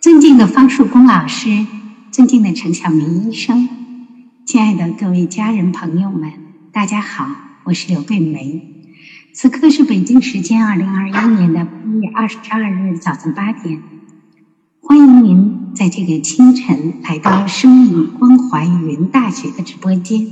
[0.00, 1.66] 尊敬的方树功老师，
[2.12, 3.68] 尊敬的陈晓明医生，
[4.46, 6.32] 亲爱的各位家人朋友们，
[6.70, 7.26] 大家好，
[7.64, 8.62] 我是刘桂梅。
[9.32, 13.82] 此刻是北京时间二零二一年的八月二十二日早晨八点，
[14.80, 20.24] 欢迎您在这个清晨来到生命关怀云大学的直播间，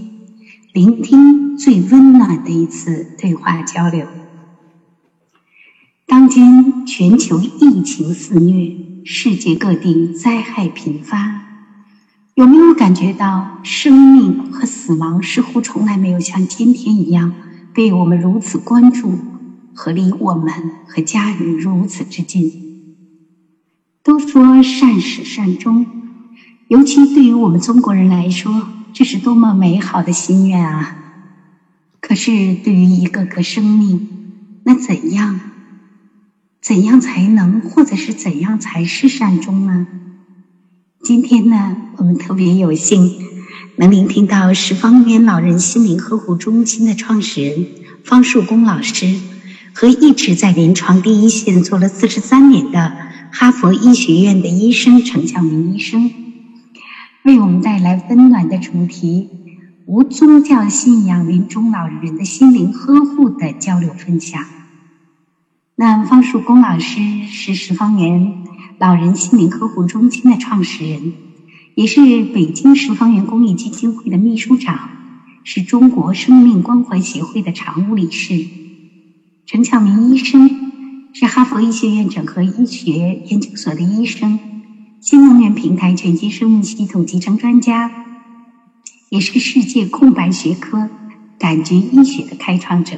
[0.72, 4.06] 聆听最温暖的一次对话交流。
[6.06, 8.85] 当今全球疫情肆虐。
[9.08, 11.40] 世界各地灾害频发，
[12.34, 17.32] 有没有感觉到生命和死亡似乎从来没有像今天一样
[17.72, 19.16] 被我们如此关注，
[19.72, 20.52] 和离我们
[20.88, 22.50] 和家人如此之近？
[24.02, 25.86] 都说善始善终，
[26.66, 30.96] 尤其对于我们中国人来说，这是多么美好的心愿啊！
[32.00, 34.08] 可是对于一个个生命，
[34.64, 35.38] 那怎样？
[36.66, 39.86] 怎样才能，或者是怎样才是善终呢？
[41.00, 43.08] 今天呢，我们特别有幸
[43.76, 47.66] 能聆听到十方园老人心灵呵护中心的创始人
[48.02, 49.14] 方树功老师，
[49.72, 52.96] 和一直在临床第一线做了四十三年的
[53.30, 56.10] 哈佛医学院的医生陈向明医生，
[57.22, 59.28] 为我们带来温暖的主题——
[59.86, 64.44] 无宗教信仰临终老人的心灵呵护的交流分享。
[65.78, 68.44] 那方树功老师是十方园
[68.78, 71.12] 老人心灵呵护中心的创始人，
[71.74, 74.88] 也是北京十方园公益基金会的秘书长，
[75.44, 78.46] 是中国生命关怀协会的常务理事。
[79.44, 84.38] 陈巧明医生是哈佛医学院整合医学研究所的医生，
[85.02, 87.90] 新能源平台全息生命系统集成专家，
[89.10, 90.88] 也是世界空白学科
[91.38, 92.96] 感觉医学的开创者。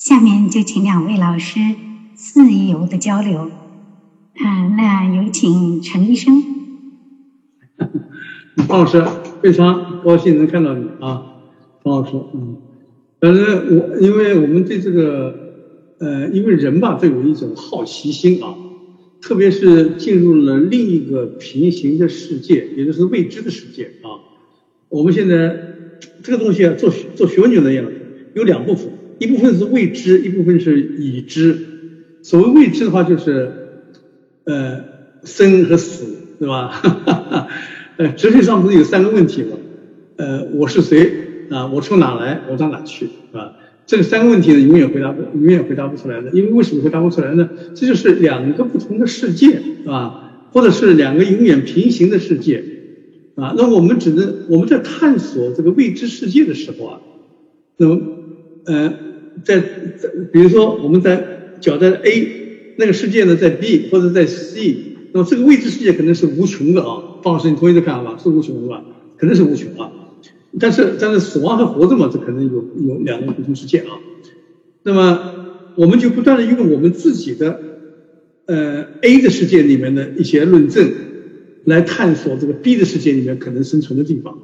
[0.00, 1.60] 下面就请两位老师
[2.14, 3.50] 自由的交流。
[4.42, 6.42] 嗯，那有请陈医生。
[8.66, 9.04] 方老师，
[9.42, 11.22] 非常高兴能看到你啊，
[11.82, 12.12] 方老师。
[12.32, 12.56] 嗯，
[13.20, 15.34] 反正我因为我们对这个
[15.98, 18.56] 呃，因为人吧都有一种好奇心啊，
[19.20, 24.16] 特别是进入了另一个平行的世界，也就是未知的世界啊。
[24.88, 25.54] 我们现在
[26.22, 27.84] 这个东西啊，做做学问就那样，
[28.34, 28.90] 有两部分。
[29.20, 31.58] 一部分是未知，一部分是已知。
[32.22, 33.52] 所谓未知的话，就是
[34.44, 34.82] 呃
[35.24, 36.06] 生和死，
[36.38, 36.80] 对吧？
[37.98, 39.58] 呃，哲学上不是有三个问题吗？
[40.16, 41.12] 呃，我是谁
[41.50, 41.66] 啊？
[41.66, 42.40] 我从哪来？
[42.48, 43.10] 我到哪去？
[43.32, 43.52] 啊？
[43.84, 46.30] 这三个问题呢，永远回答不，永远回答不出来的。
[46.30, 47.50] 因为为什么回答不出来呢？
[47.74, 49.48] 这就是两个不同的世界，
[49.82, 50.48] 是吧？
[50.52, 52.64] 或者是两个永远平行的世界，
[53.34, 53.52] 啊？
[53.54, 57.00] 那我们只能我们在探索这个未知世界的时候啊，
[57.76, 58.00] 那么
[58.64, 59.09] 呃。
[59.44, 64.76] 在在，比如说我们在脚在 A 那个世界呢，在 B 或者在 C，
[65.12, 67.02] 那么这个未知世界可能是无穷的啊。
[67.22, 68.18] 方老师，你同意这看法吧？
[68.22, 68.82] 是无穷的吧？
[69.16, 69.92] 可能是无穷啊。
[70.58, 73.98] 但是但是死亡和活着嘛，这可能有有两个不同世界啊。
[74.82, 77.60] 那么我们就不断的用我们自己的
[78.46, 80.90] 呃 A 的世界里面的一些论证，
[81.64, 84.38] 来探索这个 B 的世界里面可能生存的地方。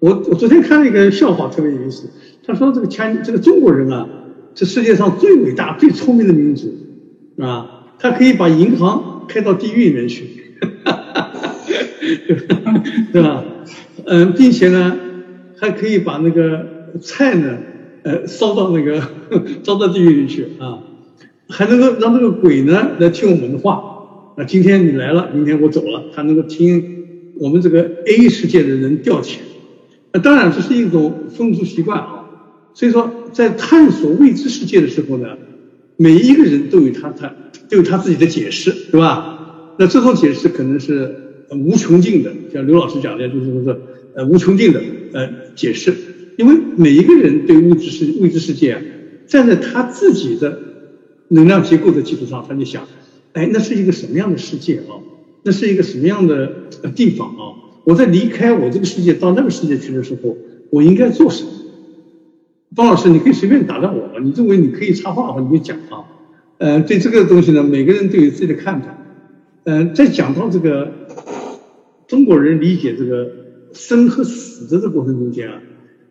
[0.00, 2.08] 我我昨天看了一个笑话，特别有意思。
[2.50, 4.08] 他说：“这个强，这个中国人啊，
[4.56, 6.74] 是世界上最伟大、最聪明的民族，
[7.38, 10.28] 啊，他可以把银行开到地狱里面去，
[13.12, 13.44] 对吧？
[14.04, 14.98] 嗯，并且呢，
[15.56, 16.66] 还可以把那个
[17.00, 17.58] 菜呢，
[18.02, 19.00] 呃，烧到那个
[19.62, 20.80] 烧到地狱里去啊，
[21.48, 23.84] 还能够让这个鬼呢来听我们的话。
[24.36, 29.36] 啊，今天你来了，明天我走了，他能够听我们这个 A 世界的人调遣。
[30.12, 32.04] 那当然这是一种风俗习惯。”
[32.74, 35.36] 所以说，在探索未知世界的时候呢，
[35.96, 37.34] 每一个人都有他他
[37.68, 39.74] 都有他自己的解释，对吧？
[39.78, 43.76] 那这种解释可能是无穷尽的，像刘老师讲的，就是说
[44.14, 44.80] 呃无穷尽的
[45.12, 45.94] 呃解释，
[46.38, 48.82] 因为每一个人对物质世未知世界啊，
[49.26, 50.58] 站在他自己的
[51.28, 52.86] 能量结构的基础上，他就想，
[53.32, 55.00] 哎，那是一个什么样的世界啊？
[55.42, 56.52] 那是一个什么样的
[56.94, 57.82] 地方啊？
[57.84, 60.36] 我在离开我这个世界到那个世界去的时候，
[60.70, 61.50] 我应该做什么？
[62.76, 66.04] 方老师，你可以随便打断我，你认为你可以插话的话，你就讲啊。
[66.58, 68.96] 呃，对这个东西呢，每个人都有自己的看法。
[69.64, 70.92] 嗯，在讲到这个
[72.06, 73.28] 中国人理解这个
[73.72, 75.60] 生和死的这个过程中间啊，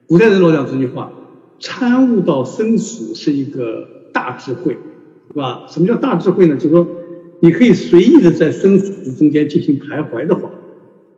[0.07, 1.11] 古代人老讲这句话：
[1.59, 4.73] 参悟到生死是一个大智慧，
[5.31, 5.65] 是吧？
[5.69, 6.55] 什么叫大智慧呢？
[6.55, 6.87] 就是说
[7.39, 10.49] 你可以随意的在生死中间进行徘徊的话，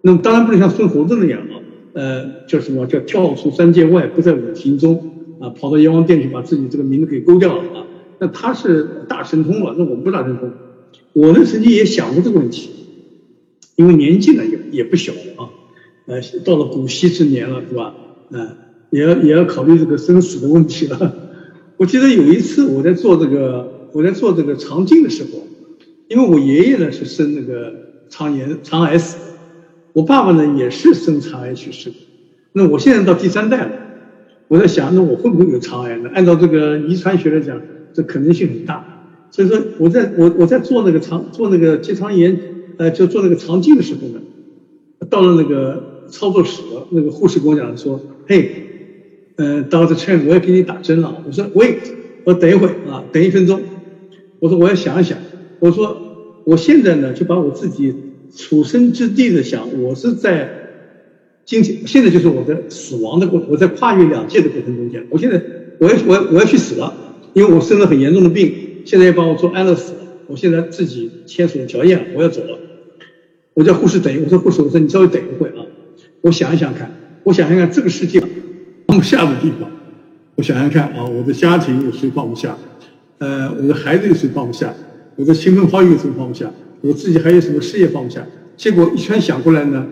[0.02, 1.56] 那么当然不能像孙猴子那样啊，
[1.94, 5.11] 呃，叫什么叫跳出三界外，不在五行中。
[5.42, 7.86] 啊，跑到阎王殿去把自己这个名字给勾掉了啊！
[8.20, 10.52] 那他是大神通了，那我们不大神通。
[11.14, 12.70] 我呢曾经也想过这个问题，
[13.76, 15.50] 因为年纪呢也也不小了啊，
[16.06, 17.94] 呃，到了古稀之年了，是吧？
[18.30, 18.56] 嗯，
[18.92, 21.16] 也要也要考虑这个生死的问题了。
[21.78, 25.48] 我记得有一次我在做这个我在做这个肠镜的时候，
[26.08, 27.74] 因为我爷爷呢是生那个
[28.10, 29.18] 肠炎肠癌死，
[29.94, 31.96] 我爸爸呢也是生肠癌去世的。
[32.54, 33.72] 那我现在到第三代了，
[34.52, 36.10] 我在想，那我会不会有肠癌呢？
[36.14, 37.62] 按照这个遗传学来讲，
[37.94, 38.84] 这可能性很大。
[39.30, 42.38] 所以说，我在我我在做那个肠做那个结肠炎，
[42.76, 44.20] 呃，就做那个肠镜的时候呢，
[45.10, 48.52] 到了那个操作室，那个护士跟我讲说：“嘿，
[49.38, 51.78] 呃，Doctor Chen，我要给你打针了。”我说：“Wait，
[52.26, 53.62] 我等一会啊，等一分钟。”
[54.40, 55.18] 我说：“我要想一想。”
[55.60, 55.96] 我说
[56.44, 57.96] ：“我现在呢，就把我自己
[58.36, 60.50] 处身之地的想，我是在。”
[61.52, 65.06] 今天现在就是我的死亡的过，我在跨越两界的过程中间。
[65.10, 65.36] 我现在
[65.80, 66.94] 我要我要我要去死了，
[67.34, 68.54] 因为我生了很严重的病，
[68.86, 69.92] 现在要帮我做安乐死。
[70.28, 72.58] 我现在自己签署了条件，我要走了。
[73.54, 75.66] 我叫护士等一，我说护士，我说你稍微等一会啊，
[76.22, 76.90] 我想一想看，
[77.26, 78.22] 我想想看这个世界
[78.88, 79.70] 放不下的地方，
[80.36, 82.58] 我想想看啊，我的家庭有谁放不下？
[83.18, 84.74] 呃，我的孩子有谁放不下？
[85.18, 86.50] 我的亲朋好友有谁放不下？
[86.80, 88.26] 我自己还有什么事业放不下？
[88.56, 89.86] 结果一圈想过来呢。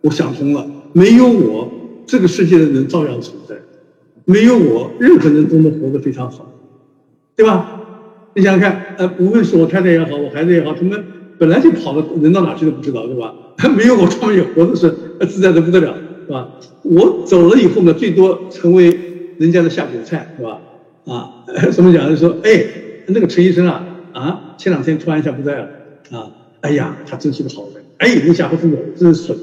[0.00, 1.68] 我想通了，没有我，
[2.06, 3.54] 这个世界的人照样存在；
[4.24, 6.46] 没有我，任何人都能活得非常好，
[7.36, 7.74] 对吧？
[8.34, 11.02] 你想想看，呃，无论是我太太也好，我孩子也好，他们
[11.38, 13.34] 本来就跑的，人到哪去都不知道，对吧？
[13.76, 14.90] 没有我，他们也活的是
[15.26, 15.94] 自在的不得了，
[16.26, 16.48] 是吧？
[16.82, 18.96] 我走了以后呢，最多成为
[19.38, 20.60] 人家的下酒菜，是吧？
[21.06, 22.08] 啊， 什么讲？
[22.08, 22.64] 就说，哎，
[23.06, 25.68] 那个陈医生啊，啊，前两天突然一下不在了，
[26.10, 26.30] 啊，
[26.60, 29.36] 哎呀，他真是个好人，哎，你下回真的真是损。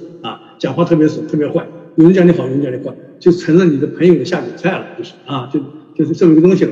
[0.57, 1.65] 讲话特别损，特别坏。
[1.95, 5.59] 有人讲你好，有人讲你坏，就成了你的朋友的下酒菜了，就是啊，就
[5.95, 6.71] 就是这么一个东西了。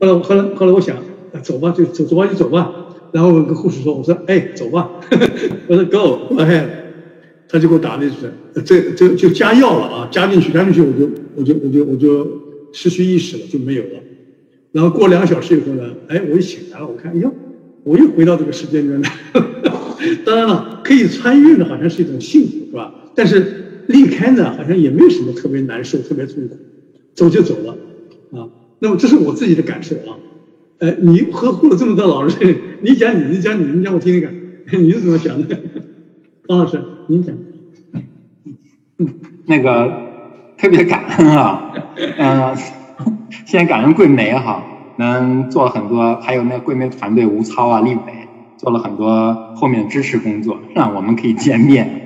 [0.00, 0.96] 后来，后来，后来我想，
[1.42, 2.70] 走吧，就走，走吧，就走吧。
[3.12, 4.90] 然后我跟护士说，我说，哎，走吧。
[5.68, 6.68] 我说 go，哎，
[7.48, 8.32] 他就给我打了一针，
[8.64, 12.26] 这这就加药了啊，加进去，加进去，我就我就我就我就
[12.72, 14.00] 失去意识了，就没有了。
[14.72, 17.32] 然后过两个小时以后呢，哎，我一醒来了，我看，哎呦，
[17.84, 19.10] 我又回到这个世界里面来。
[20.24, 22.92] 当然了，可以穿越呢，好像是一种幸福，是吧？
[23.14, 26.56] 但是离开呢，好像也没有什么特别难受、特别痛苦，
[27.14, 27.72] 走就走了，
[28.38, 28.48] 啊。
[28.80, 30.18] 那么这是我自己的感受啊。
[30.78, 32.34] 呃，你呵护了这么多老人，
[32.82, 34.34] 你讲你，你讲你，你讲我听听看，
[34.82, 35.56] 你是怎么想的？
[36.46, 37.34] 方老师，您讲。
[38.98, 39.08] 嗯，
[39.46, 39.90] 那个
[40.58, 41.72] 特别感恩啊，
[42.18, 42.56] 嗯，
[43.46, 44.62] 先感恩桂梅哈，
[44.98, 48.23] 能做很多，还有那桂梅团队吴超啊、丽伟。
[48.64, 52.00] 做了很多后面支持工作，让我们可以见面。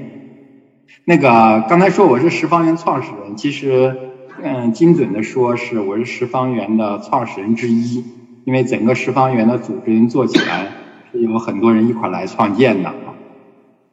[1.04, 3.96] 那个刚才说我是十方圆创始人，其实
[4.42, 8.04] 嗯，精准的说是我是十方圆的创始人之一，
[8.44, 10.66] 因为整个十方圆的组织人做起来
[11.12, 12.92] 是有很多人一块来创建的。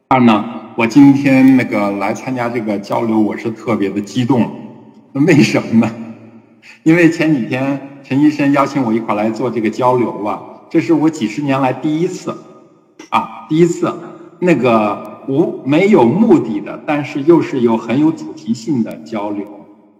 [0.08, 4.44] 二呢，我今天那个来参加这个交流，我是特别的激动。
[5.12, 5.88] 为什么呢？
[6.82, 12.36] 因为前几天陈医生邀请我一块来做这个交流啊，这是我几十年来第一次。
[13.10, 13.92] 啊，第一次
[14.40, 19.46] 那个无没有目的的，但是又是有很有主题性的交流。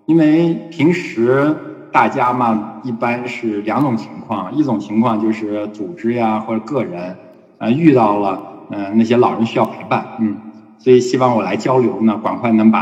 [0.06, 1.54] 因为平时
[1.90, 7.16] 大家嘛，一般是两种情况，一种情况就是组织呀或者个人，
[7.58, 8.40] 呃，遇到了
[8.70, 10.36] 嗯那些老人需要陪伴，嗯，
[10.78, 12.80] 所以希望我来交流呢，赶快能把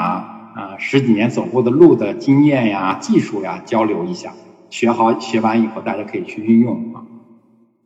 [0.55, 4.33] 啊十几年走过的路的经验呀、技术呀交流一下，
[4.69, 7.05] 学好学完以后大家可以去运用啊，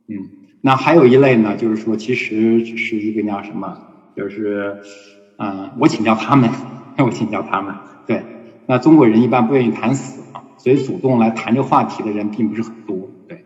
[0.07, 0.38] 嗯。
[0.61, 3.79] 那还有一类呢，就是说，其实是一个叫什么，
[4.13, 4.79] 就是，
[5.37, 6.51] 嗯，我请教他们，
[6.99, 7.77] 我请教他们。
[8.05, 8.25] 对，
[8.65, 13.13] 那中国人一般不愿意谈死啊，所以主动来谈这话题的人并不是很多。
[13.27, 13.45] 对，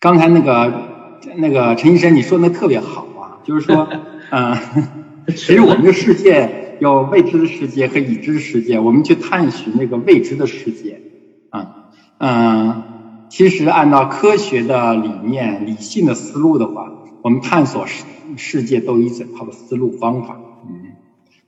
[0.00, 3.88] 刚才那个那个陈医生你说的特别好啊，就是说，
[4.30, 4.56] 嗯，
[5.28, 11.02] 其实我们的世界有未知的世界和已知的世界，我们去探寻那个未知的世界，
[11.50, 11.70] 啊，
[12.18, 12.91] 嗯。
[13.32, 18.04] 其实，按照科学的理念、理性的思路的话，我们探索世
[18.36, 20.92] 世界都一整套的思路方法，嗯，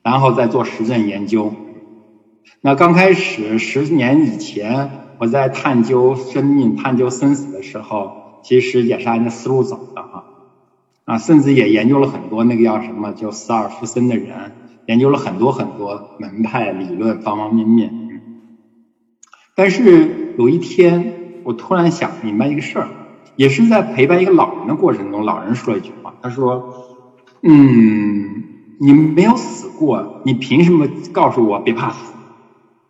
[0.02, 1.52] 然后再做实证研究。
[2.62, 10.24] 那刚开始十年以前，我在探究生命、探究生死的时候，其实也是按照思路走的哈，
[11.04, 14.52] 啊，甚至也研究了很多那个叫什么叫死而复生的人，
[14.86, 18.22] 研究了很多很多门派理论方方面面。
[19.54, 21.23] 但是有一天。
[21.44, 22.94] 我突然想明白一个事儿，
[23.36, 26.64] 也是在陪伴一个老人的过程中，老人说了一句话，他说
[27.42, 28.44] ：“嗯，
[28.78, 32.14] 你没有死过，你凭什么告诉我别怕死？”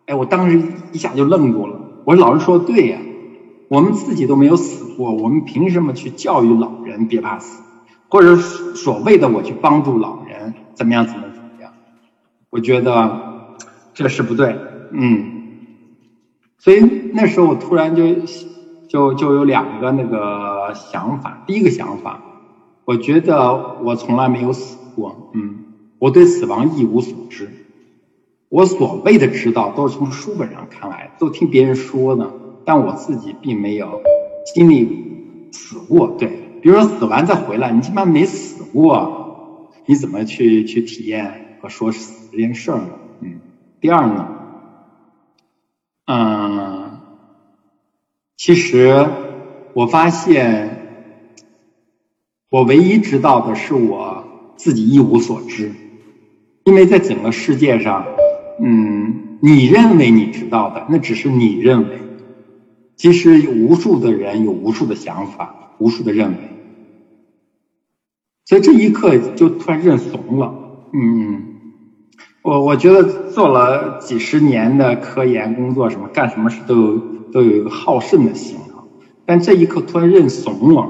[0.06, 0.58] 哎，我当时
[0.92, 1.82] 一下就愣住了。
[2.04, 3.06] 我说：“老人说的对呀，
[3.68, 7.62] 我们自己都没有死过，我们凭什么去教育老人别怕死，
[8.08, 11.73] 或者所谓的我去帮助老人怎么样怎么怎么样？
[12.50, 13.25] 我觉得
[13.94, 15.33] 这是不对，嗯。
[16.64, 16.80] 所以
[17.12, 18.02] 那时候我突然就
[18.88, 22.18] 就就有两个那个想法，第一个想法，
[22.87, 25.66] 我觉得我从来没有死过，嗯，
[25.99, 27.50] 我对死亡一无所知，
[28.49, 32.33] 我所谓的知道都是从书本上看来，都听别人说的。
[32.64, 34.00] 但我自己并没有
[34.54, 34.88] 经历
[35.52, 36.28] 死过，对，
[36.62, 42.88] 比如说死完再回来，你起码没死过，你怎么去去体验和说死这件事儿呢？
[43.21, 43.38] 嗯，
[43.83, 44.26] 第二呢，
[46.06, 47.00] 嗯，
[48.37, 49.06] 其实
[49.73, 50.76] 我发现，
[52.50, 54.25] 我唯一知道的是我
[54.56, 55.75] 自己一无所知，
[56.64, 58.04] 因为在整个世界上，
[58.62, 62.00] 嗯，你认为你知道的，那只是你认为。
[62.96, 66.38] 其实有无数的人有无数的想法，无数的认为，
[68.44, 70.54] 所以这一刻就突然认怂了。
[70.92, 71.53] 嗯，
[72.44, 76.98] 我我觉得做了几十年的科研工作，什么干什么事都有
[77.32, 78.84] 都有一个好胜的心啊。
[79.24, 80.86] 但这一刻突然认怂了，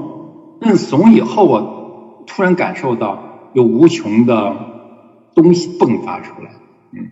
[0.59, 4.53] 认怂以后，我突然感受到有无穷的
[5.33, 6.49] 东西迸发出来。
[6.91, 7.09] 嗯，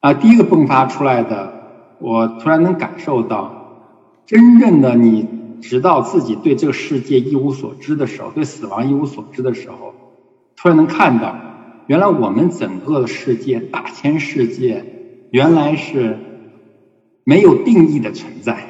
[0.00, 1.52] 啊，第一个迸发出来的。
[2.00, 3.52] 我突然能感受到，
[4.24, 5.28] 真正的你
[5.60, 9.94] 直到自己对这个世界一无所知的时候，对死亡一无所知的时候，
[10.56, 11.36] 突然能看到，
[11.86, 14.84] 原来我们整个世界大千世界
[15.30, 16.18] 原来是
[17.24, 18.66] 没有定义的存在。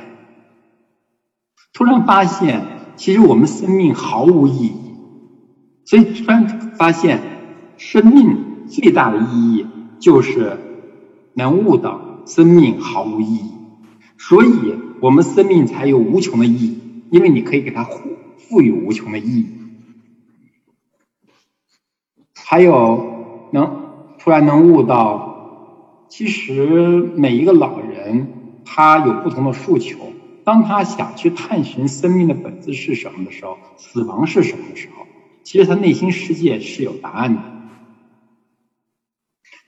[1.72, 2.62] 突然发现，
[2.96, 4.96] 其实我们生命毫无意义，
[5.84, 7.20] 所以突然发现，
[7.76, 8.36] 生命
[8.68, 9.66] 最大的意义
[9.98, 10.58] 就是
[11.34, 12.00] 能悟到。
[12.26, 13.50] 生命毫无意义，
[14.16, 14.48] 所以
[15.02, 16.78] 我们生命才有无穷的意义，
[17.10, 18.00] 因为你可以给它赋
[18.38, 19.46] 赋予无穷的意义。
[22.46, 30.12] 还有能突然能悟到，其实每一个老人他有不同的诉求，
[30.44, 35.06] 当他想去探寻生命的本质是什么的时候，死亡是什么的时候，
[35.42, 37.42] 其实他内心世界是有答案的，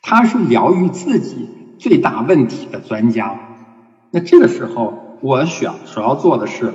[0.03, 1.55] 他是疗愈自己。
[1.79, 3.39] 最大问题的专家，
[4.11, 6.73] 那这个时候，我想所要做的是，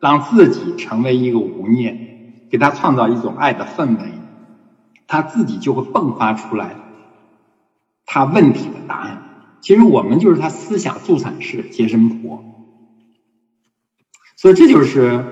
[0.00, 1.96] 让自己成为一个无念，
[2.50, 4.10] 给他创造一种爱的氛围，
[5.08, 6.76] 他自己就会迸发出来
[8.06, 9.24] 他问题的答案。
[9.60, 12.44] 其实我们就是他思想助产士、接生婆，
[14.36, 15.24] 所以这就是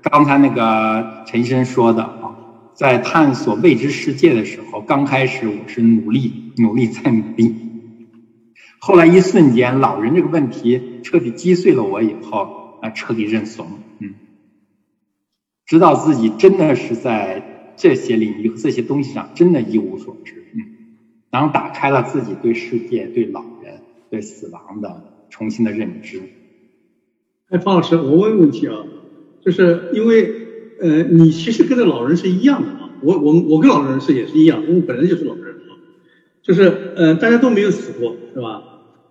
[0.00, 2.36] 刚才那个陈医生说的啊，
[2.74, 7.56] 在探索未知世界的时候，刚开始我是努力、努力再努力。
[8.78, 13.66] 后来一瞬间，老人这个问题彻底击碎了我以后，啊，彻底认怂，
[13.98, 14.14] 嗯，
[15.66, 17.47] 知道自己真的是在
[17.78, 20.64] 这些领域和这些东西上真的一无所知，嗯，
[21.30, 23.80] 然后打开了自己对世界、对老人、
[24.10, 26.20] 对死亡的重新的认知。
[27.48, 28.84] 哎，方老师，我问问题啊，
[29.40, 30.34] 就是因为
[30.80, 35.78] 呃，你其实跟这老人是一样的啊，我我我跟老人是也是一样，我本来就是老人啊，
[36.42, 38.64] 就是呃，大家都没有死过，是吧？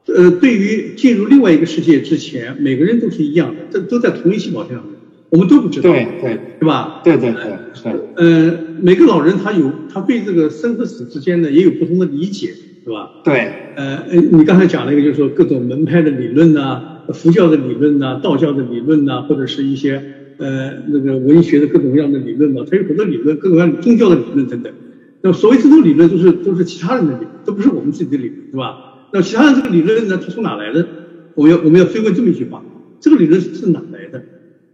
[0.08, 4.86] 呃，对于进入另外一个世界之前，每个人都是一样的，这都在同一起跑线上，
[5.30, 7.00] 我们都不知道，对对，对吧？
[7.04, 8.02] 对对对对。
[8.16, 13.12] 呃，每个老人他有，他对这个生和死之间呢也有不同的理解，是吧？
[13.24, 13.54] 对。
[13.74, 16.82] 呃呃，你刚才讲了一个，就是说各种门派的理论呐，
[17.14, 20.04] 佛教的理论呐，道教的理论呐，或者是一些
[20.38, 24.74] 呃那个文学的各种各样的理论嘛，它有很多理论，各种各样宗教的理论等等。
[25.22, 28.78] 那所谓这种理论，都是都是其他人的理论，都不是我们自己的理论，是吧？
[29.12, 30.18] 那其他人这个理论呢？
[30.18, 30.90] 它从哪来的？
[31.34, 32.66] 我们要我们要追问这么一句话：
[33.00, 34.26] 这个理论是哪来的，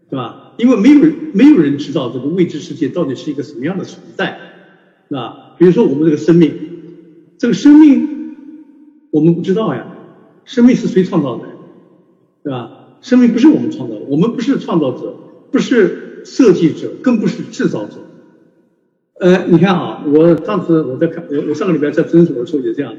[0.10, 0.43] 对吧？
[0.58, 4.38] 因为没有人没有人知道这个未知世界到底是一个什么样的存在，
[5.10, 5.56] 是吧？
[5.58, 6.54] 比如说我们这个生命，
[7.38, 8.36] 这个生命
[9.12, 9.86] 我们不知道呀，
[10.46, 11.44] 生命是谁创造的，
[12.44, 12.98] 对吧？
[13.02, 15.16] 生命不是我们创造的，我们不是创造者，
[15.52, 17.98] 不是设计者，更不是制造者。
[19.20, 22.96] 呃，你看啊，我上次我在看我我上个礼拜在诊所的时候也这样。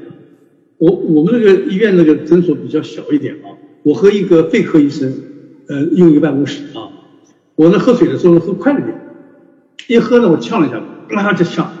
[0.77, 5.13] 我我们那个医院那个诊所比较小一点啊，我和一个肺科医生，
[5.67, 6.91] 呃，用一个办公室啊。
[7.55, 8.99] 我呢喝水的时候喝快了点，
[9.87, 10.81] 一喝呢我呛了一下，
[11.15, 11.71] 啊就呛。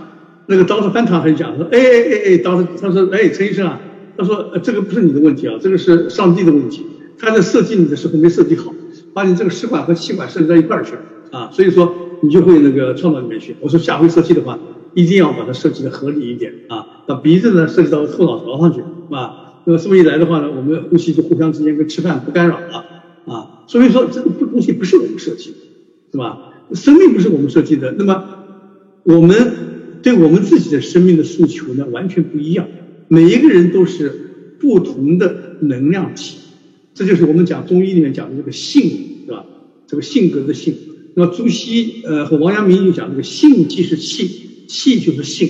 [0.47, 3.79] 那个当时翻肠很讲说，哎哎哎哎，当时他说，哎陈医生啊，
[4.17, 6.85] 他说这个不是你的问题啊，这个是上帝的问题，
[7.17, 8.73] 他在设计你的时候没设计好，
[9.13, 11.01] 把你这个食管和气管设计到一块儿去了
[11.31, 13.55] 啊，所以说你就会那个创到里面去。
[13.59, 14.57] 我说下回设计的话。
[14.97, 17.03] 一定要把它设计的合理一点啊！
[17.05, 19.59] 把鼻子呢设计到后脑勺上去，是吧？
[19.65, 22.85] 那么这么一来的话呢，我们呼吸就互相之间跟吃饭不干扰了
[23.25, 23.59] 啊！
[23.67, 25.57] 所以说这个不东西不是我们设计的，
[26.15, 26.39] 是吧？
[26.73, 28.23] 生命不是我们设计的，那么
[29.03, 32.67] 我们对我们自己的生命的诉求呢，完全不一样。
[33.09, 36.37] 每一个人都是不同的能量体，
[36.93, 38.81] 这就是我们讲中医里面讲的这个性，
[39.25, 39.45] 是吧？
[39.87, 40.73] 这个性格的性。
[41.15, 45.49] 那么朱熹呃和王阳明就讲这个性即是气，气就是性，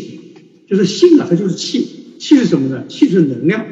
[0.68, 1.86] 就是性啊，它就是气。
[2.18, 2.86] 气是什么呢？
[2.88, 3.64] 气是能量，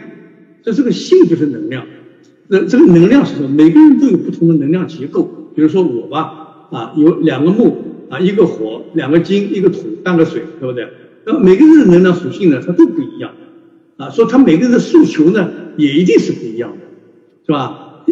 [0.64, 1.88] 这这个性就是能量。
[2.48, 3.50] 那这个能量是什么？
[3.50, 5.24] 每个人都有不同的能量结构。
[5.56, 6.43] 比如说我吧，
[6.74, 7.78] 啊，有两个木
[8.10, 10.88] 啊，一个火，两个金，一个土，半个水，对不对？
[11.26, 13.32] 那么每个人的能量属性呢，它都不一样。
[13.96, 16.78] 啊，说他每个人的诉求呢，也一定是不一样的，
[17.46, 18.04] 是吧？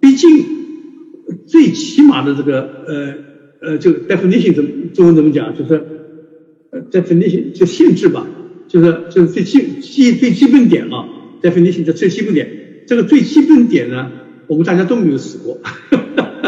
[0.00, 0.28] 毕竟
[1.46, 3.14] 最起码的这个呃
[3.60, 5.54] 呃，这个 definition 怎么中文怎么讲？
[5.54, 5.74] 就是
[6.70, 8.26] 呃 definition 就限制吧，
[8.68, 11.06] 就是就是最基基最基本点啊
[11.40, 12.84] ，definition 的最基本点。
[12.88, 14.10] 这个最基本点呢，
[14.48, 15.58] 我们大家都没有死过，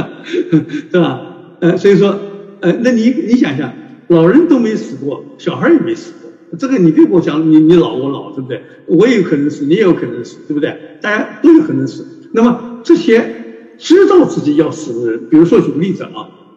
[0.90, 1.22] 对吧？
[1.60, 2.24] 呃，所以说
[2.60, 3.76] 呃，那你你想想，
[4.08, 6.32] 老人都没死过，小孩也没死过。
[6.58, 8.62] 这个你别跟我讲，你你老我老，对不对？
[8.86, 10.78] 我也有可能死，你也有可能死，对不对？
[11.00, 12.08] 大家都有可能死。
[12.32, 13.36] 那么这些
[13.76, 16.10] 知道自己要死的人，比如说举个例子啊，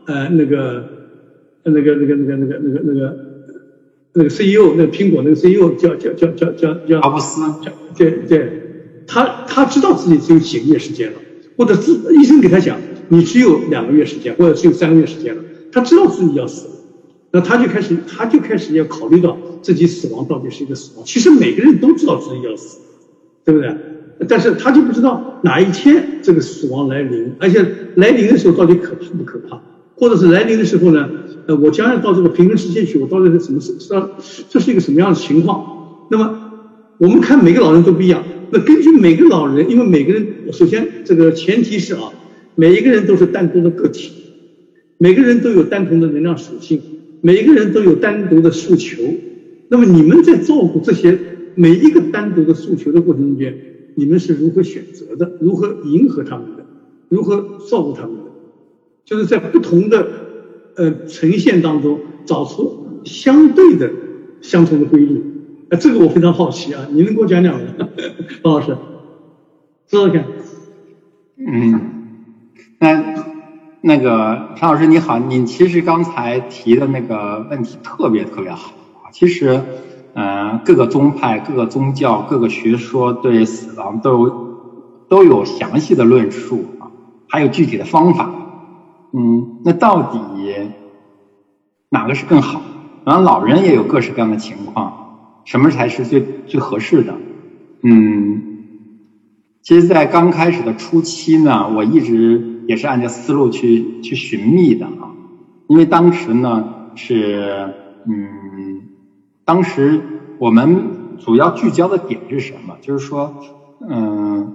[0.05, 0.87] 呃，那个，
[1.63, 3.17] 那个那个那个那个那个那个
[4.13, 7.41] 那个 CEO，那个苹果那个 CEO 叫叫叫叫叫叫阿布斯，
[7.95, 8.55] 对对，
[9.05, 11.21] 他他知道自己只有几个月时间了，
[11.55, 12.81] 或者自医生给他讲，
[13.11, 16.73] 你只有两个月时间，或者只有三个月时间了，他知道自己要死了。
[17.33, 21.05] 那他就开始，他就开始要考虑到自己死亡到底是一个死亡。
[21.05, 22.79] 其实每个人都知道自己要死，
[23.43, 23.75] 对不对？
[24.29, 27.65] 但是他就不知道哪一天这个死亡来临，而且
[27.95, 29.61] 来临的时候到底可怕不可怕，
[29.95, 31.09] 或者是来临的时候呢？
[31.47, 34.15] 呃，我将要到这个平衡世界去，我到底是什么是这
[34.47, 36.07] 这是一个什么样的情况？
[36.11, 36.37] 那么
[36.99, 38.23] 我们看每个老人都不一样。
[38.51, 42.11] 那根据每个老人，因为每个人首先这个前提是啊，
[42.61, 44.11] 每一个人都是单独的个体，
[44.99, 46.79] 每个人都有单独的能量属性。
[47.21, 49.01] 每一个人都有单独的诉求，
[49.69, 51.17] 那么你们在照顾这些
[51.55, 53.57] 每一个单独的诉求的过程中间，
[53.95, 55.39] 你们是如何选择的？
[55.41, 56.63] 如何迎合他们的？
[57.09, 58.31] 如何照顾他们的？
[59.05, 60.07] 就是在不同的
[60.75, 63.91] 呃呈现当中找出相对的
[64.41, 65.19] 相同的规律。
[65.69, 67.89] 呃，这个我非常好奇啊，你能给我讲讲吗，
[68.43, 68.77] 方 老师？
[69.87, 70.25] 说说看。
[71.37, 72.00] 嗯，
[72.81, 73.03] 那。
[73.83, 79.09] 那个陈老师你好，你其实刚才提的那个问题特别特别好啊。
[79.11, 79.59] 其实，
[80.13, 84.35] 嗯，各个宗派、各个宗教、各个学说对死亡都有
[85.09, 86.93] 都有详细的论述啊，
[87.27, 88.29] 还有具体的方法。
[89.13, 90.19] 嗯，那到底
[91.89, 92.61] 哪个是更好？
[93.03, 97.15] 然后老人也有各式各样的情况，什么才是最最合适的？
[97.81, 98.43] 嗯，
[99.63, 102.50] 其实，在刚开始的初期呢，我一直。
[102.71, 105.11] 也是按照思路去去寻觅的啊，
[105.67, 106.63] 因为当时呢
[106.95, 107.73] 是
[108.05, 108.83] 嗯，
[109.43, 110.01] 当时
[110.39, 112.77] 我们主要聚焦的点是什么？
[112.79, 113.35] 就是说
[113.89, 114.53] 嗯，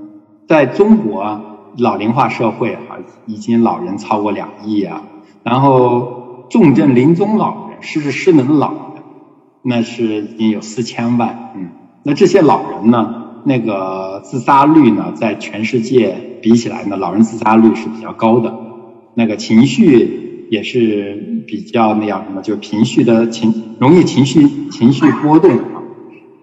[0.49, 1.41] 在中国
[1.77, 5.03] 老龄化社会哈，已经老人超过两亿啊，
[5.43, 9.03] 然后重症临终老人、失智失能老人，
[9.61, 11.69] 那是已经有四千万，嗯，
[12.03, 13.25] 那这些老人呢？
[13.49, 18.55] 那个自杀率呢，在全世界比起来呢，老人自杀率是比较高的。
[19.15, 25.83] 那个情绪也是比较那样什么，就是情绪的情容易情绪情绪波动啊。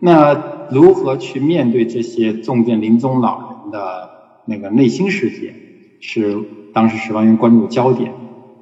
[0.01, 4.09] 那如何去面对这些重症临终老人的
[4.45, 5.55] 那个内心世界，
[6.01, 6.37] 是
[6.73, 8.11] 当时十万元关注焦点。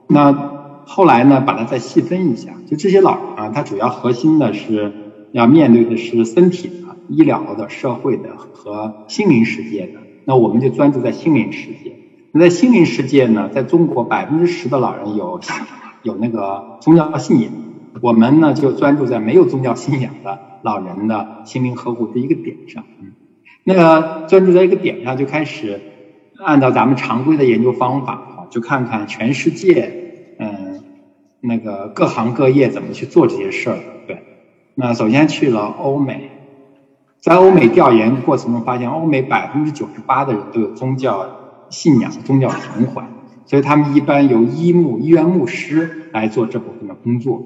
[0.10, 4.94] 那后来呢，把它再细分一下，就这些老人啊，他主要核心的是
[5.32, 6.74] 要面对的是身体的。
[7.10, 11.98] 医疗的、社会的和心灵世界的，那我们就专注在心灵世界。
[12.32, 15.40] 那在心灵世界呢，在中国百分之十的老人有
[16.04, 17.52] 有那个宗教信仰，
[18.02, 22.86] 我们呢就专注在没有宗教信仰的老人的心灵呵护这一个点上。
[23.64, 25.82] 那个专注在一个点上，就开始
[26.38, 30.84] 按照咱们常规的研究方法，就看看全世界嗯
[31.42, 33.80] 那个各行各业怎么去做这些事儿。
[34.08, 34.20] 对，
[34.76, 36.30] 那首先去了欧美。
[37.22, 41.28] 在欧美调研过程中发现，欧美百分之九十八的人都有宗教
[41.70, 43.08] 信仰、宗教情怀，
[43.46, 47.44] 所以他们一般由医牧、医院牧师来做这部分的工作。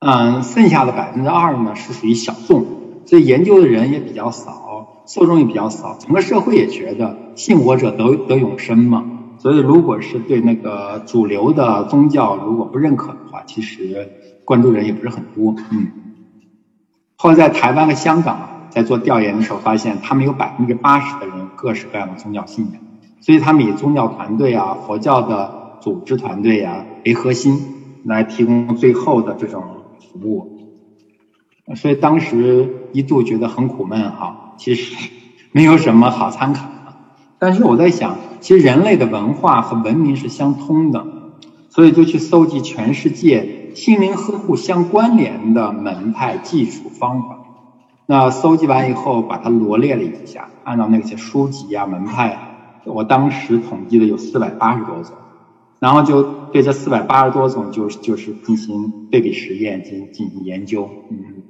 [0.00, 2.66] 嗯，剩下的百分之二呢是属于小众，
[3.06, 5.96] 所以研究的人也比较少，受众也比较少。
[5.98, 9.02] 整个社会也觉得信我者得得永生嘛，
[9.38, 14.10] 所以如果是对那个主流的宗教如果不认可的话，其实
[14.44, 15.54] 关注人也不是很多。
[15.70, 16.03] 嗯。
[17.16, 22.82] 后来在台湾和香港在做调研的时候，发现他们有百分之八十的人各式各样的宗教信仰，
[23.20, 29.62] 所以他们以宗教团队啊、佛教的组织团队啊为核心，来提供最后的这种
[30.00, 30.50] 服务。
[31.76, 34.94] 所以当时一度觉得很苦闷哈，其实
[35.52, 36.94] 没有什么好参考的。
[37.38, 41.06] 但是我在想，其实人类的文化和文明是相通的，
[41.70, 47.40] 所以就去搜集全世界心灵呵护相关联的门派、技术、方法。
[48.06, 52.38] 那搜集完以后，把它罗列了一下，按照那些书籍啊、门派，
[52.84, 55.16] 我当时统计的有四百八十多种，
[55.80, 60.90] 然后就对这四百八十多种，就是就是进行对比实验，进进行研究。
[61.10, 61.42] 嗯，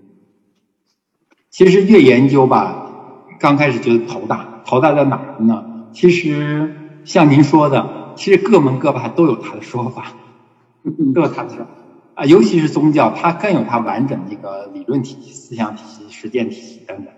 [1.50, 5.90] 其实越研究吧，刚开始觉得头大，头大在哪儿呢？
[5.92, 10.14] 其实像您说的，其实各门各派都有他的说法，
[11.14, 11.83] 都有他的说法。
[12.14, 17.12] 啊，尤其是宗教，它更有它完整的一个理论体系、思想体系、实践体系等等。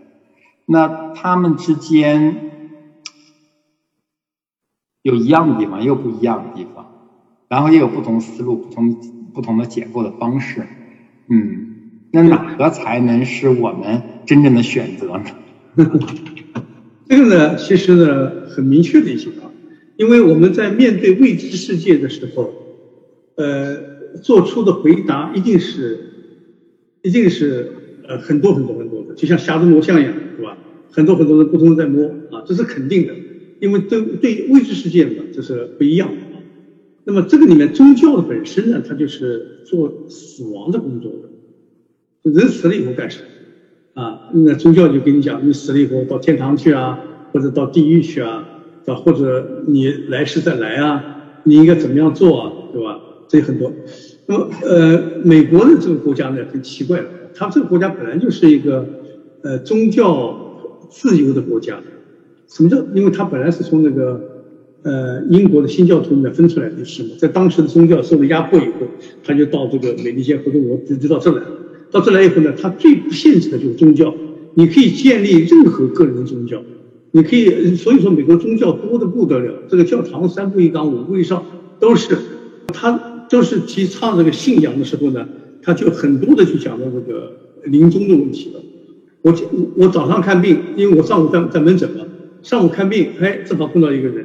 [0.64, 2.34] 那他们之间
[5.02, 6.86] 有一样的地方，也有不一样的地方，
[7.48, 8.96] 然后也有不同思路、不同
[9.34, 10.66] 不同的解构的方式。
[11.28, 15.24] 嗯，那哪个才能是我们真正的选择呢？
[17.06, 19.50] 这个呢，其实呢，很明确的一句话，
[19.96, 22.50] 因为我们在面对未知世界的时候，
[23.36, 23.95] 呃。
[24.22, 26.06] 做出的回答一定是，
[27.02, 30.58] 一定是呃很多很多很多的，就像瞎子摸象一样，是吧？
[30.88, 33.18] 很多很多人不同的在摸啊，这是肯定的，
[33.58, 36.26] 因为对对未知世界嘛，这是不一样的。
[37.04, 44.02] 那么这个里面宗教的本身呢，它就是做死亡的工作的，人死了以后干什么？
[44.02, 46.98] 啊，那宗教就跟你讲，你死了以后到天堂去啊，
[47.32, 48.48] 或者到地狱去啊，
[48.86, 51.04] 啊，或者你来世再来啊，
[51.44, 53.04] 你应该怎么样做啊，对吧？
[53.28, 53.80] 这很多。
[54.26, 57.02] 那么，呃，美国的这个国家呢，很奇怪。
[57.34, 58.84] 它这个国家本来就是一个，
[59.42, 60.36] 呃，宗教
[60.90, 61.80] 自由的国家。
[62.48, 62.76] 什么叫？
[62.94, 64.20] 因为它本来是从那个，
[64.82, 67.10] 呃，英国的新教徒里面分出来的，是吗？
[67.18, 68.86] 在当时的宗教受了压迫以后，
[69.22, 71.42] 他就到这个美利坚合众国，就就到这来。
[71.90, 74.12] 到这来以后呢，它最不限制的就是宗教，
[74.54, 76.60] 你可以建立任何个人的宗教，
[77.12, 79.52] 你可以，所以说美国宗教多的不得了。
[79.68, 81.44] 这个教堂三步一岗，五步一哨，
[81.78, 82.16] 都是
[82.72, 83.15] 他。
[83.28, 85.26] 就是提倡这个信仰的时候呢，
[85.62, 87.32] 他就很多的去讲到这个
[87.64, 88.60] 临终的问题了。
[89.22, 89.34] 我
[89.76, 92.04] 我早上看病，因为我上午在在门诊嘛，
[92.42, 94.24] 上午看病，哎，正好碰到一个人，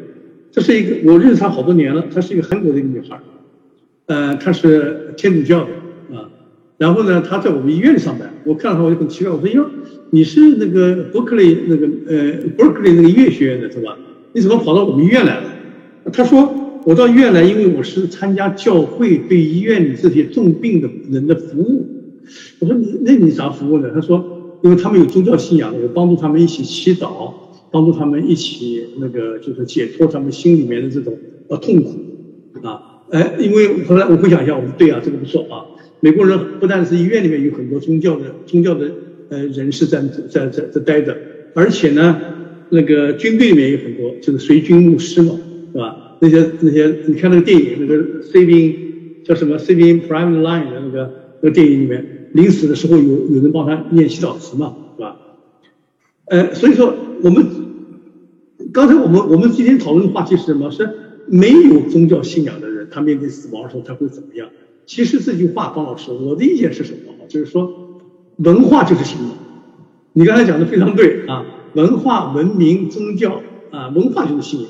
[0.52, 3.20] 这是一个我认识他好多年了，她是一个韩国的一个女孩，
[4.06, 6.30] 呃，她是天主教的啊，
[6.78, 9.66] 然后呢，她在我们医院上班，我看到她我就很奇怪，我说哟，
[10.12, 13.98] 你是那个伯克利那个呃伯克利那个音乐学院的是吧？
[14.34, 15.44] 你怎么跑到我们医院来了？
[16.14, 16.71] 她说。
[16.84, 21.86] 我到医院来，因为我是参加教会对医院里这些重病的人的服务。
[22.60, 23.92] 我说你那你啥服务呢？
[23.94, 27.32] 他说，因为他们有宗教信仰，我帮助他们一起祈祷，
[27.72, 31.16] 帮助他们一起那个就是解脱他们心里面的这种
[31.50, 31.96] 呃痛苦
[32.64, 33.04] 啊。
[33.12, 35.66] 哎，因为后来我回想一下，我说对啊，这个不错啊。
[36.00, 38.90] 美国人不但是医院里面有很多宗教的宗教的
[39.30, 41.16] 呃人士在在在在待着，
[41.54, 42.20] 而且呢，
[42.70, 45.38] 那个军队里面有很多就是随军牧师嘛，
[45.74, 46.08] 是吧？
[46.22, 55.18] 那些那些，你看那个电影，那个 Saving 叫什么 Saving Private Line 的那个那个电影里面，临死的时候有有人帮他念祈祷词嘛，是吧？
[56.26, 57.46] 呃，所以说我们
[58.72, 60.70] 刚才我们我们今天讨论的话题是什么？
[60.70, 60.88] 是
[61.28, 64.48] 没有宗教信仰的人，他面对死亡的时候他会怎么样？
[64.86, 67.26] 其实这句话，方老师，我的意见是什么？
[67.28, 68.00] 就是说，
[68.38, 69.30] 文化就是信仰。
[70.14, 74.70] 你刚才讲的非常对啊，文化、文明、宗教啊，文化就是信仰。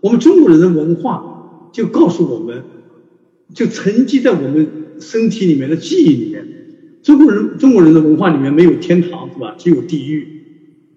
[0.00, 1.28] 我们中国人的文化
[1.72, 2.64] 就告诉我们，
[3.54, 6.48] 就沉积在我们身体里面的记忆里面。
[7.02, 9.54] 中国人中国人的文化里面没有天堂，是吧？
[9.58, 10.32] 只有地狱，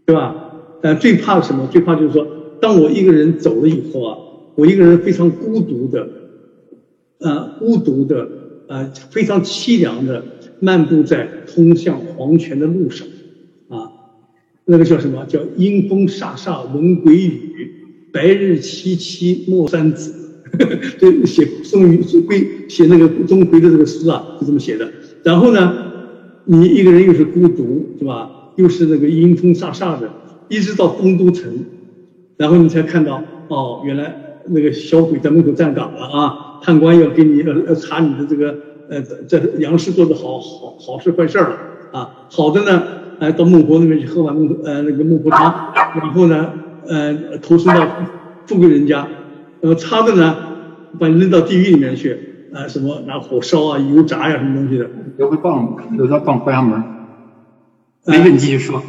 [0.06, 0.42] 对吧？
[0.82, 1.68] 呃，最怕什么？
[1.68, 4.18] 最怕就是说，当我一个人走了以后啊，
[4.56, 6.12] 我一个人非常孤独的，
[7.20, 8.32] 呃，孤独的，
[8.68, 13.08] 呃，非常凄凉的漫步在通向黄泉的路上，
[13.68, 13.92] 啊，
[14.66, 15.26] 那个叫什么？
[15.26, 17.53] 叫阴风飒飒，闻鬼语。
[18.13, 20.13] 白日凄凄莫三子，
[20.99, 24.93] 这写宋玉钟馗写那个钟馗的这个诗啊，就这么写的。
[25.23, 25.80] 然后呢，
[26.43, 28.30] 你一个人又是孤独，是吧？
[28.54, 30.13] 又是那个阴风飒飒的，
[30.47, 31.65] 一直到丰都城，
[32.38, 36.34] 然后你才看到，哦，原来那个小鬼在门口站岗了啊！
[36.60, 41.58] 判官要给你呃查你的这个呃这杨氏做的好好好事坏事了
[41.89, 42.12] 啊！
[42.30, 42.84] 好的呢，
[43.17, 45.65] 哎，到孟婆那边去喝碗孟呃那个孟婆汤，
[45.99, 46.62] 然后呢。
[46.88, 47.96] 呃，投身到
[48.46, 49.12] 富贵人家，
[49.62, 50.39] 那么差的呢，
[51.00, 56.86] 把你扔到地狱里面去，啊，什么拿火烧啊、油炸呀，什么东西的，都会放，有时候放关上门。
[58.06, 58.84] 没事，你继续说。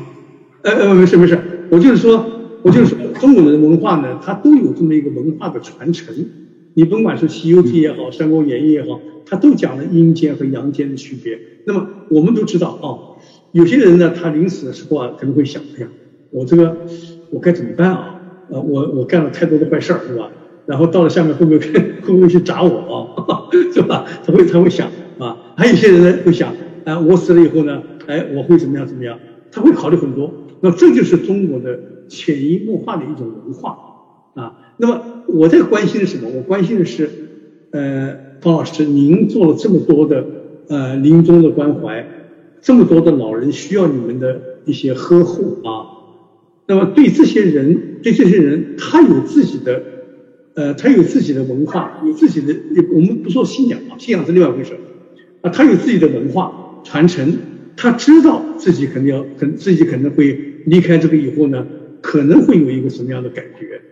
[0.62, 6.30] 呃呃，没事没事，我就是说，我就是说，中国人的文化呢，它都有这么一个文化的传承。
[6.72, 11.40] 你甭管是《西游记》也好，《三国演义》也好，它都讲了阴间和阳间的区别。
[11.64, 13.04] 那么我们都知道哦，
[13.52, 15.92] 有些人呢，他临死的时候啊，可能会想：哎呀，
[16.30, 16.80] 我这个
[17.34, 18.20] 我该怎么办啊？
[18.50, 20.30] 呃，我我干了太多的坏事儿，是吧？
[20.66, 23.50] 然后到了下面会不会会不会去砸我啊？
[23.74, 24.06] 是吧？
[24.24, 25.36] 他会他会想啊。
[25.56, 29.18] 还有一些人呢会想：哎，我死了以后呢，哎，我会怎么样怎么样？
[29.50, 30.32] 他会考虑很多。
[30.60, 33.76] 那这就是中国的潜移默化的一种文化
[34.34, 34.54] 啊。
[34.76, 35.00] 那么。
[35.26, 36.28] 我在关心的什么？
[36.28, 37.08] 我关心的是，
[37.72, 40.22] 呃，方老师，您做了这么多的
[40.68, 42.06] 呃临终的关怀，
[42.60, 45.93] 这么多的老人需要你们的一些呵护啊。
[46.66, 49.82] 那么对这些人，对这些人，他有自己的，
[50.54, 52.54] 呃，他有自己的文化，有自己的，
[52.92, 54.78] 我们不说信仰啊，信仰是另外一回事
[55.42, 55.50] 啊。
[55.50, 57.36] 他有自己的文化传承，
[57.76, 61.66] 他知道自己肯定要，可自己可能会离开这个以后呢，
[62.00, 63.82] 可能会有一个什么样的感觉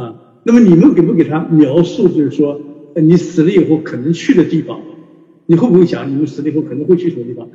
[0.00, 0.14] 啊？
[0.44, 2.60] 那么你们给不给他描述，就是说，
[2.94, 4.80] 你死了以后可能去的地方，
[5.46, 7.48] 你会不会想，你们死了以后可能会去什么地方？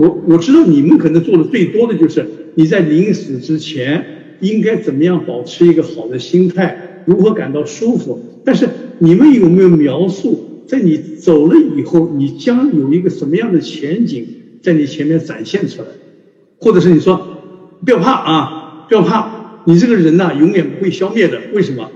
[0.00, 2.26] 我我知道你们可能做的最多的就是
[2.58, 4.04] 你在临死之前
[4.40, 8.20] 应该怎么样保持一个好的心态，如何感到舒服。
[8.44, 8.68] 但是
[8.98, 14.26] 你们有没有描述，在你走了以后，你将有一个什么样的前景
[14.60, 15.88] 在你前面展现出来？
[16.58, 17.24] 或者是你说，
[17.84, 21.38] 不要怕啊，不要怕，你这个人呐，永远不会消灭的。
[21.54, 21.88] 为什么？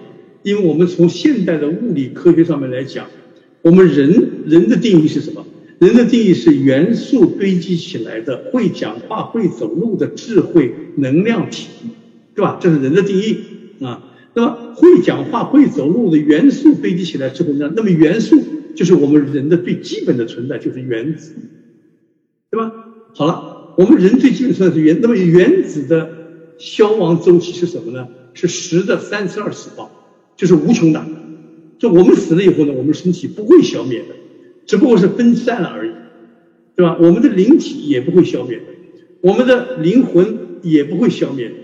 [0.44, 3.06] 因为我们从现代的物理科学上面来讲，
[3.62, 5.44] 我们人人的定义是什么？
[5.82, 11.66] 人的定义是元素堆积起来的会讲话、会走路的智慧能量体，
[12.36, 12.56] 对吧？
[12.60, 13.38] 这是人的定义
[13.80, 14.04] 啊。
[14.32, 17.72] 那么会讲话、会走路的元素堆积起来之后呢？
[17.74, 18.40] 那么元素
[18.76, 21.34] 就是我们人的最基本的存在，就是原子，
[22.48, 22.72] 对吧？
[23.14, 26.08] 好了，我们人最基本存在是原，那么原子的
[26.58, 28.06] 消亡周期是什么呢？
[28.34, 29.90] 是十的三十二次方。
[30.36, 31.04] 就是无穷大，
[31.80, 34.14] 就我们死了以后呢，我们身体不会消灭的，
[34.66, 35.90] 只不过是分散了而已，
[36.76, 36.96] 对吧？
[37.00, 38.64] 我们的灵体也不会消灭的，
[39.20, 41.54] 我们的灵魂也不会消灭的，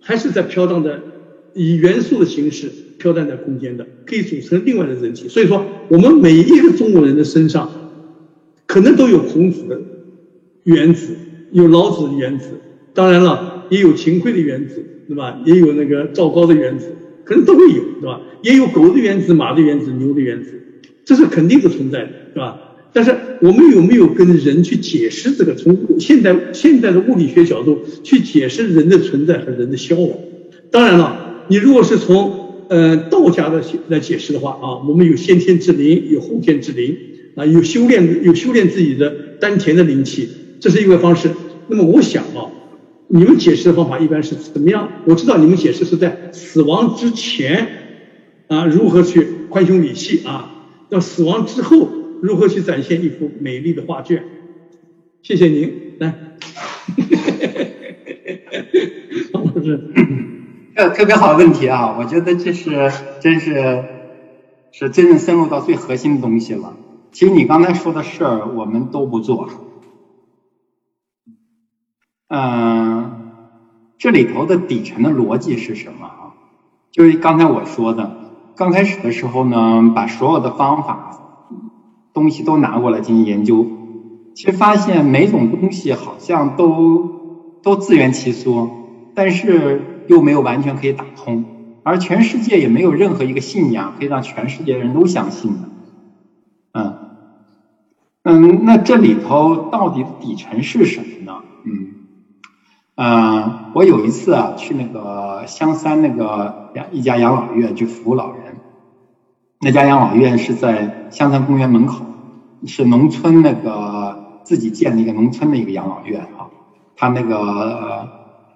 [0.00, 1.00] 还是在飘荡的，
[1.54, 5.28] 以元素的形式飘荡在空间的，可以组成另外的人体。
[5.28, 7.70] 所以说，我们每一个中国人的身上，
[8.66, 9.80] 可能都有孔子的
[10.64, 11.14] 原子，
[11.52, 12.50] 有老子的原子，
[12.94, 15.40] 当然了，也有秦桧的原子，对吧？
[15.44, 16.96] 也有那个赵高的原子。
[17.22, 18.20] 可能都会有，对吧？
[18.42, 20.59] 也有狗的原子、马的原子、牛的原子，
[21.04, 22.58] 这是肯定不存在的，对吧？
[22.92, 25.54] 但是我们有没有跟人去解释这个？
[25.54, 30.10] 从现代现代的物理学角度去解释人的存在和人的消亡？
[30.70, 36.96] 当然了，你如果是从呃道家的来解释的话啊，我们有先天之灵，有后天之灵
[37.36, 39.10] 啊，有修炼有修炼自己的
[39.40, 40.28] 丹田的灵气，
[40.60, 41.30] 这是一个方式。
[41.68, 42.50] 那么我想啊。
[43.12, 44.88] 你们解释的方法一般是怎么样？
[45.04, 47.66] 我知道你们解释是在死亡之前，
[48.46, 50.49] 啊，如何去宽胸理气啊？
[50.90, 51.88] 到死亡之后，
[52.20, 54.24] 如何去展现一幅美丽的画卷？
[55.22, 56.14] 谢谢您，来，
[59.32, 59.92] 王老师，
[60.74, 61.96] 这特别好的问题啊！
[61.98, 63.84] 我觉得这是真是
[64.72, 66.76] 是真正深入到最核心的东西了。
[67.12, 69.48] 其实你刚才说的事儿，我们都不做。
[72.28, 73.32] 嗯，
[73.98, 76.34] 这里头的底层的逻辑是什么啊？
[76.90, 78.16] 就是刚才我说的，
[78.60, 81.16] 刚开始的时候呢，把所有的方法
[82.12, 83.64] 东西都拿过来进行研究，
[84.34, 87.08] 其实发现每种东西好像都
[87.62, 88.68] 都自圆其说，
[89.14, 91.42] 但是又没有完全可以打通，
[91.82, 95.70] 而全世界也没有任何一个信仰可以让全世界人都相信的。
[96.74, 96.94] 嗯
[98.24, 101.32] 嗯，那这里头到底底层是什么呢？
[101.64, 101.94] 嗯。
[102.96, 108.39] 嗯，我有一次啊，去那个香山那个养一家养老院去服务老人。
[109.62, 112.06] 那家养老院是在香山公园门口，
[112.64, 116.48] 是农村那个自己建的一个农村的一个养老院啊。
[116.96, 118.08] 他那个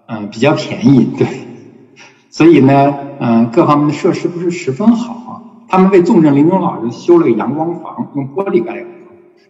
[0.07, 1.27] 嗯比较便宜，对，
[2.31, 5.43] 所以呢嗯各方面的设施不是十分好啊。
[5.69, 8.87] 他们为重症临终老人修了个阳光房，用玻璃盖的。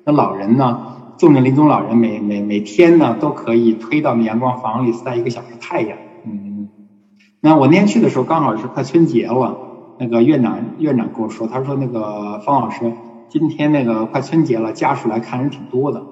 [0.05, 0.91] 那老人呢？
[1.17, 5.97] 重症临终老人每每每天呢都可以推到那阳光房里晒一个小时太阳。
[6.27, 6.69] 嗯，
[7.41, 9.57] 那我那天去的时候刚好是快春节了，
[9.99, 12.93] 那个院长院长跟我说，他说那个方老师
[13.29, 16.03] 今天那个快春节了，家属来看人挺多的，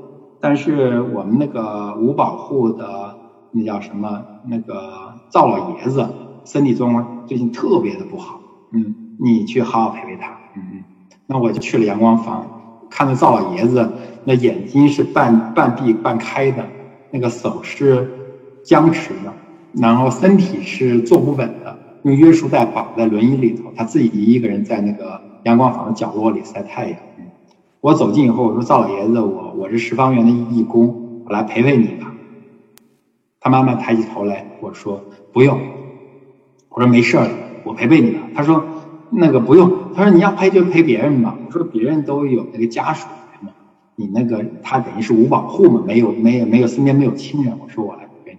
[0.41, 3.17] 但是我们那个五保户的
[3.51, 6.09] 那叫什么那个赵老爷子
[6.45, 8.41] 身体状况最近特别的不好。
[8.73, 10.31] 嗯，你去好好陪陪他。
[10.57, 10.85] 嗯嗯，
[11.27, 12.47] 那我就去了阳光房。
[12.91, 13.91] 看到赵老爷子，
[14.25, 16.67] 那眼睛是半半闭半开的，
[17.11, 18.07] 那个手是
[18.63, 19.33] 僵持的，
[19.73, 26.99] 然后身体是坐不稳的，用约束带绑在轮椅里头，他自己一个人在那个阳光房的角落里晒太阳。
[27.81, 32.15] 我走近以后，我说：“赵老爷子，我我是十方园的义工，我来陪陪你吧。”
[33.41, 35.61] 他慢慢抬起头来，我说：“不用。”
[36.71, 37.29] 我说：“没事儿，
[37.65, 38.65] 我陪陪你吧。”他说
[39.11, 43.09] ：“那个不用。”他说：“你要陪就陪别人吧。”我说：“别人都有那个家属
[43.41, 43.51] 嘛，
[43.97, 48.39] 你那个他等于是无保护嘛，没有没有没有身边没有亲人。”我说：“我来陪陪你。”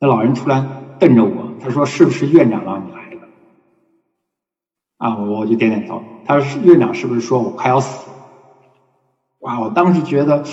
[0.00, 3.28] 那老人突然瞪着我，他说：“是不是院长让你来的？”
[4.98, 6.12] 啊，我就点点头。
[6.22, 8.14] 他说：“院长是不是说我快要死？”
[9.40, 9.58] 哇！
[9.58, 10.44] 我当时觉得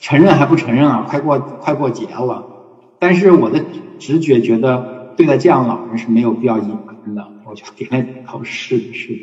[0.00, 2.50] 承认还不承认啊，快过快过节了。
[2.98, 9.22] 但是我的直觉觉得对待这样老人是没有必要隐瞒的，我就点了点头，是，是的。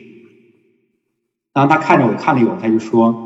[1.52, 3.26] 然后他看着我看了一会儿，他就说：“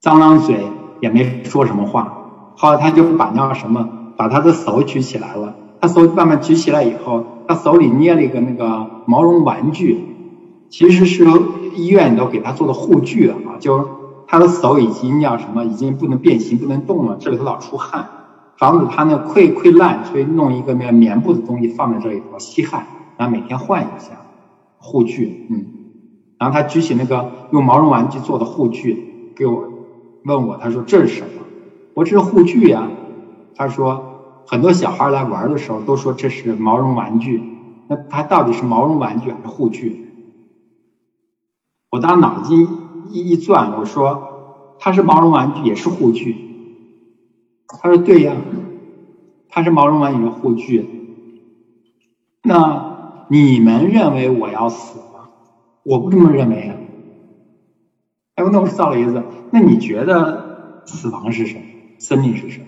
[0.00, 2.14] 张张嘴也没说什么话。”
[2.56, 5.54] 后来他就把那什么，把他的手举起来了。
[5.80, 7.24] 他手慢慢举起来以后。
[7.50, 10.04] 他手里捏了一个那个毛绒玩具，
[10.68, 11.24] 其实是
[11.74, 13.88] 医院都给他做的护具啊，就
[14.26, 18.06] 他的手已经叫什么，已经不能变形、不能动了，这里头老出汗，
[18.58, 22.84] 防止他那溃溃烂，所以弄一个那个棉布的东西放在这里头吸汗，
[23.16, 24.10] 然后每天换一下
[24.76, 25.64] 护具，嗯，
[26.38, 29.77] 然后他举起那个用毛绒玩具做的护具给我
[30.28, 31.48] 问我，他说这是什么？
[31.94, 32.94] 我这是护具呀，
[33.54, 34.06] 他说。
[34.50, 37.50] 很多小孩来玩的时候都说这是毛绒玩具，
[37.86, 40.00] 那它到底是毛绒玩具还是护具？
[41.90, 44.30] 我当脑筋一一转，我说
[44.78, 46.46] 它是毛绒玩具也是护具。
[47.66, 48.42] 他说对呀，
[49.48, 50.94] 它是毛绒玩具是护具。
[52.42, 52.86] 那
[53.26, 55.28] 你们认为我要死吗？
[55.82, 56.77] 我不这么认为啊。
[58.38, 59.20] 哎，那我说赵老爷子，
[59.50, 61.64] 那你觉得死亡是什么？
[61.98, 62.66] 生命是什么？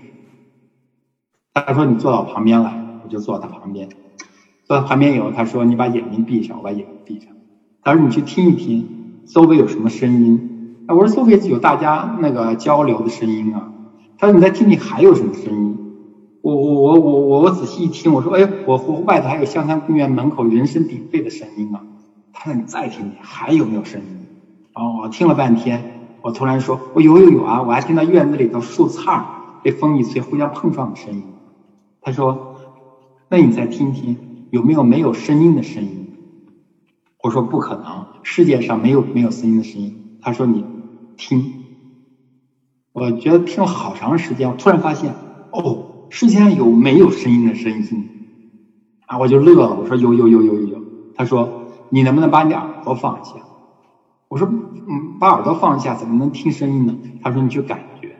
[1.54, 3.88] 他说：“你坐到旁边来，我就坐他旁边。
[4.64, 7.32] 坐到旁边以后，他说：‘你把眼睛闭上。’我把眼睛闭上。
[7.82, 8.84] 他说：‘你去听一听，
[9.26, 10.48] 周围有什么声音？’
[10.88, 13.72] 哎我说：‘周围有大家那个交流的声音啊。’
[14.18, 15.76] 他说：‘你再听听还有什么声音？’
[16.42, 21.84] 我我我我我我仔细一听，我说：‘哎，我外头还有香山公园门口人声鼎沸的声音啊。’
[22.32, 24.06] 他说：‘你再听听，还有没有声音？’
[24.80, 25.90] 哦，我听了半天，
[26.22, 27.60] 我突然说：‘我有有有啊！
[27.60, 29.28] 我还听到院子里头树杈
[29.60, 31.34] 被风一吹互相碰撞的声音。’
[32.00, 32.46] 他说
[33.28, 36.08] ：“那你再听听，有没有没有声音的声音？”
[37.22, 40.70] 我说：“不可能，世界上没有没有声音的声音。”他说：“你
[41.14, 41.58] 听。”
[42.92, 48.08] 我觉得听了好长时间，我突然发现，哦，世界上有没有声音的声音？
[49.04, 49.76] 啊，我就乐了。
[49.76, 53.46] 我说：“有有有有有有。”他说：“你能不能把你耳朵放下？”
[54.30, 54.46] 我说
[54.88, 58.16] ：“嗯，把耳朵放下，怎么能听声音呢？”他说：“你去感觉。”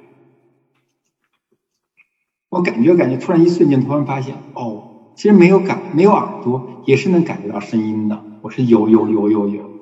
[2.51, 8.27] 我感觉，感觉突然一瞬间，突然发现，哦，其实没有感，没有耳朵也是能感觉到声音的。
[8.40, 9.73] 我说有有有有有。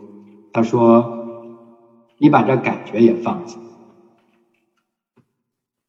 [0.52, 1.16] 他说，
[2.18, 3.58] 你把这感觉也放下。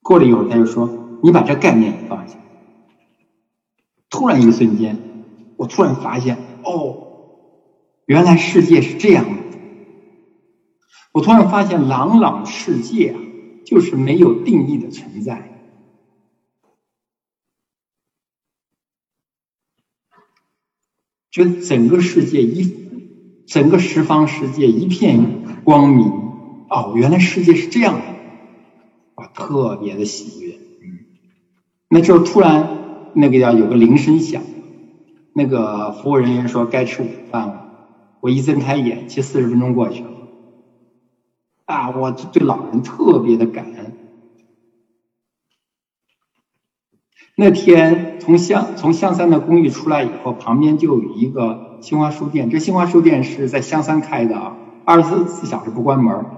[0.01, 2.39] 过了一会儿，他又说，你把这概念也放下。
[4.09, 5.05] 突然一瞬间，
[5.55, 6.99] 我突然发现，哦，
[8.05, 9.38] 原来世界是这样的。
[11.11, 13.21] 我突然发现，朗朗世界啊，
[13.63, 15.51] 就是没有定义的存在。
[21.31, 22.79] 觉得整个世界一，
[23.45, 26.31] 整个十方世界一片光明
[26.67, 28.15] 哦，原来世界是这样的，
[29.15, 30.55] 啊，特别的喜悦。
[30.81, 31.05] 嗯，
[31.87, 32.79] 那时候突然
[33.11, 34.43] 那个叫有个铃声响，
[35.33, 37.67] 那个服务人员说该吃午饭了。
[38.19, 40.08] 我一睁开眼，其实四十分钟过去了。
[41.69, 43.95] 啊，我对老人特别的感恩。
[47.35, 52.49] 那天从香从香山的公寓出来以后，旁边就有一个新华书店。
[52.49, 56.31] 这新华书店是在香山开的，二十四小时不关门。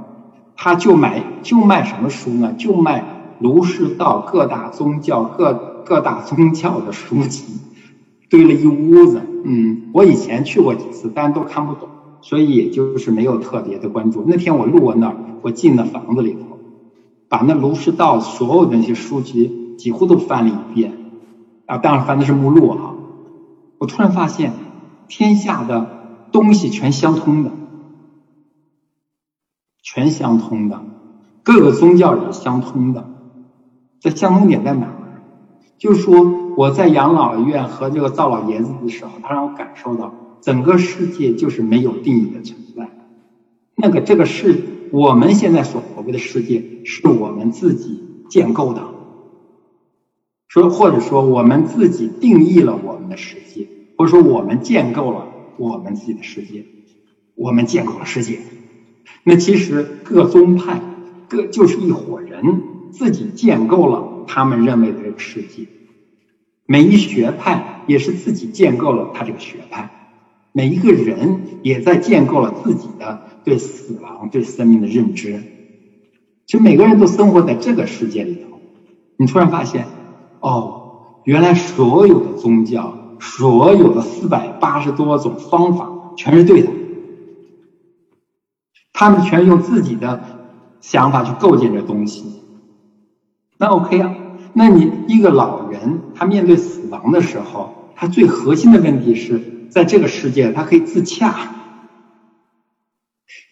[0.53, 2.53] 他就买就卖什么书呢？
[2.53, 7.63] 就卖儒释道各大宗教各各大宗教的书籍，
[8.29, 9.31] 堆了一屋子。
[9.45, 11.90] 嗯，我以前去过几次，但都看不懂，
[12.21, 14.23] 所以也就是没有特别的关注。
[14.25, 16.59] 那天我路过那儿，我进了房子里头，
[17.27, 19.59] 把那儒释道所有的那些书籍。
[19.81, 20.93] 几乎都翻了一遍，
[21.65, 22.93] 啊，当然翻的是目录哈。
[23.79, 24.53] 我突然发现，
[25.07, 27.49] 天下的东西全相通的，
[29.81, 30.83] 全相通的，
[31.41, 33.09] 各个宗教也相通的。
[33.99, 34.93] 这相通点在哪儿？
[35.79, 42.89] 就是说，我在养老院和这个赵老爷子的时候，他让我感受到，整个世界就是没有定义的存在。
[43.75, 44.57] 那个这个世，
[44.91, 48.83] 我们现在所谓的世界，是我们自己建构的，
[50.47, 53.67] 说或者说我们自己定义了我们的世界，
[53.97, 55.27] 或者说我们建构了
[55.57, 56.65] 我们自己的世界，
[57.35, 58.39] 我们建构了世界。
[59.23, 60.81] 那其实各宗派
[61.27, 65.67] 各就是一伙人自己建构了他们认为的这个世界，
[66.65, 70.00] 每一学派也是自己建构了他这个学派。
[70.53, 75.41] 每一个人也在建构了自己的对死亡、对生命的认知。
[76.45, 78.59] 其实每个人都生活在这个世界里头。
[79.17, 79.87] 你突然发现，
[80.39, 86.69] 哦，原来所有的宗教、所有的四百八十多种方法全是对的。
[88.91, 90.21] 他们全用自己的
[90.81, 92.25] 想法去构建这东西。
[93.57, 94.15] 那 OK 啊？
[94.53, 99.50] 那你一个老人，他面对死亡的时候，他最核心的问题是。
[99.71, 101.33] 在这个世界，他可以自洽，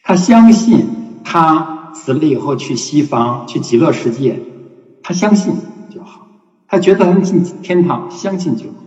[0.03, 4.37] 他相信他死了以后去西方去极乐世界，
[5.01, 5.53] 他相信
[5.89, 6.27] 就好，
[6.67, 8.83] 他觉得能进天堂，相信就好，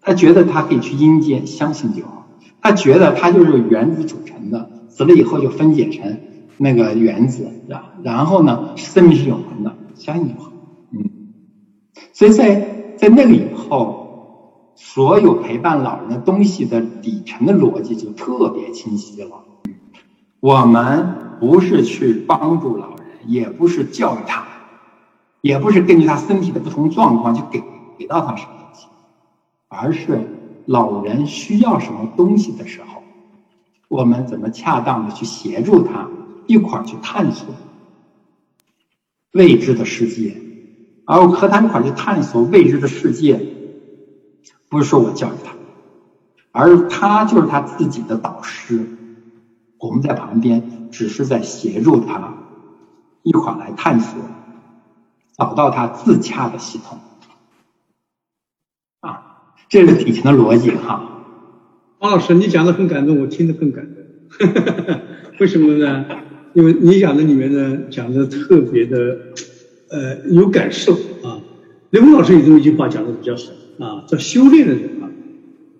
[0.00, 2.26] 他觉得他可以去阴间，相信就好，
[2.60, 6.20] 他觉得他就是原子组成的，死了以后就分解成
[6.56, 10.50] 那个原子，然然后呢，生命是永恒的，相信就好，
[10.92, 11.08] 嗯，
[12.12, 14.07] 所以在在那个以后。
[14.80, 19.44] 所有陪伴老人的东西的底层的逻辑就特别清晰了。
[20.38, 24.46] 我们不是去帮助老人，也不是教育他，
[25.40, 27.60] 也不是根据他身体的不同状况去给
[27.98, 28.86] 给到他什么东西，
[29.66, 30.20] 而是
[30.64, 33.02] 老人需要什么东西的时候，
[33.88, 36.08] 我们怎么恰当的去协助他
[36.46, 37.52] 一块儿去探索
[39.32, 40.40] 未知的世界，
[41.04, 43.57] 而和他一块儿去探索未知的世界。
[44.68, 45.54] 不是说我教育他，
[46.52, 48.86] 而他就是他自己的导师。
[49.78, 52.34] 我们在旁边只是在协助他
[53.22, 54.20] 一块来探索，
[55.36, 56.98] 找到他自洽的系统。
[59.00, 61.22] 啊，这是底层的逻辑哈。
[62.00, 64.02] 王老师，你讲的很感动，我听得更感动。
[65.38, 66.04] 为什么呢？
[66.54, 68.96] 因为你讲的里面呢，讲的特别的
[69.90, 70.92] 呃有感受
[71.22, 71.40] 啊。
[71.90, 73.42] 刘峰老师有这么一句话讲的比较好。
[73.78, 75.10] 啊，叫修炼的人啊，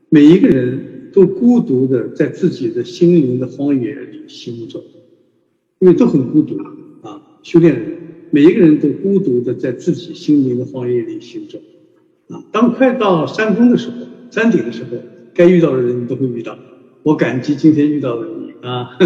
[0.08, 4.82] 每一个人都孤独的在自己的心灵的荒野里行走，
[5.80, 6.56] 因为都很孤独
[7.02, 7.20] 啊。
[7.42, 7.98] 修炼人，
[8.30, 11.58] 每一个人都孤独的在自己心灵的荒野里行走
[12.28, 12.44] 啊。
[12.52, 13.96] 当快到山峰的时候，
[14.30, 14.96] 山顶的时候，
[15.34, 16.58] 该遇到的人你都会遇到。
[17.02, 18.98] 我感激今天遇到了你啊，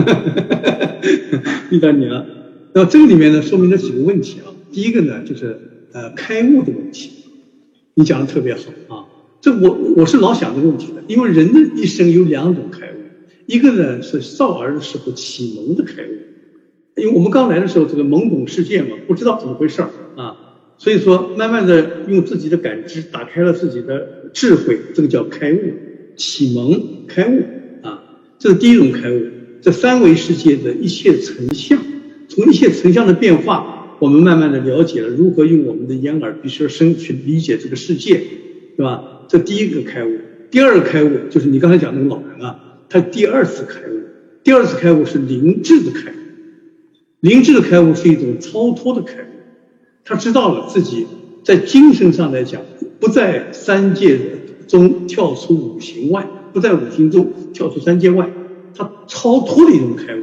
[1.70, 2.26] 遇到你了。
[2.74, 4.53] 那这个里面呢，说明了几个问题啊。
[4.72, 5.59] 第一个呢，就是
[5.93, 7.11] 呃开悟的问题。
[7.95, 9.05] 你讲的特别好啊，
[9.40, 12.97] 这我我是老想这个问题的，因为人的一生有两种开悟，
[13.47, 20.36] 一个呢是少儿的时候启蒙的开悟，因为我们刚来的时候这个懵懂世界嘛，不知道怎么回事儿啊，
[20.78, 25.59] 所以说慢慢的用自己的感知打开了自己的智慧，这个叫开悟、
[26.16, 27.43] 启蒙、开悟
[27.86, 28.03] 啊，
[28.38, 29.26] 这是第一种开悟。
[29.61, 31.78] 这三维世界的一切成像，
[32.28, 33.80] 从一切成像的变化。
[34.03, 38.20] 我们慢慢的了解了如何用我们的眼耳鼻舌身去理解这个世界，
[38.76, 39.20] 对吧？
[39.28, 40.11] 这第一个开悟。
[40.50, 44.00] 第二个开悟就是你刚才讲那个老人啊，他第二次开悟。
[44.42, 46.14] 第二次开悟是灵智的开悟，
[47.20, 49.26] 灵智的开悟是一种超脱的开悟。
[50.05, 51.07] 他知道了自己
[51.44, 52.61] 在精神上来讲，
[52.98, 54.18] 不在三界
[54.66, 58.28] 中跳出五行外，不在五行中跳出三界外，
[58.74, 60.22] 他超脱的一种开悟。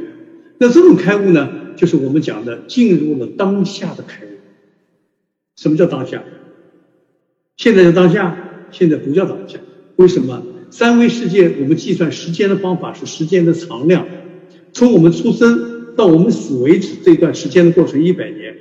[0.58, 1.48] 那这种开悟呢？
[1.80, 4.28] 就是我们讲的进入了当下的开悟。
[5.56, 6.22] 什么叫当下？
[7.56, 9.58] 现在叫当下，现在不叫当下。
[9.96, 10.42] 为什么？
[10.70, 14.06] 三维世界我们计算时间的方法是时间的长量，
[14.74, 18.54] 从我们出生到我们死为止这段时间的过程一百年，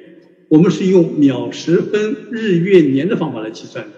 [0.48, 3.92] 我们是用秒、时、分、日、月、年的方法来计算的。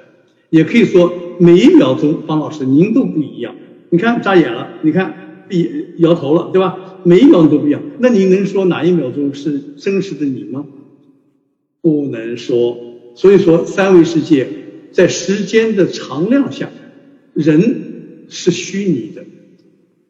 [0.50, 3.56] 也可以说每一秒钟，方老师您都不一样。
[3.92, 5.21] 你看眨眼了，你看
[5.52, 7.02] 闭摇头了，对吧？
[7.04, 10.66] 每一秒钟都不一样，那你能说哪一秒钟是真实的你吗？
[11.82, 12.78] 不能说。
[13.14, 14.48] 所以说，三维世界
[14.94, 16.70] 在时间的长量下，
[17.34, 19.26] 人是虚拟的，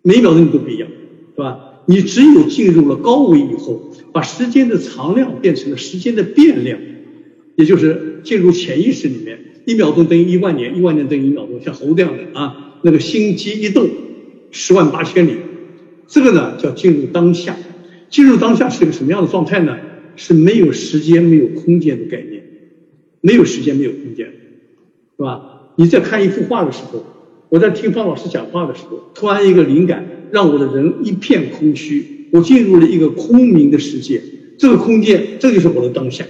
[0.03, 0.87] 每秒钟都不一样，
[1.35, 1.81] 是吧？
[1.87, 3.81] 你只有进入了高维以后，
[4.13, 6.79] 把时间的长量变成了时间的变量，
[7.55, 13.89] 也就是进入潜意识里面，一秒钟等于一万年，一万年等于一秒钟，像猴这样的啊，那个心机一动，
[14.51, 15.37] 十万八千里。
[16.07, 17.55] 这个呢叫进入当下，
[18.09, 19.77] 进入当下是一个什么样的状态呢？
[20.17, 22.43] 是没有时间、没有空间的概念，
[23.21, 25.71] 没有时间、没有空间，是吧？
[25.77, 27.05] 你在看一幅画的时候，
[27.47, 34.21] 我在听方老师讲话的时候，突然一个灵感，让我的人一片空虚，我进入了一个空明的世界，
[34.57, 36.25] 这个空间，这就是我的当下。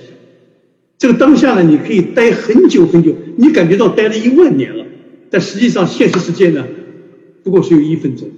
[1.00, 4.86] 这个当下呢，你可以待很久很久，你感觉到待了一万年了，
[5.32, 6.68] 但实际上现实世界呢，
[7.44, 8.30] 不过是有一分钟。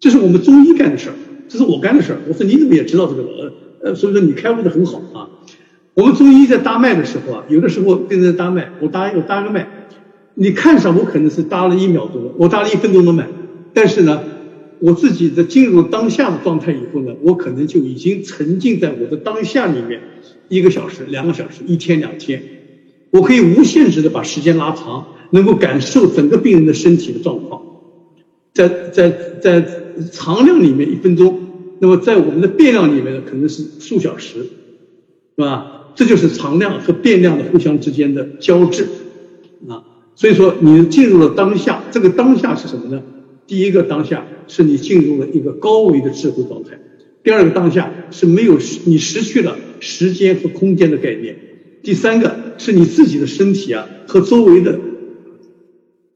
[0.00, 1.14] 这是我们中医干的事儿，
[1.48, 2.18] 这是我干的事儿。
[2.28, 3.52] 我说你怎么也知道这个了？
[3.82, 5.28] 呃，所以说你开悟的很好啊。
[5.94, 9.66] 我们中医在搭脉的时候啊，有的时候跟人搭脉，我搭我搭个脉，
[10.34, 13.28] 你看上我可能是搭了一秒钟，我搭了一分钟的脉，
[13.72, 14.22] 但是呢。
[14.80, 20.02] 我自己的进入当下的状态以后呢，我可能就已经沉浸在我的当下里面，
[20.48, 22.42] 一个小时、两个小时、一天、两天，
[23.10, 27.62] 我可以无限制的把时间拉长，能够感受整个病人的身体的状况，
[28.54, 29.10] 在在
[29.42, 29.66] 在
[30.12, 31.38] 常量里面一分钟，
[31.80, 34.38] 那么在我们的变量里面呢，可能是数小时，
[35.36, 35.92] 是吧？
[35.96, 38.88] 这就是常量和变量的互相之间的交织，
[39.68, 39.84] 啊，
[40.16, 43.02] 所以说你进入了当下，这个当下是什么呢？
[43.46, 46.80] 第一个当下是你进入了一个高维的智慧状态，
[47.22, 51.36] 第二个当下是没有你失去了时间和空间的概念，
[51.82, 54.78] 第三个是你自己的身体啊和周围的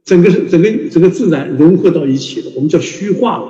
[0.08, 3.44] 整个是整个整个自然融合到一起了，我们叫虚化了，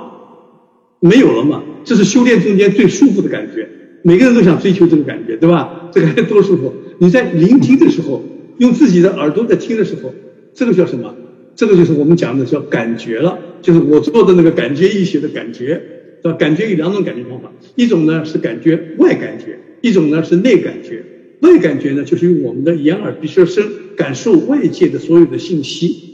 [0.99, 1.63] 没有了嘛？
[1.85, 3.69] 这是修炼中间最舒服的感觉，
[4.03, 5.89] 每个人都想追求这个感觉，对吧？
[5.93, 6.73] 这个多舒服！
[6.97, 8.21] 你在聆听的时候，
[8.57, 10.13] 用自己的耳朵在听的时候，
[10.53, 11.15] 这个叫什么？
[11.55, 15.81] 这个就是我们讲的叫感觉了，就是我做的那个感觉医学的感觉，
[16.21, 16.37] 对吧？
[16.37, 21.05] 感觉有两种感觉方法，一种呢是感觉外感觉，一种呢是内感觉。
[21.39, 23.63] 外感觉呢，就是用我们的眼耳鼻舌身
[23.95, 26.09] 感受外界的所有的信息。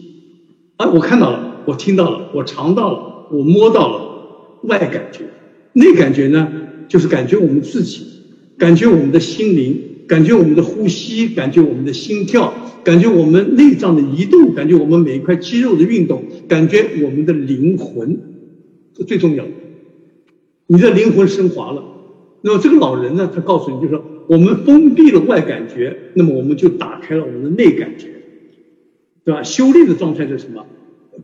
[0.77, 5.21] 啊，我看到了，我听到了，我尝到了，我摸到了，外感觉。
[5.73, 6.47] 内感觉呢，
[6.87, 8.05] 就是感觉我们自己，
[8.57, 12.53] 感觉我们的心灵，感觉我们的呼吸，感觉我们的心跳。
[12.83, 18.19] 感觉我们内脏的移动，感觉我们每一块肌肉的运动，感觉我们的灵魂，
[18.93, 19.49] 这最重要的。
[20.67, 21.83] 你的灵魂升华了，
[22.41, 28.07] 那么这个老人呢，他告诉你，就是说我们封闭了外感觉，那么我们就打开了我们的内感觉，
[29.25, 29.43] 对吧？
[29.43, 30.65] 修炼的状态是什么？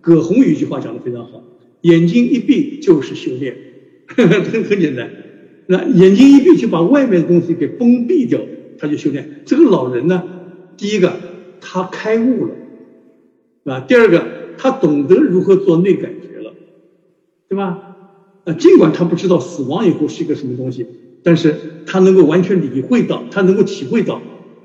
[0.01, 1.43] 葛洪有一句话讲的非常好：
[1.81, 3.55] 眼睛一闭就是修炼，
[4.07, 5.09] 很很简单。
[5.67, 8.41] 那眼睛一闭就把外面的东西给封闭掉，
[8.77, 9.43] 他就修炼。
[9.45, 10.23] 这个老人呢，
[10.75, 11.31] 第一个。
[11.63, 12.55] 他开悟了，
[13.63, 13.79] 是吧？
[13.81, 14.25] 第二个，
[14.57, 16.55] 他懂得如何做内感觉了，
[17.47, 17.77] 对吧？
[18.45, 20.87] 呃，尽管他不知道死亡以后是一个什么东西，
[21.21, 24.19] 但是他能够完全理会到，他能够体会到，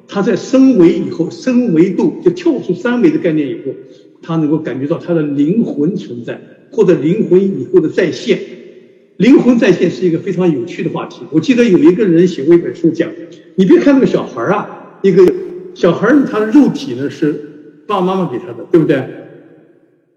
[0.08, 3.74] 他在升维以后，升维度就跳出三维的概念以后，
[4.22, 6.40] 他能够感觉到他的灵魂存在，
[6.70, 8.38] 或者灵魂以后的再现。
[9.16, 11.22] 灵魂再现是一个非常有趣的话题。
[11.30, 13.10] 我记得有一个人写过一本书讲，
[13.54, 15.24] 你别看那个小孩啊，一个。
[15.74, 17.34] 小孩儿他的肉体呢是
[17.86, 19.04] 爸爸妈妈给他的，对不对？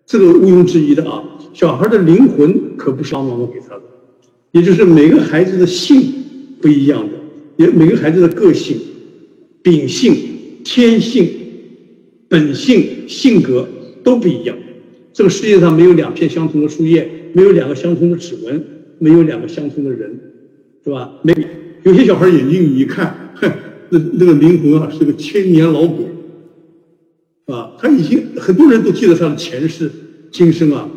[0.05, 1.21] 这个毋庸置疑的啊。
[1.53, 3.81] 小孩的灵魂可不是爸爸妈妈给他的，
[4.51, 6.01] 也就是每个孩子的性
[6.61, 7.13] 不一样的，
[7.57, 8.77] 也每个孩子的个性、
[9.69, 10.15] 秉性、
[10.63, 11.29] 天性、
[12.27, 13.67] 本性、性格
[14.03, 14.57] 都不一样。
[15.13, 18.65] 这个世界上没有两片相同的树叶，没有两个相同的指纹，
[18.97, 20.19] 没有两个相同的人，
[20.83, 21.13] 是吧？
[21.21, 21.35] 没
[21.83, 23.47] 有些小孩眼睛你一看，哼。
[23.91, 26.05] 那那个灵魂啊，是个千年老鬼，
[27.45, 29.91] 啊，他已经很多人都记得他的前世
[30.31, 30.89] 今生啊，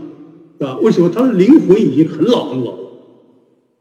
[0.58, 0.78] 是吧？
[0.78, 2.74] 为什么他的灵魂已经很老很老？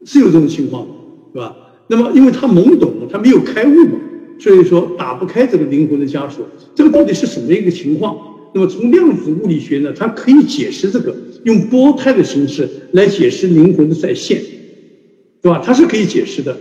[0.04, 0.86] 是有这种情况，
[1.32, 1.56] 是吧？
[1.88, 3.98] 那么因为他懵懂，他没有开悟嘛，
[4.42, 6.44] 所以说打不开这个灵魂的枷锁。
[6.74, 8.16] 这个到底是什么一个情况？
[8.52, 11.14] 那么从量子物理学呢，它可以解释这个，
[11.44, 14.42] 用波态的形式来解释灵魂的再现，
[15.40, 15.62] 对吧？
[15.64, 16.58] 它是可以解释的。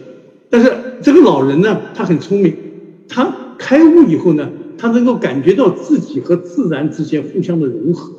[0.47, 0.71] 但是
[1.01, 2.53] 这个老人呢，他很聪明，
[3.09, 8.13] 他开悟以后呢，他能够感觉到自己和自然之间互相的融合。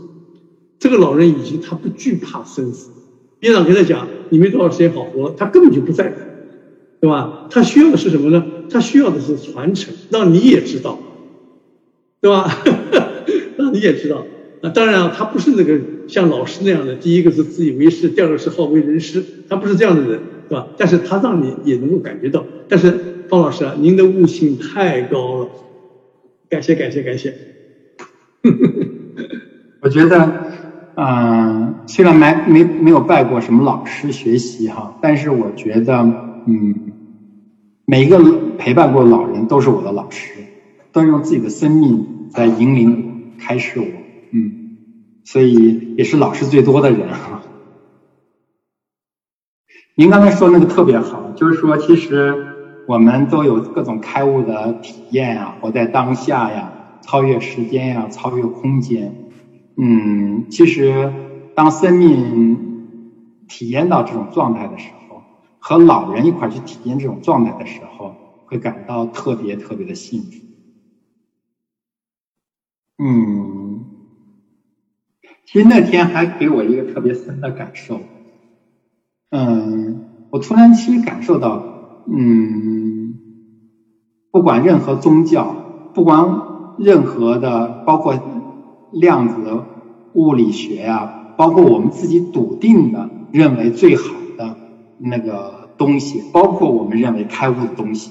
[0.80, 2.90] 这个老人已经他不惧怕生死，
[3.40, 6.16] 院长跟他讲，你没多少时间好活了，他根本就不在乎，
[7.00, 7.46] 对吧？
[7.50, 8.44] 他需要的是什么呢？
[8.68, 10.98] 他需要的是传承，让你也知道，
[12.20, 12.46] 对吧？
[13.56, 14.26] 让你也知道。
[14.60, 20.22] 啊，当然啊，他不是那个像老师那样的，第一个是自以为是，第二个是好为人师，他不是这样的人。
[20.48, 20.68] 是吧？
[20.76, 22.46] 但是他让你也能够感觉到。
[22.68, 25.50] 但是方老师啊，您的悟性太高了，
[26.50, 27.38] 感谢感谢感谢。
[29.80, 30.42] 我觉得，
[30.94, 35.94] 嗯，虽然没没没有拜过什么老师学习哈，但是我觉得，
[36.44, 36.91] 嗯，
[37.92, 38.18] 每一个
[38.56, 40.32] 陪伴过的老人都是我的老师，
[40.92, 42.90] 都用自己的生命在引领
[43.36, 43.86] 我、开示我，
[44.30, 44.78] 嗯，
[45.24, 47.42] 所以也是老师最多的人哈。
[49.94, 52.34] 您刚才说那个特别好，就是说，其实
[52.88, 56.72] 我们都有各种开悟的体验啊，活在当下呀，
[57.02, 59.14] 超越时间呀，超越空间。
[59.76, 61.12] 嗯，其实
[61.54, 62.56] 当生命
[63.46, 65.01] 体验到这种状态的时候，
[65.64, 70.28] 和老人一块去体验这种状态的时候，会感到特别特别的幸福。
[72.98, 73.88] 嗯，
[75.46, 78.10] 其实那天还给我一个特别深的感受。
[79.30, 81.70] 嗯，我突然其实感受到，
[82.04, 83.20] 嗯，
[84.32, 86.42] 不管任何宗教，不管
[86.74, 88.14] 任何的，包括
[88.90, 89.68] 量子
[90.10, 94.21] 物理学呀，包括我们自己笃定的认为最好
[94.98, 98.10] 那个东西，包括我们认为开悟的东西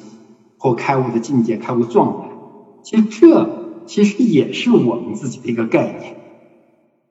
[0.58, 2.30] 或开悟的境界、开悟状态，
[2.84, 6.16] 其实这其实也是我们自己的一个概念，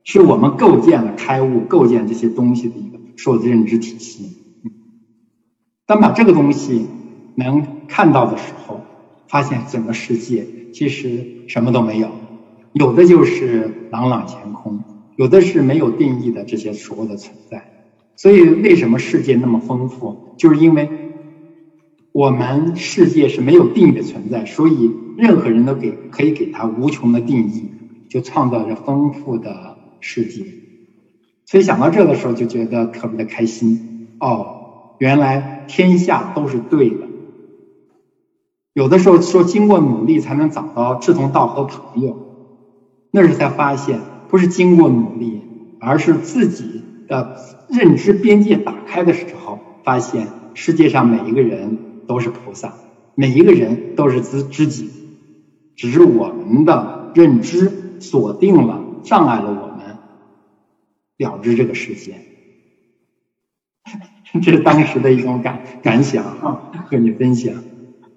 [0.04, 3.00] 是我们构建了开悟、构建这些东西的一个。
[3.16, 4.38] 受的认知体系，
[5.84, 6.86] 当把这个东西
[7.34, 8.80] 能看到的时候，
[9.28, 12.08] 发现整个世界其实什么都没有，
[12.72, 14.82] 有的就是朗朗乾空，
[15.16, 17.69] 有的是没有定义的这些所有的存在。
[18.20, 20.14] 所以，为什么世界那么丰富？
[20.36, 20.90] 就是因为
[22.12, 27.70] 我们世界是没有定义的存在，所以任何人都给可以给它无穷的定义，
[28.10, 30.44] 就创造着丰富的世界。
[31.46, 34.18] 所以想到这的时候，就觉得特别的开心。
[34.20, 37.08] 哦，原来天下都是对的。
[38.74, 42.18] 有的时候说经过努力才能找到志同道合朋友，
[43.12, 43.98] 那时才发现
[44.28, 45.40] 不是经过努力，
[45.80, 47.36] 而是自己的
[47.68, 52.72] 认知边界打开的时候，发现世界上每一个人都是菩萨，
[53.14, 54.88] 每一个人都是知知己，
[55.76, 59.98] 只是我们的认知锁定了，障碍了我们。
[61.18, 62.14] 了知这个世界，
[64.40, 67.62] 这是当时的一种感感想啊，和你分享。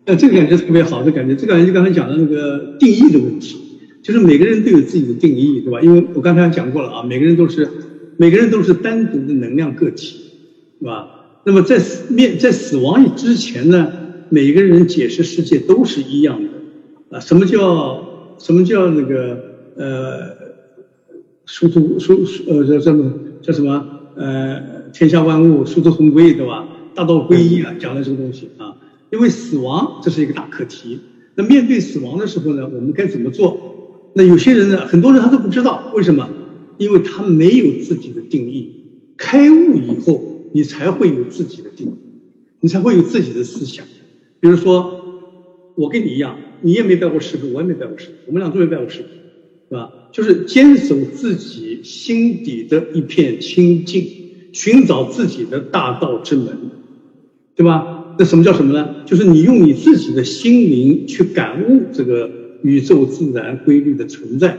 [0.05, 3.57] 呃，这个感觉特别好的感觉，这个感觉就刚才讲的那个定义的问题，
[4.01, 5.81] 就是每个人都有自己的定义，对吧？
[5.81, 7.69] 因为我刚才讲过了啊，每个人都是
[8.17, 10.19] 每个人都是单独的能量个体，
[10.79, 11.07] 是吧？
[11.45, 13.91] 那么在死面在死亡之前呢，
[14.29, 17.19] 每个人解释世界都是一样的啊。
[17.19, 19.37] 什么叫什么叫那个
[19.75, 20.43] 呃？
[21.45, 23.85] 殊途殊呃叫什么叫什么
[24.15, 24.57] 呃
[24.93, 26.65] 天下万物殊途同归对吧？
[26.95, 28.77] 大道归一啊，讲的这个东西啊。
[29.11, 31.01] 因为死亡这是一个大课题。
[31.35, 33.57] 那面对死亡的时候呢，我们该怎么做？
[34.13, 36.29] 那有些人呢，很多人他都不知道为什么？
[36.83, 38.71] 因为他没有自己的定义。
[39.17, 41.91] 开悟以后，你才会有自己的定义，
[42.59, 43.85] 你才会有自己的思想。
[44.39, 45.01] 比如说，
[45.75, 49.07] 我跟你一样，你也没拜过师傅，我也没拜过师傅，我们俩都没拜过师傅。
[49.69, 49.91] 是吧？
[50.11, 54.05] 就是坚守自己心底的一片清净，
[54.51, 56.55] 寻找自己的大道之门，
[57.55, 58.15] 对吧？
[58.19, 59.03] 那什么叫什么呢？
[59.07, 62.29] 就是你用你自己的心灵去感悟这个
[62.61, 64.55] 宇宙自然规律的存在，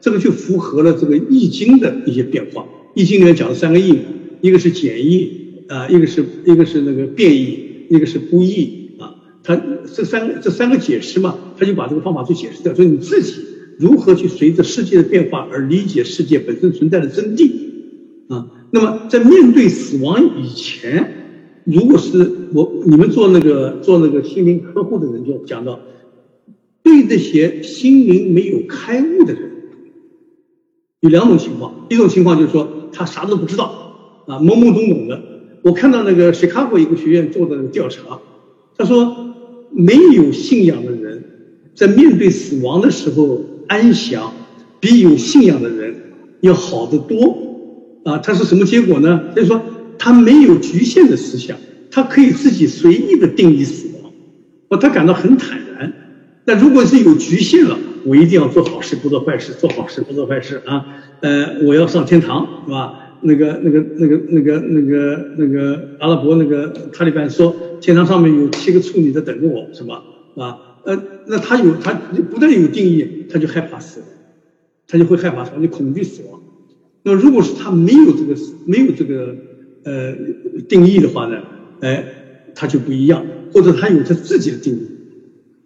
[0.00, 2.66] 这个就符合了这个易经的一些变化。
[2.94, 3.98] 易经里面讲了三个易，
[4.40, 7.58] 一个是简易啊，一个是一个是那个变易，
[7.90, 9.14] 一个是不易啊。
[9.42, 9.60] 它
[9.94, 13.34] 这三个这三个解释嘛，他就把这个方法去解释掉，所以你自己。
[13.80, 17.48] 如何去随着世界的变化而理解世界本身存在的真谛
[18.26, 18.50] 啊？
[18.72, 25.78] 那么在面对死亡以前，如果是我你们做那个做那个心灵呵护的人就讲到，
[26.82, 29.42] 对这些心灵没有开悟的人，
[31.00, 35.22] 有两种情况，一种情况就是说他啥都不知道啊，懵懵懂懂的。
[35.62, 38.18] 我看到那个 Chicago 一个学院做的调查，
[38.76, 39.34] 他说
[39.70, 41.24] 没有信仰的人
[41.74, 43.44] 在面对死亡的时候。
[43.68, 44.32] 安详
[44.80, 45.94] 比有信仰的人
[46.40, 47.36] 要好得多
[48.02, 48.16] 啊！
[48.16, 49.24] 他是什么结果呢？
[49.36, 49.60] 就是说
[49.98, 51.54] 他没有局限的思想，
[51.90, 54.10] 他可以自己随意的定义死亡，
[54.70, 55.92] 哦，他感到很坦然。
[56.46, 60.84] 那如果是有局限了，我一定要做好事不做坏事，做好事不做坏事啊！
[61.20, 63.16] 呃，我要上天堂是吧？
[63.20, 70.02] 那个、那个、那个、那个、那个、那个阿拉伯那个塔利班说，天堂上面有七个处女在等着我，是吧？
[70.36, 70.58] 啊？
[70.84, 70.96] 呃，
[71.26, 71.92] 那他有他
[72.30, 74.00] 不但有定义，他就害怕死，
[74.86, 76.40] 他就会害怕死亡，就恐惧死亡。
[77.02, 78.34] 那如果是他没有这个
[78.64, 79.34] 没有这个
[79.84, 80.14] 呃
[80.68, 81.42] 定义的话呢，
[81.80, 82.04] 哎，
[82.54, 84.86] 他就不一样，或者他有他自己的定义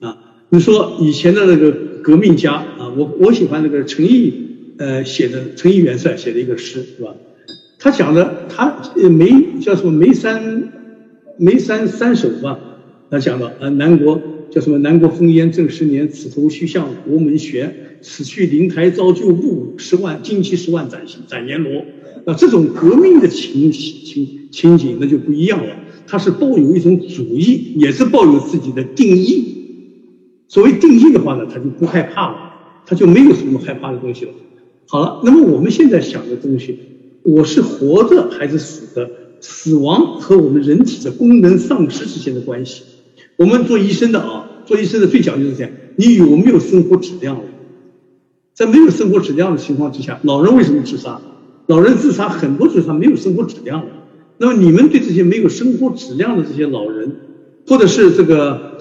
[0.01, 0.16] 啊。
[0.49, 1.72] 你说以前的那个
[2.03, 4.32] 革命家啊，我我喜欢那个陈毅
[4.78, 7.14] 呃写的陈毅元帅写的一个诗是吧？
[7.78, 8.76] 他讲的他
[9.11, 10.72] 梅叫什么梅山
[11.38, 12.59] 梅山三首吧，
[13.11, 14.20] 他讲到啊南国。
[14.53, 14.76] 叫什么？
[14.80, 17.74] 南国烽烟正十年，此头须向国门悬。
[18.03, 21.82] 此去灵台遭旧物，十万旌旗十万斩斩阎罗。
[22.26, 25.74] 那这种革命的情情情景，那就不一样了。
[26.07, 29.61] 他是抱有一种主义，也是抱有自己的定义。
[30.53, 32.36] 所谓定义的话呢，他就不害怕了，
[32.84, 34.32] 他就没有什么害怕的东西了。
[34.86, 36.78] 好了，那么我们现在想的东西，
[37.22, 39.09] 我是活着还是死的？
[39.40, 42.82] 死亡和我们人体的功能丧失之间的关系。
[43.36, 47.44] 我们做医生的啊，做医生的最讲究是这样：你有没有生活质量了？
[48.53, 51.18] 在没有生活质量的情况之下，老人为什么自杀？
[51.66, 53.86] 老人自杀很多就是他没有生活质量了。
[54.36, 57.16] 那么你们对这些没有生活质量的这些老人，
[57.66, 58.72] 或者是这个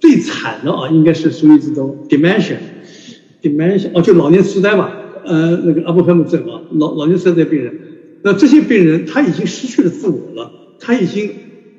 [0.00, 4.94] 最惨的啊，应该是属于这种 dementia，dementia 哦，就老年痴呆吧。
[5.24, 7.74] 呃，那个阿布海姆症啊，老老年痴呆病人，
[8.22, 11.30] 那这些病人他已经失去了自我了，他已经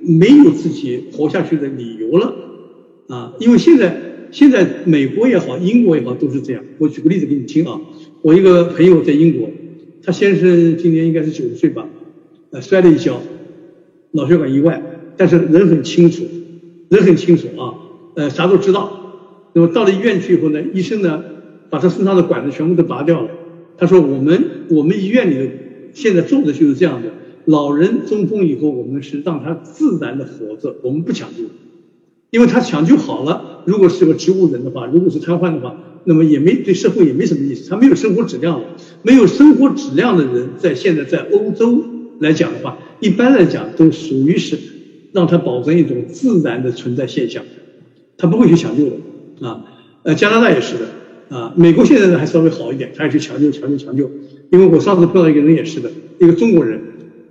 [0.01, 2.35] 没有自己活下去的理由了。
[3.07, 3.33] 啊！
[3.39, 3.99] 因为现在
[4.29, 6.63] 现在美国也好，英国也好，都是这样。
[6.77, 7.81] 我举个例子给你听啊，
[8.21, 9.49] 我一个朋友在英国，
[10.03, 11.87] 他先生今年应该是九十岁吧，
[12.51, 13.19] 呃，摔了一跤，
[14.11, 14.79] 脑血管意外，
[15.17, 16.23] 但是人很清楚，
[16.89, 17.73] 人很清楚啊，
[18.19, 18.91] 呃，啥都知道。
[19.53, 21.23] 那么到了医院去以后呢，医生呢？
[21.69, 23.29] 把他身上的管子全部都拔掉了。
[23.77, 25.51] 他说：“我们我们医院里的
[25.93, 27.09] 现在做的就是这样的。
[27.45, 31.43] 老人中风以后，我们是让他自然的活着，我们不抢救，
[32.31, 37.69] 因为他抢救好了，如果是个植物人的话，如果是瘫痪的话，那么也没对社会也没什么意思。
[37.69, 38.65] 他没有生活质量了，
[39.03, 41.83] 没有生活质量的人，在现在在欧洲
[42.19, 44.57] 来讲的话，一般来讲都属于是
[45.13, 47.43] 让他保证一种自然的存在现象，
[48.19, 49.65] 他不会去抢救的啊。
[50.03, 50.81] 呃，加拿大也是的。”
[51.29, 54.09] 啊，美国现在呢还稍微好一点，他也去抢救、抢救、抢救。
[54.49, 56.81] 因为我上次碰到一个人也是的，一个中国人，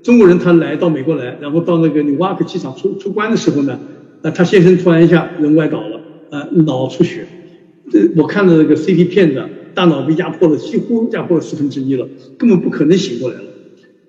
[0.04, 3.76] 中国人他来到美国来，然后到那个纽瓦克机场出出关的时候呢，
[4.22, 7.26] 呃，他先生突然一下人歪倒了，呃，脑出血，
[7.90, 9.42] 这我看到那个 CT 片子，
[9.74, 12.06] 大脑被压迫了，几乎压迫了四分之一了，
[12.38, 13.42] 根本不可能醒过来了。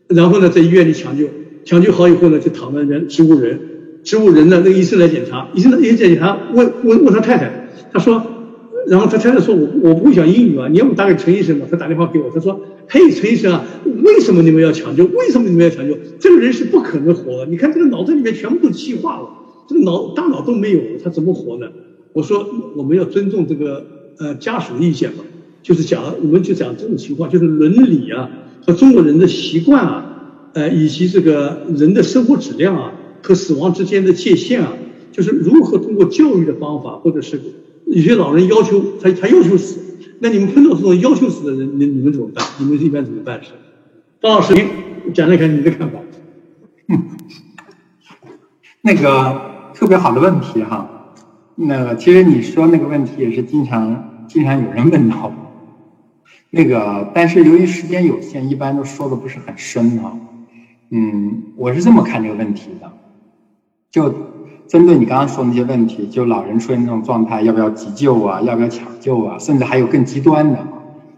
[0.09, 1.27] 然后呢，在医院里抢救，
[1.65, 3.59] 抢救好以后呢，就躺在那边植物人，
[4.03, 8.21] 植物人呢，那个医生来检查，医生来检查，问问问他太太，他说。
[8.87, 15.05] 然后他太太说：“我我不会讲英语啊，你要不打给陈医生吧？”他打电话给我，他说：“嘿，陈医生啊，为什么你们要抢救？
[15.05, 15.95] 为什么你们要抢救？
[16.19, 17.45] 这个人是不可能活的。
[17.45, 19.29] 你看这个脑子里面全部都气化了，
[19.67, 21.67] 这个脑大脑都没有了，他怎么活呢？”
[22.13, 23.85] 我说：“我们要尊重这个
[24.17, 25.23] 呃家属的意见嘛，
[25.61, 28.31] 就是讲我们就讲这种情况，就是伦理啊
[28.65, 30.05] 和中国人的习惯啊，
[30.53, 32.93] 呃以及这个人的生活质量啊
[33.23, 34.73] 和死亡之间的界限啊，
[35.11, 37.41] 就是如何通过教育的方法或者是。”
[37.89, 39.79] 有些老人要求他，他要求死，
[40.19, 42.45] 那你们碰到这种要求死的人，你你们怎么办？
[42.59, 43.41] 你们一般怎么办？
[43.43, 43.49] 是，
[44.21, 44.53] 方老师，
[45.11, 45.97] 讲讲看你的看法。
[46.87, 47.03] 嗯，
[48.81, 50.87] 那个特别好的问题哈，
[51.55, 55.33] 那其实你说那个问题也是经常经常有人问到，
[56.51, 60.15] 那个但是由于时间有限，一般都说的不是很深啊。
[60.91, 62.91] 嗯，我是这么看这个问题的，
[63.91, 64.13] 就。
[64.69, 68.39] 针对你刚刚说那些问题，就老人出现那种状态，要不要急救啊？
[68.41, 69.35] 要不要抢救啊？
[69.39, 70.59] 甚至还有更极端的，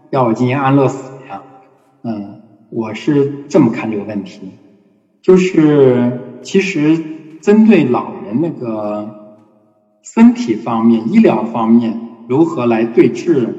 [0.08, 1.42] 要我进行安乐死呀？
[2.02, 4.52] 嗯，我是这么看这个问题，
[5.20, 6.98] 就是其实
[7.42, 9.36] 针对老人那个
[10.00, 12.00] 身体方面、医疗方面
[12.30, 13.54] 如何来对治，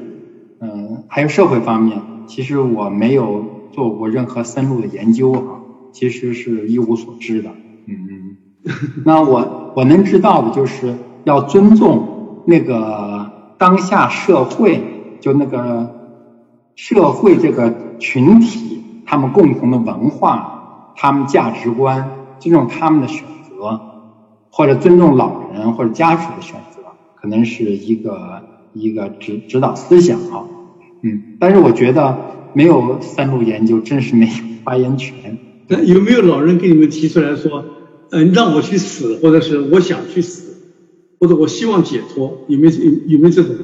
[0.58, 5.60] 嗯，还有社会方面，其实我没有做过任何深入的研究啊，
[5.92, 7.50] 其实是一无所知的。
[7.86, 8.23] 嗯嗯。
[9.04, 10.94] 那我我能知道的就是
[11.24, 14.80] 要尊重那个当下社会，
[15.20, 15.94] 就那个
[16.74, 23.80] 社会这个群体，他们共同的文化，他们价值观，尊重他们的选择，
[24.50, 26.80] 或者尊重老人或者家属的选择，
[27.14, 28.42] 可能是一个
[28.72, 30.44] 一个指指导思想啊。
[31.02, 32.16] 嗯，但是我觉得
[32.54, 34.32] 没有深入研究，真是没有
[34.64, 35.36] 发言权。
[35.68, 37.62] 那有没有老人给你们提出来说？
[38.10, 40.56] 嗯，让我去死，或者是我想去死，
[41.18, 43.56] 或者我希望解脱，有没有有有没有这种？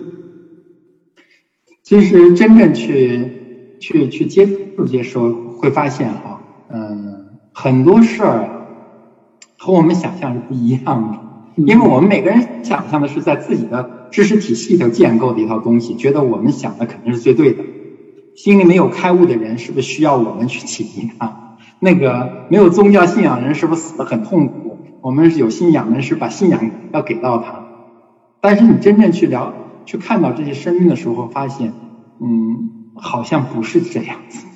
[1.83, 3.33] 其实真正去
[3.79, 8.51] 去去接触这些时候，会发现哈，嗯，很多事儿
[9.59, 17.67] 和我们想象是不一样的，因为我们每个人想象的是在自己的知识体系里建构的一套东西，觉得我们想的肯定是最对的。
[18.35, 21.50] 心里没有开悟的人，是不是需要我们去启迪他？
[21.81, 24.79] 那个没有宗教信仰人是不是死的很痛苦？
[25.01, 26.61] 我们有信仰人是把信仰
[26.93, 27.65] 要给到他，
[28.43, 29.55] 但是你真正去聊、
[29.87, 31.73] 去看到这些生命的时候，发现，
[32.21, 34.47] 嗯，好像不是这样子。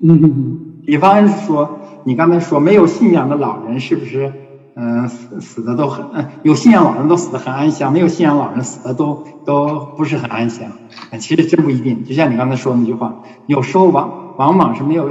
[0.00, 4.32] 嗯， 比方说，你刚才说没有信仰的老人是不是？
[4.74, 10.72] 嗯，死死的都很，嗯，有信仰老人都死的很安详，没有信仰老人死的都都不是很安详。
[11.20, 15.10] 其实真不一定，就像你刚才说的那句话，有时候往往往是没有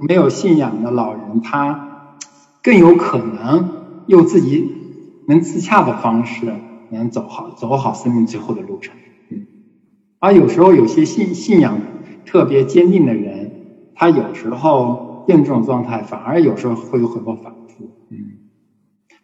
[0.00, 2.14] 没有信仰的老人，他
[2.62, 3.68] 更有可能
[4.06, 4.74] 用自己
[5.26, 6.52] 能自洽的方式，
[6.90, 8.94] 能走好走好生命最后的路程。
[9.30, 9.46] 嗯，
[10.18, 11.78] 而有时候有些信信仰
[12.24, 13.52] 特别坚定的人，
[13.94, 15.08] 他有时候。
[15.26, 17.90] 变这种状态，反而有时候会有很多反复。
[18.10, 18.16] 嗯，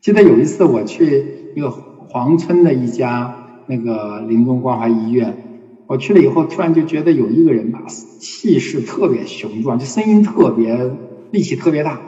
[0.01, 3.35] 记得有一次我去一个黄村的一家
[3.67, 5.46] 那个临终关怀医院，
[5.87, 7.85] 我去了以后，突然就觉得有一个人吧，
[8.19, 10.99] 气势特别雄壮，就声音特别
[11.31, 12.03] 力气特别大，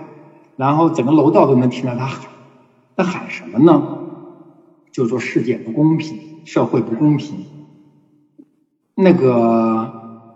[0.57, 2.31] 然后整个楼道都能听到他喊，
[2.97, 3.87] 他喊什么呢？
[4.91, 7.47] 就说世界不公平，社会不公平。
[8.97, 9.93] 那个，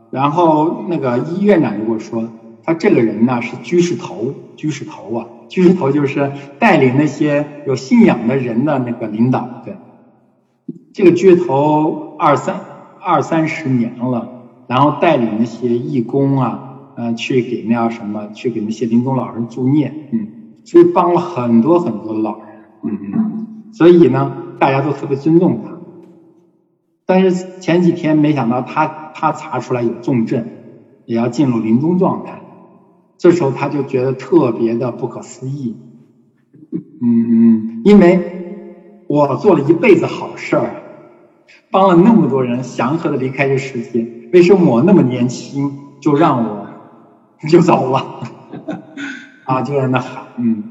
[0.08, 2.30] 然后那个医院长就跟我说，
[2.62, 9.62] 他这个人呢是居士头，居士头啊，居士头就是带领那些有信仰的人的那个领导。
[9.64, 9.80] 对，
[10.92, 12.71] 这个居士头二三
[13.02, 14.32] 二三十年了，
[14.66, 20.30] 然后带领那些义工啊，嗯，去给那什么，去给那些临终老人助念，嗯，
[20.64, 25.80] 所以帮了很多很多老人，嗯嗯，所以呢，大家都特别尊重他。
[27.04, 30.52] 但是前几天没想到他他查出来有重症，
[31.04, 32.44] 也要进入临终状态，
[33.18, 35.80] 这时候他就觉得特别的不可思议，
[37.00, 38.30] 嗯，因为
[39.06, 40.81] 我做了一辈子好事儿，
[41.70, 46.66] 帮了那么多人祥和的离开这世界，为什么我那么年轻就让我
[47.48, 48.20] 就走了？
[49.44, 50.64] 啊，就在那喊，嗯，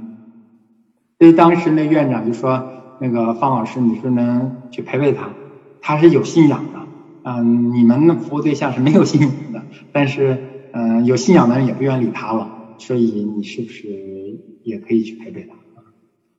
[1.20, 2.64] 所以当时那院长就说，
[2.98, 5.36] 那个方老师，你说能去陪陪他？
[5.82, 6.88] 他是有信仰的，
[7.24, 10.40] 嗯，你们的服务对象是没有信仰的，但是，
[10.72, 15.56] 嗯，有信仰的人也不愿意理他了，所以你是不是也可以去陪陪他？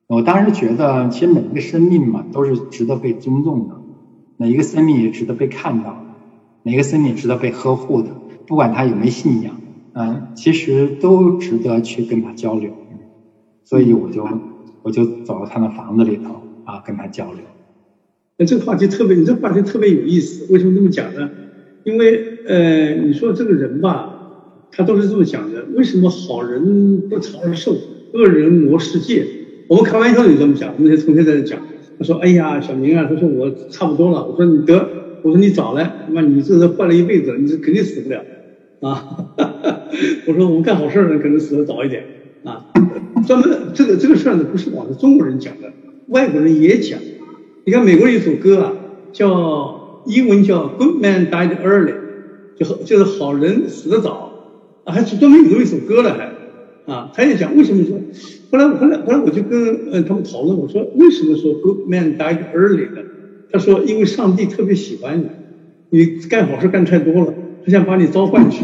[0.06, 3.81] 我当时觉得，其实每一个生命嘛，都是值得被尊重的，
[4.42, 6.04] 每一个生命也值得被看到的，
[6.64, 8.10] 每个生命值得被呵护的，
[8.44, 9.60] 不管他有没有信仰，
[9.92, 12.72] 嗯，其实都值得去跟他交流，
[13.64, 14.26] 所以我就
[14.82, 17.44] 我就走到他的房子里头啊，跟他交流。
[18.36, 20.44] 那这个话题特别，你这个话题特别有意思。
[20.50, 21.30] 为什么这么讲呢？
[21.84, 24.10] 因为呃，你说这个人吧，
[24.72, 25.66] 他都是这么讲的。
[25.66, 27.76] 为什么好人不长寿，
[28.12, 29.24] 恶人磨世界？
[29.68, 30.74] 我们开玩笑也这么讲。
[30.78, 31.62] 那些同学在这讲，
[32.02, 34.90] 他说：“哎呀，小明啊，他说我差不多了。”我说：“你得，
[35.20, 38.24] 我说你早来，他妈你这是坏了一辈子，你这肯定死不了
[38.80, 39.06] 啊。
[40.26, 42.08] ”我说：“我们干好事的可能死的早一点
[42.42, 42.66] 啊。”
[43.24, 45.72] 专门这个这个事儿呢，不是光是中国人讲的，
[46.06, 46.98] 外国人也讲。
[47.64, 48.74] 你看美国有一首歌啊，
[49.12, 51.94] 叫英文叫 Good Man Died Early，
[52.56, 54.32] 就就是好人死得早
[54.82, 58.00] 啊，还专门有这么一首歌了还啊，他也讲为什么说，
[58.52, 63.00] 后来后来后来我就跟呃他们讨论，我说为什么说 Good Man die Early 呢？
[63.50, 67.34] 他说因为上帝特别喜欢你，你干好事干太多了，
[67.64, 68.62] 他想把你召唤去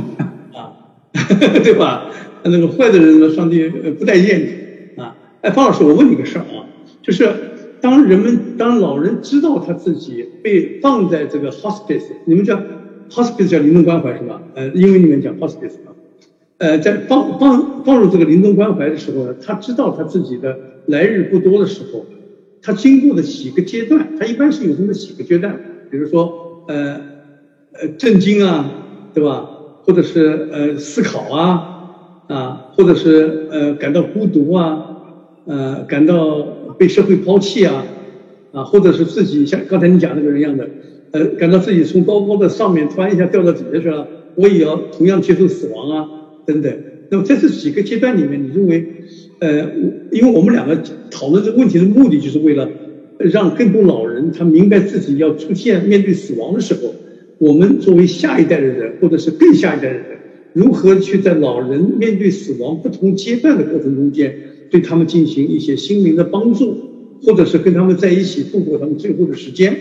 [0.53, 0.77] 啊，
[1.65, 2.11] 对吧？
[2.45, 3.67] 那个坏的人呢，上帝
[3.99, 5.17] 不待见你啊。
[5.41, 6.69] 哎，方老师，我问你个事儿啊，
[7.03, 7.27] 就是。
[7.81, 12.61] 当人们当老人知道他自己被放在这个 hospice，你们叫
[13.09, 14.43] hospice 叫临终关怀是吧？
[14.57, 15.95] 呃，英文里面讲 hospice 啊，
[16.59, 22.07] 呃，在放放放入这个临终关怀的时候呢，他知道他自己的来日不多的时候，
[22.61, 27.01] 他经过的几个阶段，他一般是有这么几个阶段，比如说呃
[27.73, 28.75] 呃震惊啊，
[29.15, 29.49] 对吧？
[29.83, 31.65] 或者是呃思考啊
[32.27, 34.85] 啊，或者是呃感到孤独啊，
[35.45, 36.57] 呃感到。
[36.79, 37.85] 被社会抛弃啊，
[38.53, 40.71] 啊，或者是自己像刚才你讲那个人一样的，
[41.11, 46.09] 呃，感到自己从高高的上面突然一下掉到底下去了，我也要同样接受死亡啊，
[46.49, 46.75] 等等。
[47.11, 48.85] 那么在这几个阶段里面，你认为，
[49.39, 49.71] 呃，
[50.11, 52.69] 因为我们两个讨论这个问题的目的，就是为了
[53.19, 56.95] 让更多老人他明白自己要出现面对死亡的时候，
[57.39, 60.19] 我们作为下一代的人，或者是更下一代的人，
[60.55, 64.35] 如何去在老人面对死亡不同阶段的过程中间。
[64.71, 66.77] 对他们进行一些心灵的帮助，
[67.23, 69.75] 或者是跟他们在一起度过他们最后的时间，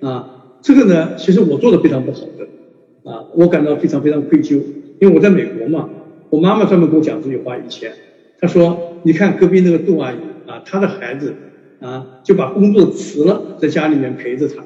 [0.00, 4.60] 啊，这个呢，其实我做的非常不好的，啊，我感到非常非常愧疚，
[5.00, 5.88] 因为我在美国嘛，
[6.30, 7.92] 我妈妈专门跟我讲这句话，以前
[8.38, 10.16] 她说，你看隔壁那个杜阿姨
[10.46, 11.34] 啊，她的孩子
[11.80, 14.64] 啊就把工作辞了，在家里面陪着她，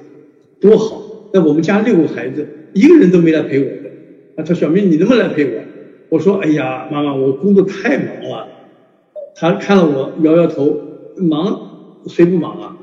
[0.61, 1.03] 多好。
[1.33, 3.91] 那我们家六个孩子，一个人都没来陪我的，
[4.37, 5.63] 啊，她小明你能不能来陪我？
[6.09, 8.49] 我说，哎呀，妈妈，我工作太忙了。
[9.33, 10.77] 他看了我摇摇头，
[11.17, 12.77] 忙谁不忙啊，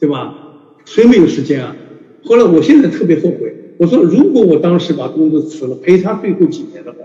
[0.00, 0.34] 对吧？
[0.84, 1.76] 谁没有时间啊？
[2.24, 6.98] 后来我现在特别后悔，我说如果我当时把工作辞了，陪他最后几年的话，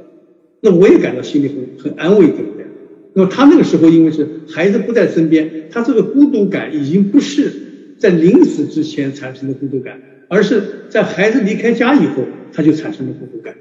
[0.61, 2.65] 那我也感到心里很很安慰，对不对？
[3.13, 7.51] 那么他那个时候因为是孩子不在身边，他这个孤独感已经不是
[7.97, 13.55] 在临死之前产生的孤独感，而是在孩子离开家以后他就产生了孤独感。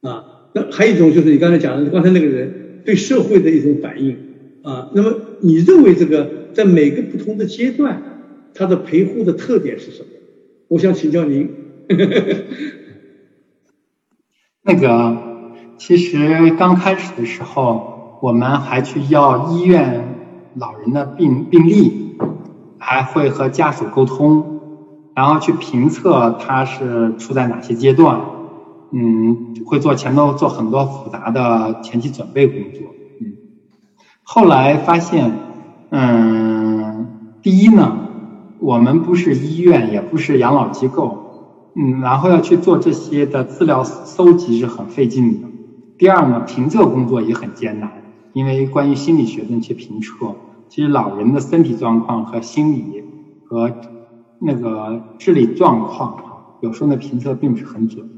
[0.00, 4.16] 啊，那还有一种就是你刚才讲的，刚才那个人对社会的一种反应。
[4.62, 8.02] 啊，那么你认为这个在每个不同的阶段，
[8.54, 10.08] 他的陪护的特点是什么？
[10.68, 11.48] 我想请教您。
[14.64, 15.27] 那个
[15.78, 20.04] 其实刚开始的时候，我们还去要医院
[20.54, 22.18] 老人的病病历，
[22.78, 24.44] 还会和家属沟通，
[25.14, 28.20] 然后去评测他是处在哪些阶段，
[28.90, 32.88] 嗯，会做前头做很多复杂的前期准备工作，
[33.20, 33.36] 嗯，
[34.24, 35.32] 后来发现，
[35.90, 37.06] 嗯，
[37.40, 38.04] 第一呢。
[38.60, 45.47] 我们不是医院，也不是养老机构，嗯，然后要去做这些的资料搜集是很费劲的。
[45.98, 47.90] 第二呢，评测工作也很艰难，
[48.32, 50.36] 因为关于心理学的一些评测，
[50.68, 53.04] 其实老人的身体状况和心理
[53.44, 53.74] 和
[54.40, 56.22] 那个智力状况，
[56.60, 58.08] 有时候呢评测并不是很准。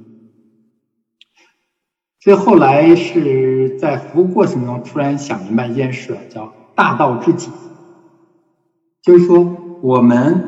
[2.20, 7.50] 所以后来是在服务过程中突然想明白一件事，叫大道至简，
[9.02, 9.56] 就是说。
[9.82, 10.44] 我们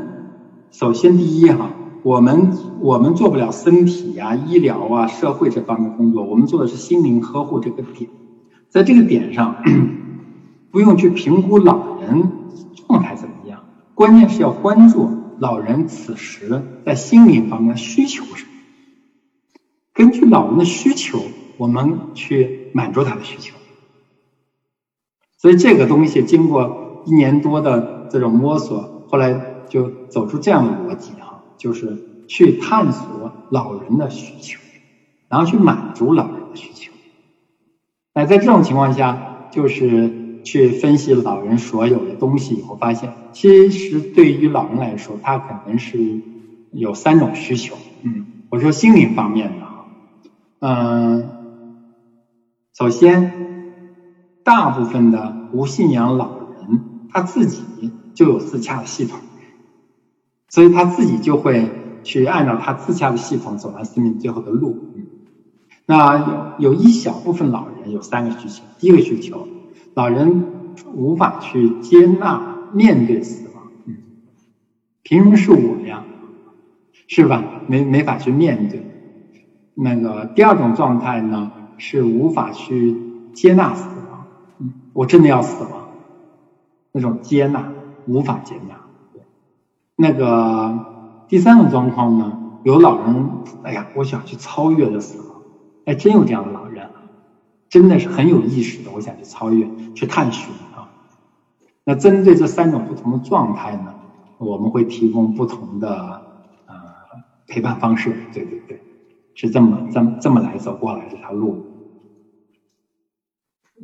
[0.71, 1.71] 首先第一哈，
[2.03, 8.11] 我们我们做不了身体呀、医疗啊、社会这方面工作，我们做的是心灵呵护这个点，
[8.69, 9.63] 在这个点上，
[10.71, 12.33] 不用去评估老人
[12.89, 18.51] 状态怎么样，关键是要关注老人此时在心灵方面需求什么，
[19.95, 21.21] 根据老人的需求，
[21.57, 23.57] 我们去满足他的需求。
[25.39, 28.91] 所以这个东西经过一年多的这种摸索。
[29.09, 31.13] 后来就走出这样的逻辑，
[31.63, 31.97] 就是
[32.27, 34.59] 去探索老人的需求，
[35.29, 36.93] 然后去满足老人的需求。
[38.13, 46.21] 那在这种情况下，就是去分析老人所有的东西以后，发现其实对于老人来说，他可能是
[46.73, 47.77] 有三种需求。
[48.03, 49.87] 嗯，我说心灵方面的哈，
[50.59, 51.31] 嗯，
[52.77, 53.33] 首先，
[54.43, 57.63] 大部分的无信仰老人他自己。
[58.15, 59.19] 就有自洽的系统，
[60.53, 61.71] 所以他自己就会
[62.03, 64.77] 去按照他自洽的系统走完生命最后的路。
[64.95, 65.07] 嗯
[65.87, 69.49] 那有一小部分老人有三个需求，第一个需求，
[69.95, 70.45] 老人
[70.95, 73.97] 无法去接纳面对死亡，嗯
[75.03, 76.05] 凭什么是我呀？
[77.09, 77.43] 是吧？
[77.67, 78.85] 没没法去面对。
[79.75, 82.95] 那个第二种状态呢，是无法去
[83.33, 84.27] 接纳死亡，
[84.59, 85.89] 嗯我真的要死亡？
[86.93, 87.73] 那种接纳。
[88.07, 88.82] 无法接纳。
[90.03, 90.81] 那个
[91.29, 92.37] 第三种状况呢？
[92.65, 93.31] 有老人，
[93.63, 95.43] 哎呀，我想去超越的死亡，
[95.85, 97.03] 哎，真有这样的老人啊，
[97.69, 100.91] 真的是很有意识的，我想去超越，去探寻啊。
[101.85, 103.95] 那针对这三种不同的状态呢，
[104.39, 106.23] 我们会提供不同的
[106.67, 106.75] 呃
[107.47, 108.13] 陪伴方式。
[108.33, 108.81] 对对对，
[109.35, 111.65] 是这么这么这么来走过来这条路。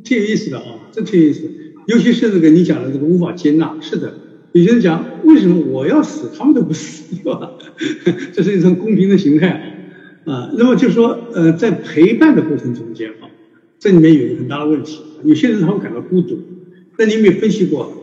[0.03, 1.49] 挺有意思的啊，真挺有意思。
[1.87, 4.13] 尤其是这个你讲的这个无法接纳，是的，
[4.51, 7.51] 有些人讲为什么我要死，他们都不死，对吧？
[8.33, 9.49] 这是一种公平的形态
[10.25, 10.51] 啊。
[10.57, 13.29] 那么就说，呃，在陪伴的过程中间啊，
[13.77, 16.39] 这里面有一个很大的问题，有些人他会感到孤独。
[16.97, 17.93] 那你有没有分析过？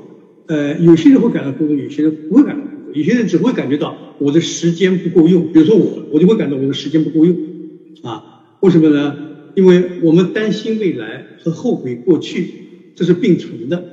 [0.47, 5.53] 呃，有些人会感到孤独，有些人不会感到孤独，有些人只会感觉到我的时间不够用。
[5.53, 7.37] 比如说我，我就会感到我的时间不够用
[8.03, 8.45] 啊。
[8.61, 9.17] 为什么呢？
[9.57, 12.63] 因为我们担心未来和后悔过去。
[12.99, 13.85] 这是并存的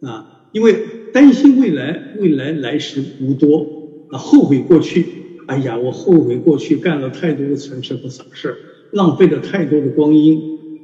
[0.00, 0.74] 啊，因为
[1.12, 3.66] 担心未来，未来来时无多
[4.10, 5.04] 啊，后悔过去，
[5.46, 8.54] 哎呀，我后悔过去干了太多的蠢事和傻事，
[8.92, 10.40] 浪费了太多的光阴。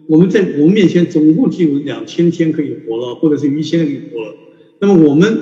[0.08, 4.34] 我们在我们面前总共只有两千天可以活了，或者是一千可以活了。
[4.80, 5.38] 那么我们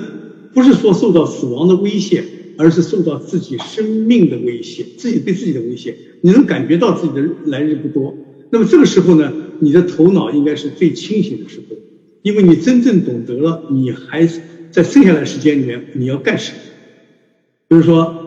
[0.53, 2.23] 不是说受到死亡的威胁，
[2.57, 5.95] 而是受到自己生命的威胁，自己对自己的威胁。
[6.21, 8.15] 你能感觉到自己的来日不多，
[8.49, 11.75] 那么这个时候呢，你的头脑应该是最清醒的时候。
[12.23, 14.27] 因为你真正懂得了，你还
[14.75, 16.59] 在剩下的时间里面你要干什么？
[17.69, 18.19] 比如说，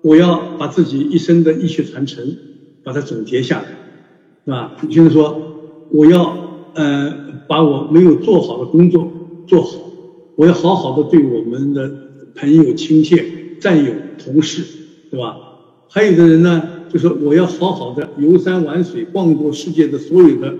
[0.00, 2.36] 我要把自己一生的医学传承
[2.82, 3.78] 把它总结下来，
[4.44, 4.74] 是吧？
[4.90, 5.54] 就是说，
[5.86, 7.16] 我要呃
[7.46, 9.14] 把我没有做好的工作
[9.46, 9.92] 做好，
[10.34, 11.94] 我要好好的对我们的
[12.34, 13.14] 朋友、亲戚、
[13.60, 14.66] 战友、同事，
[15.08, 15.42] 对吧？
[15.86, 20.58] 还有的人呢，就说我要好好的游山玩水，逛过世界的所有的。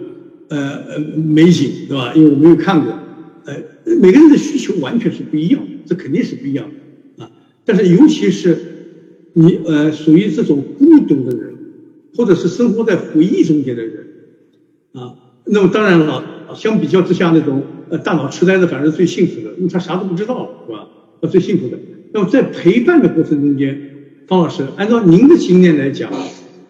[0.51, 2.15] 呃呃，美景对吧？
[2.15, 3.08] 因为我没有看过，
[3.97, 6.69] 每个人的需求完全是不一样的，这肯定是不一样
[7.17, 7.31] 的啊。
[7.65, 8.57] 但是尤其是
[9.33, 11.55] 你呃属于这种孤独的人，
[12.15, 14.07] 或者是生活在回忆中间的人
[14.93, 15.15] 啊，
[15.45, 16.23] 那么当然了，
[16.55, 20.89] 相比较之下，那种呃大脑痴呆的反而是最幸福的，因为他啥都不知道，是吧？
[21.21, 21.79] 他最幸福的。
[22.13, 23.79] 那么在陪伴的过程中间，
[24.27, 26.13] 方老师按照您的经验来讲。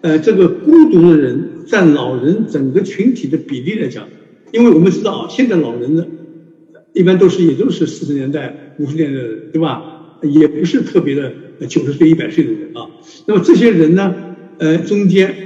[0.01, 4.07] 呃，这个孤独的人占老人整个群体的比例来讲，
[4.53, 6.07] 因为我们知道啊，现在老人呢，
[6.93, 9.85] 一般都是也都是四十年代、五十年代的，对吧？
[10.23, 11.33] 也不是特别的
[11.69, 12.91] 九十岁、一百岁的人啊。
[13.27, 14.17] 那么这些人呢，
[14.57, 15.37] 呃，中间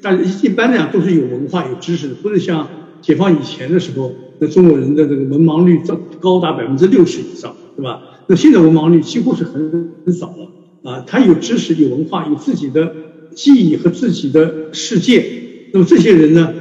[0.00, 2.70] 但一般来讲都是有文化、有知识的，不是像
[3.00, 8.02] 解放以前的时候，那中国人的这个文盲率高高达百分之六十以上，对吧？
[8.28, 11.00] 那现在文盲率几乎是很很少了啊。
[11.06, 12.94] 他有知识、有文化、有自己的
[13.34, 15.26] 记忆和自己的世界，
[15.72, 16.54] 那么这些人呢，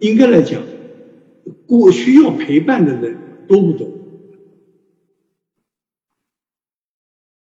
[0.00, 0.62] 应该来讲，
[1.66, 3.20] 过需要陪伴的人
[3.52, 3.92] 多不懂？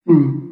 [0.06, 0.46] 嗯。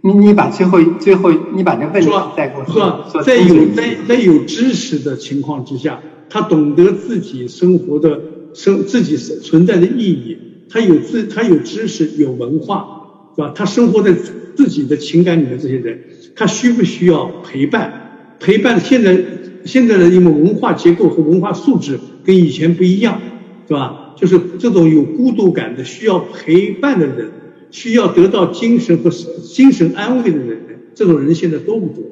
[0.00, 12.90] 你你把最后最后你把这问题再给我说，在有在在有知识的情况之下，他懂得自己生活的生自己存在的意义，他有自他有知识有文化，
[13.34, 13.48] 是吧？
[13.54, 14.14] 他生活在
[14.54, 16.02] 自己的情感里面，这些人
[16.34, 17.96] 他需不需要陪伴？
[18.38, 19.26] 陪伴现在
[19.64, 23.24] 现在的因为文化结构和文化素质跟以前不一样，
[23.66, 24.03] 是吧？
[24.16, 27.40] 就是这种有孤独感的需要陪伴的人。
[27.70, 32.04] 需要得到精神和精神安慰的人，这种人现在多不多？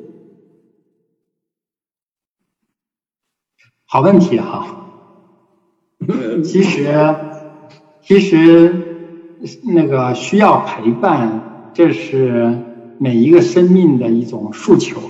[3.85, 4.81] 好问题哈。
[6.43, 7.17] 其实，
[8.01, 8.89] 其实
[9.63, 12.65] 那个需要陪伴，这是
[12.97, 15.01] 每一个生命的一种诉求。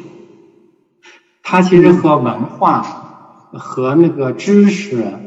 [1.40, 2.82] 它其实和文化、
[3.53, 5.18] 和那个知识、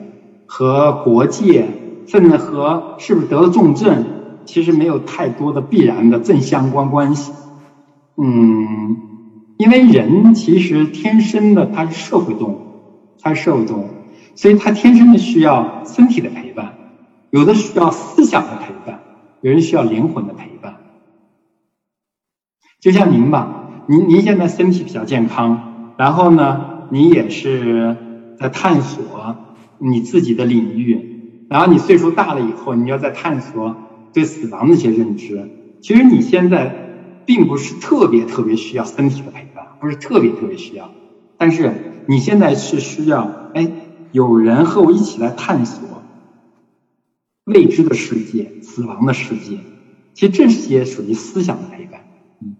[0.45, 1.67] 和国界，
[2.05, 4.05] 甚至和是不是得了重症。
[4.45, 7.33] 其实没有太多的必然的正相关关系，
[8.15, 8.95] 嗯，
[9.57, 12.61] 因为人其实天生的他是社会动物，
[13.19, 13.89] 他是社会动物，
[14.35, 16.75] 所以他天生的需要身体的陪伴，
[17.31, 18.99] 有的需要思想的陪伴，
[19.41, 20.75] 有人需要灵魂的陪伴。
[22.79, 23.47] 就像您吧，
[23.87, 27.97] 您您现在身体比较健康，然后呢，你也是
[28.39, 29.35] 在探索
[29.89, 30.99] 你自己的领域，
[31.47, 33.77] 然后你岁数大了以后，你要在探索。
[34.15, 36.73] 对死亡的一些认知，其实你现在
[37.25, 40.95] 并不是特别特别需要身体的陪伴，不是特别特别需要，
[41.37, 43.69] 但是你现在是需要，哎，
[44.11, 46.01] 有人和我一起来探索
[47.43, 49.65] 未知的世界、死亡的世界，
[50.13, 52.05] 其实这些属于思想的陪伴。
[52.39, 52.55] 嗯，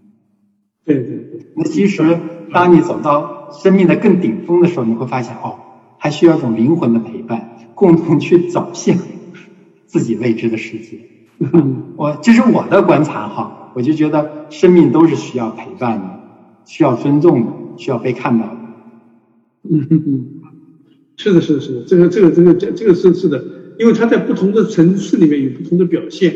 [0.83, 1.53] 对对对。
[1.55, 2.19] 那其实
[2.53, 5.64] 当你走到生命的更顶峰的时候，你会发现，哦，
[6.05, 8.95] 还需要一种灵魂的陪伴，共同去走向
[9.87, 10.99] 自己未知的世界。
[11.95, 16.19] 我这是我的观察哈，我就觉得生命都是需要陪伴的，
[16.63, 18.57] 需要尊重的，需要被看到的。
[19.67, 20.27] 嗯，
[21.17, 23.43] 是的，是的，是的，这个，这个，这个，这，这个是是的，
[23.79, 26.35] 因为它在不同的层次里面有不同的表现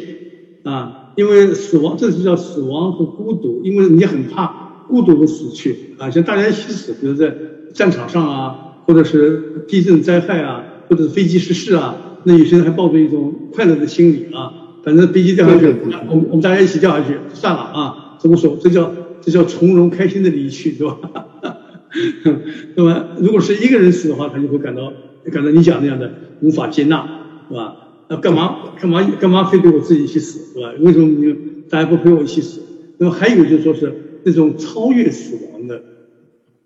[0.64, 1.14] 啊。
[1.16, 7.36] 因为死亡，这就叫死亡和孤独，因为你很怕孤独的死去啊，像大家一起死，比如在
[7.76, 14.52] 战场上啊，或者是地震灾害啊，或者是飞机失事啊，那有些人还抱着一种快乐的心理啊。
[14.84, 15.68] 反正飞机掉下去，
[16.10, 18.58] 我们我们大家一起掉下去算了啊，怎么说？
[18.60, 20.98] 这叫这叫从容开心的离去，对吧？
[22.74, 24.92] 那么如果是一个人死的话，他就会感到
[25.32, 26.12] 感到你讲那样的
[26.42, 27.08] 无法接纳，
[27.48, 27.76] 是吧？
[28.08, 30.72] 那干嘛干嘛干嘛非得我自己去死，是吧？
[30.80, 31.36] 为什么你
[31.70, 32.60] 大家不陪我一起死？
[32.98, 35.80] 那么还有就说是那种超越死亡的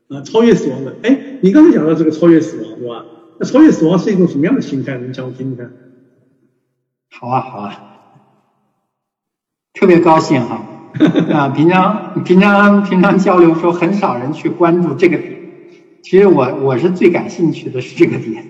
[0.09, 0.95] 啊，超越死亡的。
[1.03, 3.05] 哎，你刚才讲到这个超越死亡，对吧？
[3.39, 4.97] 那超越死亡是一种什么样的心态？
[4.97, 5.71] 你讲我听听看。
[7.09, 7.79] 好啊，好啊。
[9.73, 10.61] 特别高兴哈
[11.33, 11.49] 啊！
[11.49, 15.39] 平常平常平常交流时候，很少人去关注这个点。
[16.03, 18.45] 其实我我是最感兴趣的是这个点，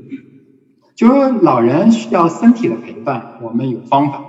[0.96, 4.24] 就是说老人需要身体的陪伴，我们有方法。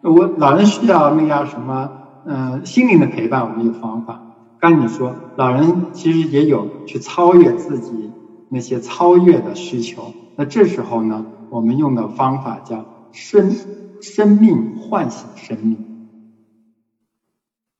[0.00, 1.90] 我老人需要那叫什么？
[2.24, 4.22] 嗯，心灵的陪伴，我们有方法。
[4.58, 8.14] 刚你说，老人其实也有去超越自己
[8.48, 10.16] 那些超越的需求。
[10.34, 13.50] 那这时候呢，我们用的方法叫生。
[14.00, 15.88] 生命唤醒生命，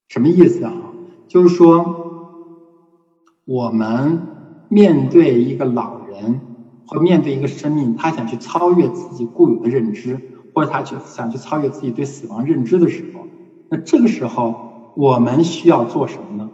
[0.09, 0.97] 什么意思啊？
[1.29, 1.95] 就是说，
[3.45, 4.27] 我们
[4.67, 6.43] 面对一个老人，
[6.85, 13.31] 或面对一个生命，他想去超越自己固有的认知，或者他去想去超越自己对死亡认知的时候，
[13.69, 14.61] 那这个时候
[14.95, 16.51] 我们需要做什么呢？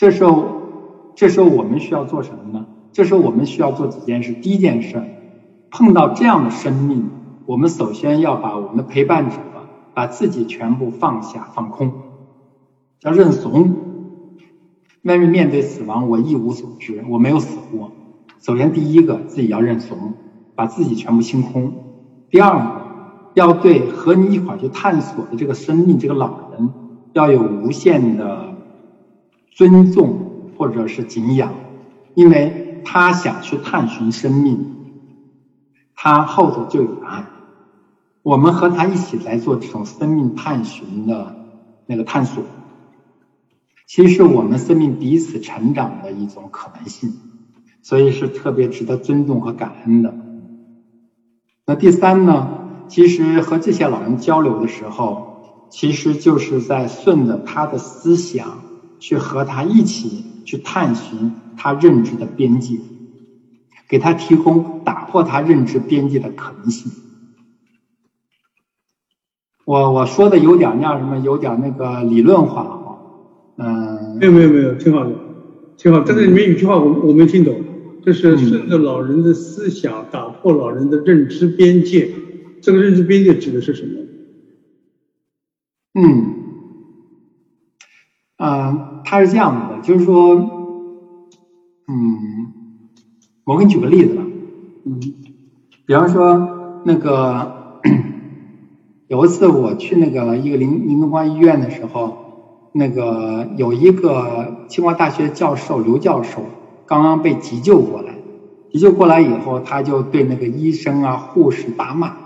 [0.00, 0.46] 这时候，
[1.14, 2.64] 这时候我们需要做什么呢？
[2.90, 4.32] 这时候我们需要做几件事。
[4.32, 5.04] 第一件事。
[5.70, 7.10] 碰到这样的生命，
[7.44, 9.36] 我们首先要把我们的陪伴者，
[9.92, 11.92] 把自己全部放下、放空，
[13.02, 13.76] 要认怂。
[15.02, 17.92] 面面对死亡，我一无所知，我没有死过。
[18.40, 20.14] 首先，第一个自己要认怂，
[20.54, 21.74] 把自己全部清空。
[22.30, 22.80] 第二个，
[23.34, 26.70] 要对和你一块去探索的这个生命、这个老人，
[27.12, 28.49] 要有无限的
[29.60, 31.52] 尊重或者是敬仰，
[32.14, 34.74] 因为他想去探寻生命。
[35.94, 37.26] 他后头就有答案，
[38.22, 41.36] 我们和他一起来做这种生命探寻的
[41.84, 42.42] 那个探索。
[43.86, 47.12] 其实我们生命彼此成长的一种可能性，
[47.82, 50.14] 所以是特别值得尊重和感恩的。
[51.66, 52.48] 那第三呢，
[52.88, 58.69] 其实和这些老人交流的时候，其实就是在顺着他的思想
[59.00, 62.84] 去和他一起去探寻他认知的边界，
[63.88, 66.94] 给他提供打破他认知边界的可能性。
[69.64, 72.78] 我我说的有点那什么，有点那个理论化。
[73.56, 75.18] 嗯，没有没有没有，挺好的，
[75.76, 76.02] 挺好。
[76.06, 77.66] 但是里面有句话我我没听懂，
[78.00, 82.10] 就是顺着老人的思想打破老人的认知边界，
[82.60, 84.08] 这个认知边界指的是什么？
[85.92, 86.39] 嗯，
[88.40, 88.72] 啊，
[89.04, 90.34] 他是这样子的，就是说，
[91.86, 92.52] 嗯，
[93.44, 94.26] 我给你举个例子吧，
[94.84, 94.98] 嗯，
[95.84, 96.48] 比方说
[96.82, 97.52] 那个
[99.06, 102.18] 有一次我去那个一个临临东关医院的时候。
[102.72, 106.54] 那个有一个清华大学教授刘教授
[106.86, 108.22] 刚刚被急救过来，
[108.70, 112.18] 急救过来以后，他就对那个医生啊、护士大骂，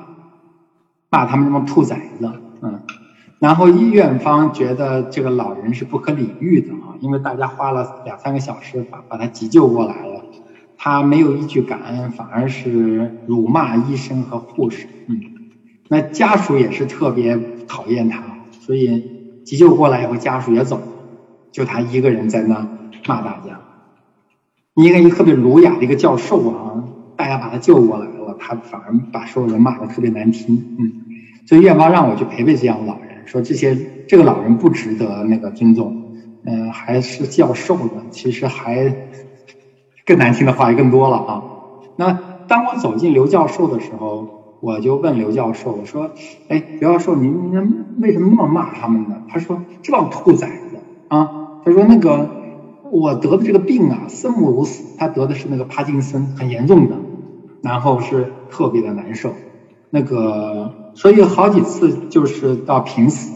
[1.08, 2.30] 骂他们什么兔崽子，
[2.60, 2.84] 嗯，
[3.38, 10.24] 然后医院方觉得这个老人是不可理喻的啊，因为大家花了两三个小时把把他急救过来了，
[10.76, 15.20] 他没有一句感恩，反而是辱骂医生和护士，嗯，
[15.88, 18.22] 那家属也是特别讨厌他，
[18.60, 19.12] 所以。
[19.44, 20.86] 急救过来以后，家属也走了，
[21.52, 22.66] 就他一个人在那
[23.06, 23.60] 骂大家。
[24.74, 26.82] 一个一特别儒雅的一个教授啊，
[27.14, 30.76] 大家把他救过来了，他反而把所有人骂的特别难听。
[30.78, 30.92] 嗯，
[31.46, 33.76] 所以院方让我去陪陪这样的老人，说这些
[34.06, 36.02] 这个老人不值得那个尊重。
[36.44, 38.94] 嗯，还是教授的，其实还
[40.04, 41.42] 更难听的话也更多了啊。
[41.96, 42.12] 那
[42.46, 44.42] 当我走进刘教授的时候。
[44.60, 46.12] 我就问刘教授，我说
[46.48, 50.78] ：“哎，刘教授，您您为什么那么骂他们呢？”他说：“这帮兔崽子
[51.08, 52.30] 啊！”他说：“那个
[52.90, 54.96] 我得的这个病啊，生不如死。
[54.96, 56.96] 他得的是那个帕金森，很严重的，
[57.60, 59.34] 然后是特别的难受。
[59.94, 63.30] 那个所以好几次就是到濒死，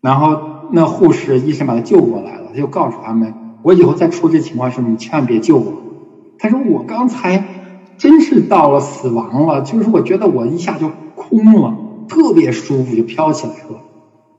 [0.00, 5.72] 然后那护士医生把他救过来了，他就告诉他们：我以后再出这情况时，你千万别救我。
[6.38, 7.44] 他说我刚才。”
[7.96, 11.76] 真是到了死亡了，就是我觉得我一下就空了，
[12.08, 13.80] 特别舒服，就飘起来了。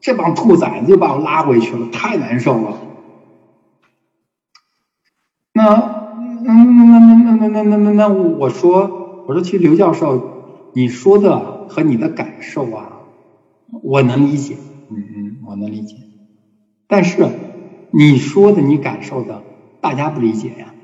[0.01, 2.77] 这帮兔崽子就把我拉回去了，太难受了。
[5.53, 5.63] 那，
[6.43, 10.34] 那那那那那那那那那我说，我说其实刘教授，
[10.75, 12.91] 你说的和你的感受啊，
[13.81, 15.95] 我能理解，嗯嗯，我能理解。
[16.85, 17.39] 但是
[17.89, 19.45] 你说的、你感受的，
[19.79, 20.75] 大家不理解呀，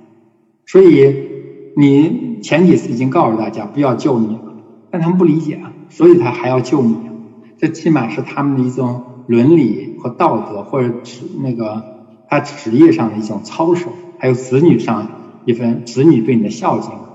[0.66, 1.30] 所以。
[1.74, 4.58] 你前几次已经告诉大家不要救你了，
[4.90, 7.10] 但他们不理解啊，所以他还要救你。
[7.56, 11.88] 这起码是他们的一种伦理和道德，或者职那个
[12.28, 15.14] 他职业上的一种操守，还有子女上
[15.46, 17.06] 一份子女对你的孝敬。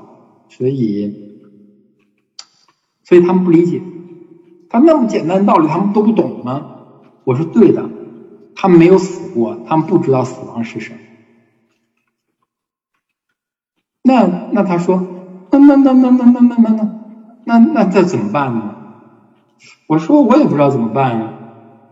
[0.49, 1.19] 所以，
[3.07, 3.87] 所以他们不理解，
[4.69, 6.73] 他那么简单的道理他们都不懂吗？
[7.23, 7.93] 我说对的，
[8.53, 11.01] 他们没有死过，他们不知道死亡是什么。
[14.03, 15.15] 那那他说，
[15.51, 16.97] 那那那那那那那那
[17.45, 18.77] 那那这怎么办呢？
[19.87, 21.37] 我说我也不知道怎么办呀。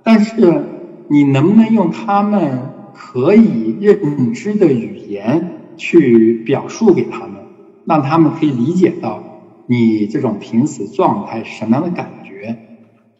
[0.03, 0.75] 但是
[1.07, 7.47] 你能不能用他们可以认知的语言去表述给他们，
[7.85, 9.24] 让他们可以理解到
[9.67, 12.57] 你这种濒死状态是什么样的感觉？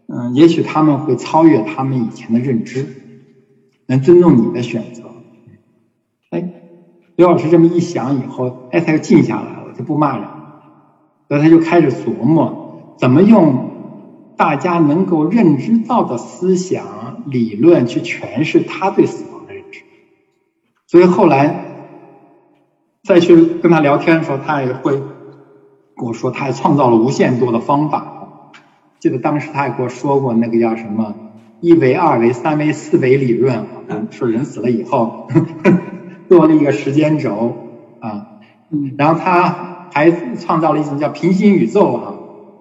[0.07, 2.87] 嗯，也许他们会超越他们以前的认知，
[3.87, 5.05] 能尊重你的选择。
[6.31, 6.61] 哎。
[7.17, 10.27] 刘老师这么一想以后，哎，他就静下来了，就不骂人，
[11.29, 13.71] 所以他就开始琢磨怎么用
[14.37, 19.83] 大家能够认知到的思想理论去诠释他对死亡的认知。
[20.89, 21.67] 所以后来
[23.05, 25.01] 再去跟他聊天的时候，他也会
[25.97, 28.51] 跟我说，他还创造了无限多的方法。
[28.99, 31.15] 记得当时他也跟我说过，那个叫什么
[31.61, 33.67] 一维、二维、三维、四维理论，
[34.11, 35.29] 说人死了以后。
[36.27, 37.55] 做了一个时间轴
[38.01, 38.41] 啊，
[38.97, 42.15] 然后他还创造了一种叫平行宇宙啊，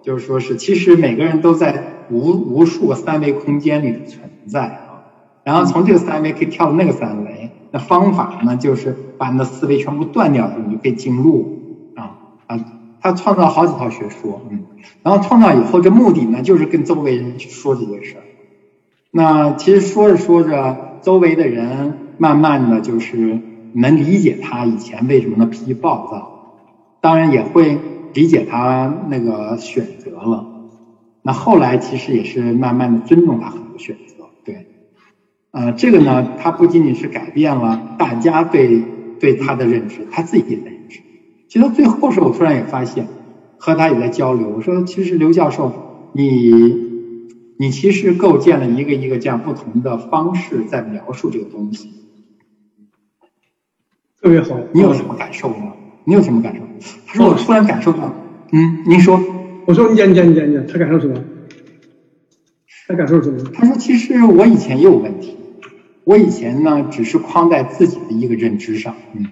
[0.04, 5.08] 就是说是其实每个人都在无无数个三维空间里的存在啊，
[5.46, 12.60] 然后从这个三维可以跳到那个三维，那方法呢就是把你的思维全部断掉，你就可以进入啊啊，
[13.04, 14.64] 他创造好几套学说，嗯，
[15.04, 18.24] 然后创造以后这目的呢就是跟周围人去说这件事儿，
[19.12, 23.40] 那其实说着说着，周围的人慢慢的就是。
[23.76, 26.60] 能理解他以前为什么那脾气暴躁，
[27.02, 27.80] 当然也会
[28.14, 30.46] 理解他那个选择了。
[31.24, 34.68] 那后来其实也是慢慢的尊重他很多选择，对。
[35.50, 38.84] 呃，这个呢，他不仅仅是改变了大家对
[39.20, 40.73] 对他的认知，他自己也。
[41.54, 43.12] 其实最后时候，我突然也发现，
[43.58, 44.50] 和他也在交流。
[44.50, 45.78] 我说，其实刘教授，
[46.12, 46.82] 你
[47.58, 51.94] 你其实构建了一个一个这样不同的方式在描述这个东西，
[54.20, 54.68] 特别好。
[54.74, 55.76] 你有什么感受吗？
[56.04, 56.72] 你有什么感受？
[57.06, 58.20] 他说，我突然感受到，
[58.52, 59.24] 嗯，您说，
[59.66, 61.24] 我说你讲你讲你讲你讲，他感受什么？
[62.88, 63.44] 他感受什么？
[63.54, 65.38] 他说，其实我以前也有问题。
[66.04, 69.28] 我以前呢，只是框在自己的一个认知上，嗯，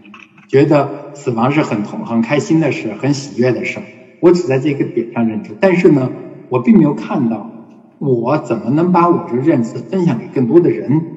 [0.51, 3.85] 觉得死亡是很痛、很开心的事，很喜悦的事。
[4.19, 6.11] 我只在这个点上认知，但是呢，
[6.49, 7.53] 我并没有看到
[7.97, 11.07] 我怎么能把我这认知分享给更多的人。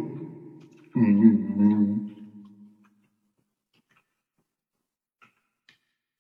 [0.95, 2.03] 嗯嗯嗯，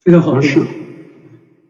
[0.02, 0.58] 非常好，是。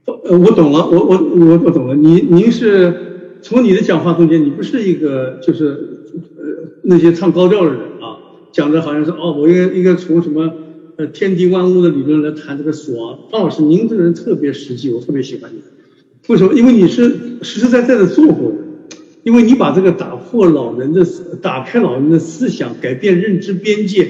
[0.07, 1.95] 呃，我懂了，我我我我懂了。
[1.95, 3.03] 您您是
[3.43, 5.67] 从你的讲话中间，你不是一个就是
[6.39, 6.73] 呃。
[6.87, 8.21] 那些唱高调的人啊，
[8.53, 10.55] 讲的好像是哦，我应该应该从什么
[10.97, 13.19] 呃天地万物的理论来谈这个死亡。
[13.31, 15.63] 方老师，您这个人特别实际，我特别喜欢你。
[16.29, 16.55] 为什么？
[16.55, 17.09] 因为你是
[17.43, 18.57] 实实在在的做过的，
[19.23, 21.07] 因为你把这个打破老人的
[21.43, 24.09] 打开老人的思想，改变认知边界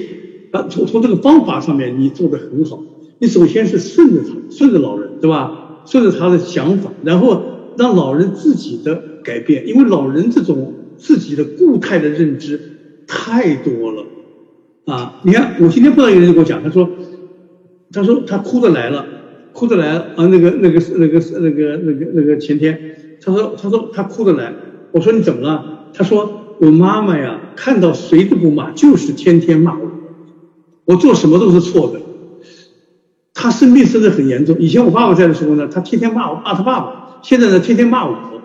[0.51, 2.83] 啊，从从这个方法上面你做的很好。
[3.19, 5.81] 你首先是顺着他，顺着老人，对吧？
[5.85, 10.73] 顺着他的想法，然后让老人自己的改变，因为老人这种。
[10.97, 12.57] 自己的固态的认知
[13.05, 14.05] 太多了
[14.85, 15.17] 啊！
[15.21, 16.95] 你看，我今天碰到一个人跟我讲，他说，
[17.91, 19.09] 他说他哭着来了，
[19.51, 20.27] 哭着来了啊！
[20.27, 22.83] 那个那个那个那个那个那个前天，
[23.19, 24.57] 他说他说他哭着来，
[24.91, 25.67] 我说你怎么了？
[25.91, 29.91] 他说我妈妈呀，看到谁都不骂，就是天天骂我，
[30.85, 32.03] 我做什么都是错的。
[33.33, 38.43] 他生病生的很严重，以前我爸爸在的时候呢，他天天骂我骂他爸爸，现在呢天天骂我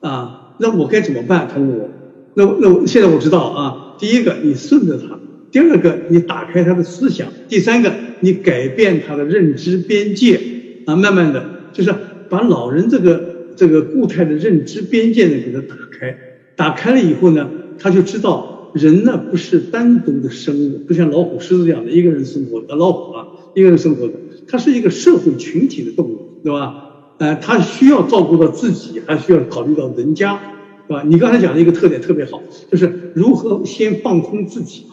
[0.00, 0.34] 啊。
[0.60, 1.46] 那我该怎么办？
[1.46, 1.94] 他问我，
[2.34, 3.78] 那那我现在我知道啊。
[3.96, 5.17] 第一个，你顺着他；
[5.50, 10.40] 第二个，你打开他的思想；第三个，你改变他的认知边界
[10.84, 10.94] 啊。
[10.96, 11.94] 慢慢的，就是
[12.28, 13.22] 把老人这个
[13.56, 16.16] 这个固态的认知边界呢给他打开。
[16.54, 17.48] 打开了以后呢，
[17.78, 24.14] 他就知道人呢不是单独的生物，不像老虎、狮子这样的一个人生活的老虎啊，一个人生活的，
[24.46, 26.84] 它是一个社会群体的动物，对吧？
[27.18, 30.38] 呃，他需要照顾到自己，还需要考虑到人家，
[30.86, 31.02] 是吧？
[31.04, 34.84] 你刚才讲的一个特点特别好，就是如何先放空自己，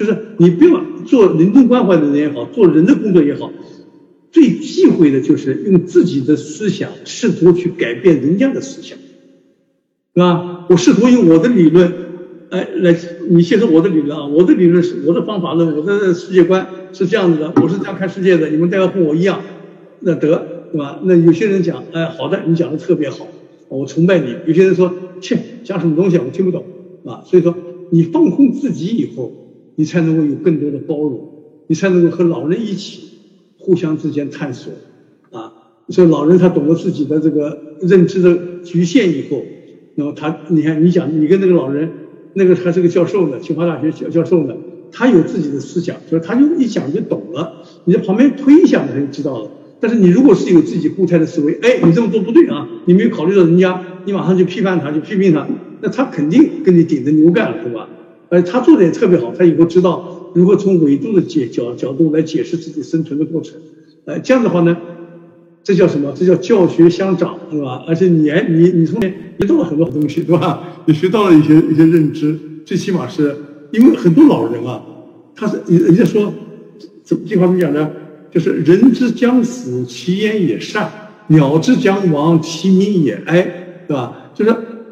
[0.00, 3.52] 就是你不要做人中关怀的人也好，做人的工作也好，
[4.32, 8.96] 最忌讳的就是用自己的思想试图去改变人家的思想，
[10.14, 10.66] 是吧？
[10.70, 11.92] 我试图用我的理论，
[12.48, 12.96] 哎，来
[13.28, 19.42] 你接受我的理论啊，我的理论是我的方法论，我的世界观是这样子的，我是这样看世界的，你们都要跟我一样，
[20.00, 20.60] 那得。
[20.72, 21.00] 对吧？
[21.02, 23.26] 那有些人讲，哎，好的，你讲的特别好，
[23.68, 24.36] 我崇拜你。
[24.46, 26.64] 有些人说，切，讲什么东西，我听不懂，
[27.04, 27.56] 啊，所以说
[27.90, 29.32] 你放空自己以后，
[29.80, 31.22] 你才能够有更多的包容，
[31.66, 33.00] 你才能够和老人一起
[33.56, 34.74] 互相之间探索，
[35.30, 35.54] 啊，
[35.88, 39.42] 所以老人他懂得自己的这个认知的局限以后，
[39.94, 41.90] 那么他，你看你讲，你跟那个老人，
[42.34, 44.54] 那个还是个教授呢，清华大学教教授呢，
[44.90, 49.50] 他有自己的思想，就是他就一讲就懂了，你在旁边推一下，他就知道了。
[49.80, 55.48] 但是你如果是有自己固态的思维，哎，你这么做不对啊，你没有考虑到人家，你马上就批判他，就批评他，
[55.80, 57.88] 那他肯定跟你顶着牛干了，对吧？
[58.30, 63.54] 呃他做的也特别好，他以后知道如何从维度的解角角度来解释自己生存的过程，
[64.06, 64.76] 呃，这样的话呢，
[65.62, 66.12] 这叫什么？
[66.16, 67.84] 这叫教学相长，对吧？
[67.86, 70.62] 而且你你你从学到了很多东西，对吧？
[70.86, 73.36] 你学到了一些一些认知，最起码是
[73.72, 74.82] 因为很多老人啊，
[75.34, 76.32] 他是人家说
[77.02, 77.90] 怎么这话怎么讲呢？
[78.30, 80.88] 就是人之将死，其言也善；
[81.26, 83.42] 鸟之将亡，其鸣也哀，
[83.88, 84.19] 对吧？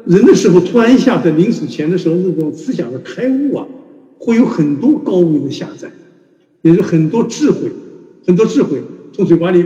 [0.09, 3.67] 人的时候，突然一下在临死前的时候，那种思想的开悟啊，
[4.17, 5.87] 会有很多高维的下载，
[6.63, 7.69] 也是很多智慧，
[8.25, 8.81] 很多智慧
[9.13, 9.63] 从嘴巴里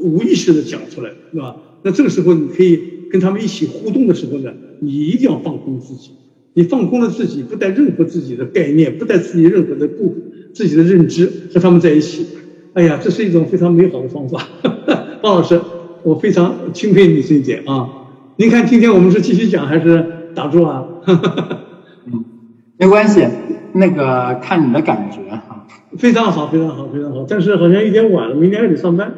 [0.00, 1.56] 无意识的讲出来，是吧？
[1.82, 2.78] 那这个时候，你可以
[3.10, 6.10] 跟他们一起互动的时候呢，你一定要放空自己。
[6.52, 10.14] 你放空了自己，不带任何自己的概念，不带自己任何的不
[10.52, 12.26] 自己的认知，和他们在一起。
[12.74, 14.46] 哎呀，这是一种非常美好的方法，
[15.22, 15.58] 方老师，
[16.04, 17.88] 我非常钦佩你这一点啊！
[18.36, 20.84] 您看，今天我们是继续讲还是打住啊？
[22.04, 22.24] 嗯，
[22.76, 23.28] 没关系，
[23.72, 25.64] 那个看你的感觉哈。
[25.96, 27.24] 非常好，非常好，非常好。
[27.28, 29.12] 但是好像有点晚了，明天还得上班。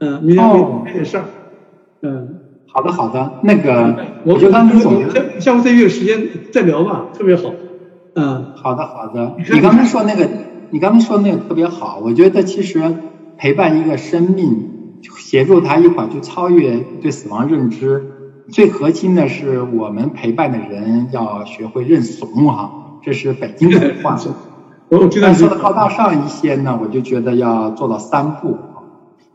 [0.00, 1.24] 嗯，明天还点事儿。
[2.00, 3.40] 嗯，好的，好的。
[3.42, 7.52] 那个，我就刚才总结，下下午再约时间再聊吧，特别好。
[8.14, 9.34] 嗯，好的，好的。
[9.52, 10.28] 你刚才说那个。
[10.68, 12.82] 你刚才说那个特别好，我觉得其实
[13.38, 18.02] 陪伴一个生命，协助他一块儿去超越对死亡认知，
[18.50, 24.16] 最核心的是我们陪伴的人要学会认怂哈，这是北京的话。
[24.88, 25.32] 我知道。
[25.32, 28.56] 说的高大上一些呢，我就觉得要做到三步，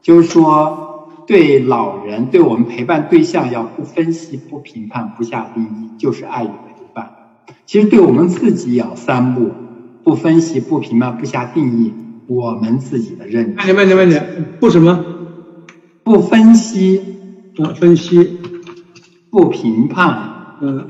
[0.01, 7.11] 就是说对老人，对我们陪伴对象要不分析、不评判、不下定义，就是爱与陪伴。
[7.65, 9.51] 其实对我们自己也要三步，
[10.05, 11.93] 不分析、不评判、不下定义，
[12.27, 13.55] 我们自己的认知。
[13.55, 15.03] 慢点，慢点，慢点，不什么？
[16.03, 17.01] 不分析。
[17.53, 18.39] 不，分析。
[19.31, 20.57] 不评判。
[20.61, 20.87] 嗯。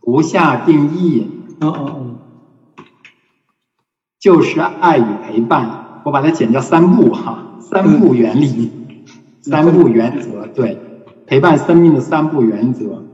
[0.00, 1.26] 不下定义，
[1.60, 2.16] 哦哦哦，
[4.18, 6.00] 就是爱与陪伴。
[6.02, 8.70] 我把它简叫三步哈，三步原理，
[9.42, 10.80] 三步原则，对，
[11.26, 13.04] 陪伴生命的三步原则。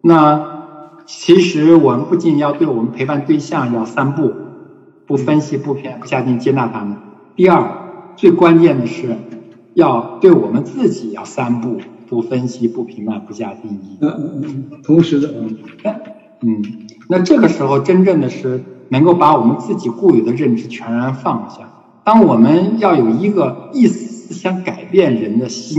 [0.00, 0.64] 那
[1.04, 4.32] 其实我们不仅要对我们陪伴对象要三步，
[5.06, 6.96] 不分析、不偏、不下定接纳他们。
[7.36, 9.18] 第二，最关键的是
[9.74, 11.78] 要对我们自己要三步，
[12.08, 13.98] 不分析、不评判、不下定义。
[14.00, 15.56] 嗯嗯嗯，同时的嗯。
[16.40, 16.62] 嗯，
[17.08, 18.60] 那这个时候真正的是
[18.90, 21.68] 能够把我们自己固有的认知全然放下。
[22.04, 25.76] 当我们要有一个意思是想改变人的心，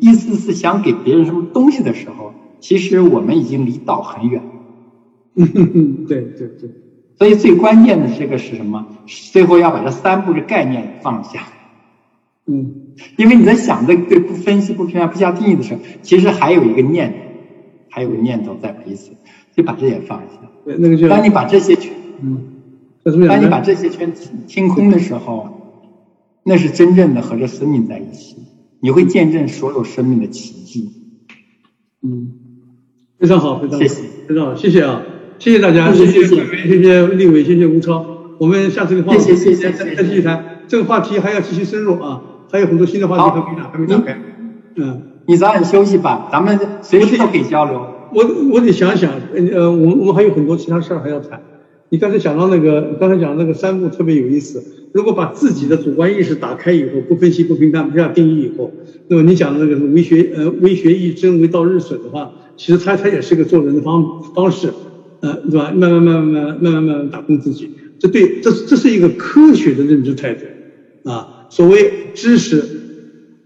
[0.00, 4.42] 意思是想给别人什么东西的时候，其实我们已经离道很远。
[5.36, 6.70] 嗯哼哼，对对对。
[7.16, 8.88] 所以最关键的这个是什么？
[9.06, 11.46] 最后要把这三步的概念放下。
[12.50, 12.74] 嗯，
[13.16, 17.16] 因为你在想这对不分析、不评价、不下定义的时候，其实还有一个念头，
[17.88, 19.12] 还有个念头在彼此。
[19.56, 20.26] 就把这也放下。
[20.64, 22.38] 对，那个就当你把这些全，嗯，
[23.26, 24.12] 当你把这些全
[24.46, 25.48] 清空的时候，
[26.44, 28.36] 那是真正的和这生命在一起，
[28.78, 30.92] 你会见证所有生命的奇迹。
[32.00, 32.30] 嗯，
[33.18, 35.02] 非常好，非常好，谢谢，非常好，谢谢啊，
[35.40, 36.36] 谢谢大家，谢谢谢谢
[36.68, 37.06] 谢谢。
[37.08, 38.06] 立伟，谢谢吴超，
[38.38, 44.18] 我们下次的话题再再继续谈，这个话题还要继续深入啊，还有很多新的话题还没打，还没打开。
[44.76, 47.86] 嗯，你早点休息吧，咱们随时都可以交流。
[48.12, 49.12] 我我得想想，
[49.52, 51.40] 呃，我们我们还有很多其他事儿还要谈。
[51.88, 54.64] 你刚才讲到那个，刚才讲那个三步特别有意思。
[54.92, 58.72] 如果把自己的主观意识打开以后，不分析、不评判、不下定义以后，
[59.08, 64.04] 那么你讲的那个为学呃为学亦真，为道日损的话，其实它它也是个做人的方
[64.34, 64.72] 方式，
[65.20, 65.72] 呃，对吧？
[65.72, 70.44] 慢慢慢慢慢慢慢慢打通自己，这对这这是一个科学的认知态度
[71.08, 71.28] 啊。
[71.50, 72.64] 所谓知识，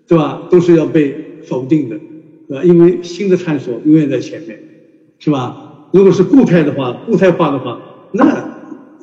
[0.07, 0.43] 对吧？
[0.49, 1.99] 都是要被否定的。
[2.47, 2.63] 对吧？
[2.63, 4.57] 因为新的探索永远在前面，
[5.19, 5.89] 是吧？
[5.93, 7.81] 如果是固态的话，固态化的话，
[8.13, 8.49] 那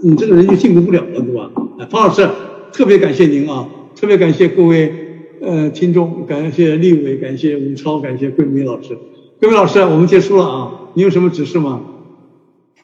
[0.04, 1.50] 你这个人就进步不了了，对吧？
[1.90, 2.30] 方老师，
[2.72, 3.68] 特别感谢您啊！
[3.96, 4.94] 特别感谢各位
[5.42, 8.96] 呃听众，感谢立伟，感谢吴超，感谢桂明老师。
[9.40, 10.72] 桂明老师，我们结束了啊！
[10.94, 11.82] 你有什么指示吗？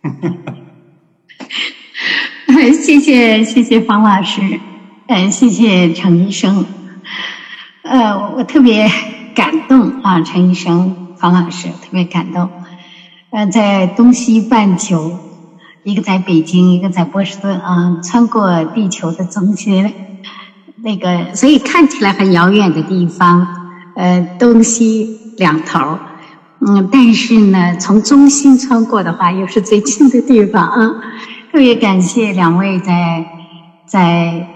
[2.73, 4.41] 谢谢谢谢方老师，
[5.08, 6.66] 嗯，谢谢陈医生，
[7.84, 8.90] 呃，我特别。
[9.38, 12.50] 感动啊，陈医生、方老师特别感动。
[13.30, 15.12] 嗯，在东西半球，
[15.84, 19.94] 一个在北京，一个在波士顿啊，穿过地球的中心，
[20.82, 23.48] 那个所以看起来很遥远的地方，
[23.96, 26.00] 呃，东西两头，
[26.66, 30.96] 嗯，但是呢，从中心穿过的话，又是最近的地方啊。
[31.52, 33.24] 特别感谢两位在
[33.86, 34.48] 在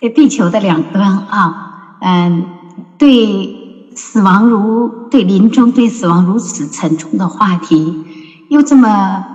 [0.00, 1.56] 在地球的两端啊，
[2.00, 2.48] 嗯。
[2.96, 3.56] 对
[3.96, 7.98] 死亡如对临终对死亡如此沉重的话题，
[8.46, 9.26] 又这么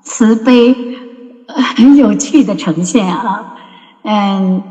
[0.00, 0.78] 慈悲、
[1.76, 3.20] 很有趣的呈现啊！
[4.00, 4.64] 嗯，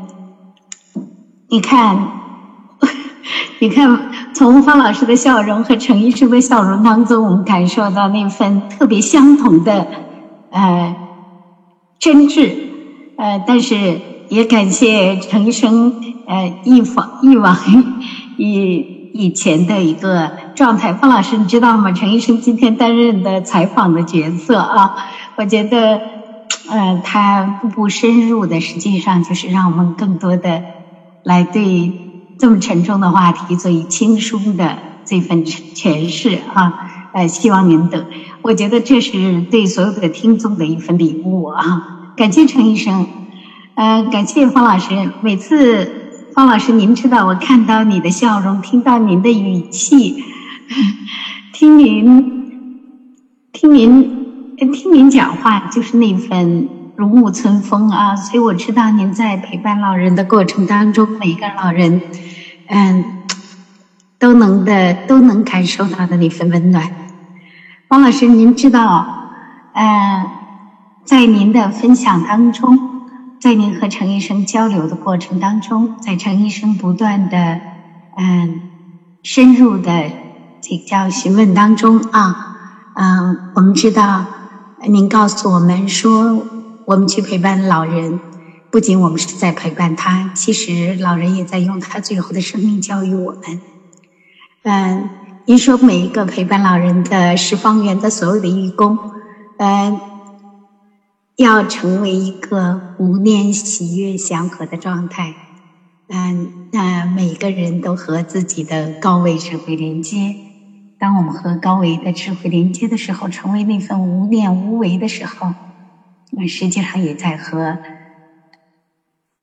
[1.46, 2.10] 你看，
[3.60, 9.86] 你看，从方老师的笑容和陈医生的笑容当中，我们感受到那份特别相同的
[10.48, 10.96] 呃
[12.00, 12.58] 真挚，
[13.14, 15.92] 呃，但是也感谢陈医生
[16.24, 17.56] 呃一往一往。
[18.38, 21.90] 以以前的一个状态，方老师，你知道吗？
[21.90, 24.94] 陈医生今天担任的采访的角色啊，
[25.36, 26.00] 我觉得，
[26.68, 30.62] 呃，他步步深入的，实际上就是让我们更多的
[31.24, 31.92] 来对
[32.38, 36.72] 这么沉重的话题做以轻松的这份诠释啊。
[37.12, 38.06] 呃，希望您等，
[38.42, 42.12] 我觉得这是对所有的听众的一份礼物啊。
[42.16, 43.08] 感谢陈医生，
[43.80, 45.90] 呃，感谢方老师，每次。
[46.34, 50.22] 方老师，您知道，我看到你的笑容，听到您的语气，
[51.54, 52.14] 听您，
[53.52, 58.14] 听您，听您讲话，就是那份如沐春风啊！
[58.16, 62.02] 所以我知道您在陪伴老人的过程当中，每个老人，
[62.68, 63.02] 嗯，
[64.18, 66.86] 都能的都能感受到的那份温暖。
[67.88, 69.06] 方老师，您知道，
[69.72, 70.26] 嗯，
[71.02, 72.89] 在您的分享当中。
[73.40, 77.58] 在您和程医生交流的过程当中，在程医生不断的
[78.18, 78.60] 嗯
[79.22, 80.10] 深入的
[80.60, 82.56] 请教询问当中啊，
[82.94, 84.26] 嗯，我们知道
[84.86, 86.42] 您告诉我们说，
[86.84, 88.20] 我们去陪伴老人，
[88.70, 93.60] 不仅我们是在陪伴他，其实老人也在用他最后的生命教育我们。
[94.64, 95.08] 嗯，
[95.46, 98.98] 您说每一个陪伴老人的十方园的所有的义工，
[99.56, 99.98] 嗯，
[101.40, 105.34] 要成为一个无念、喜悦、祥和的状态。
[106.08, 110.36] 嗯，那每个人都和自己的高维智慧连接。
[110.98, 115.54] 当我们和高维的智慧连接的时候，成为那份无念无为的时候，
[116.30, 117.78] 那实际上也在和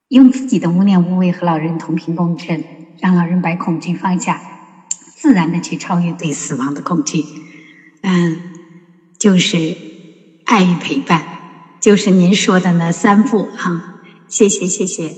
[0.10, 2.64] 用自己的无念无为和老人同频共振，
[3.00, 4.40] 让老人把恐惧放下，
[5.16, 7.24] 自然的去超越对死亡的恐惧。
[8.04, 8.40] 嗯，
[9.18, 9.76] 就是
[10.46, 11.37] 爱与陪伴，
[11.80, 13.84] 就是您说的那三步哈。
[14.28, 15.18] 谢谢，谢谢。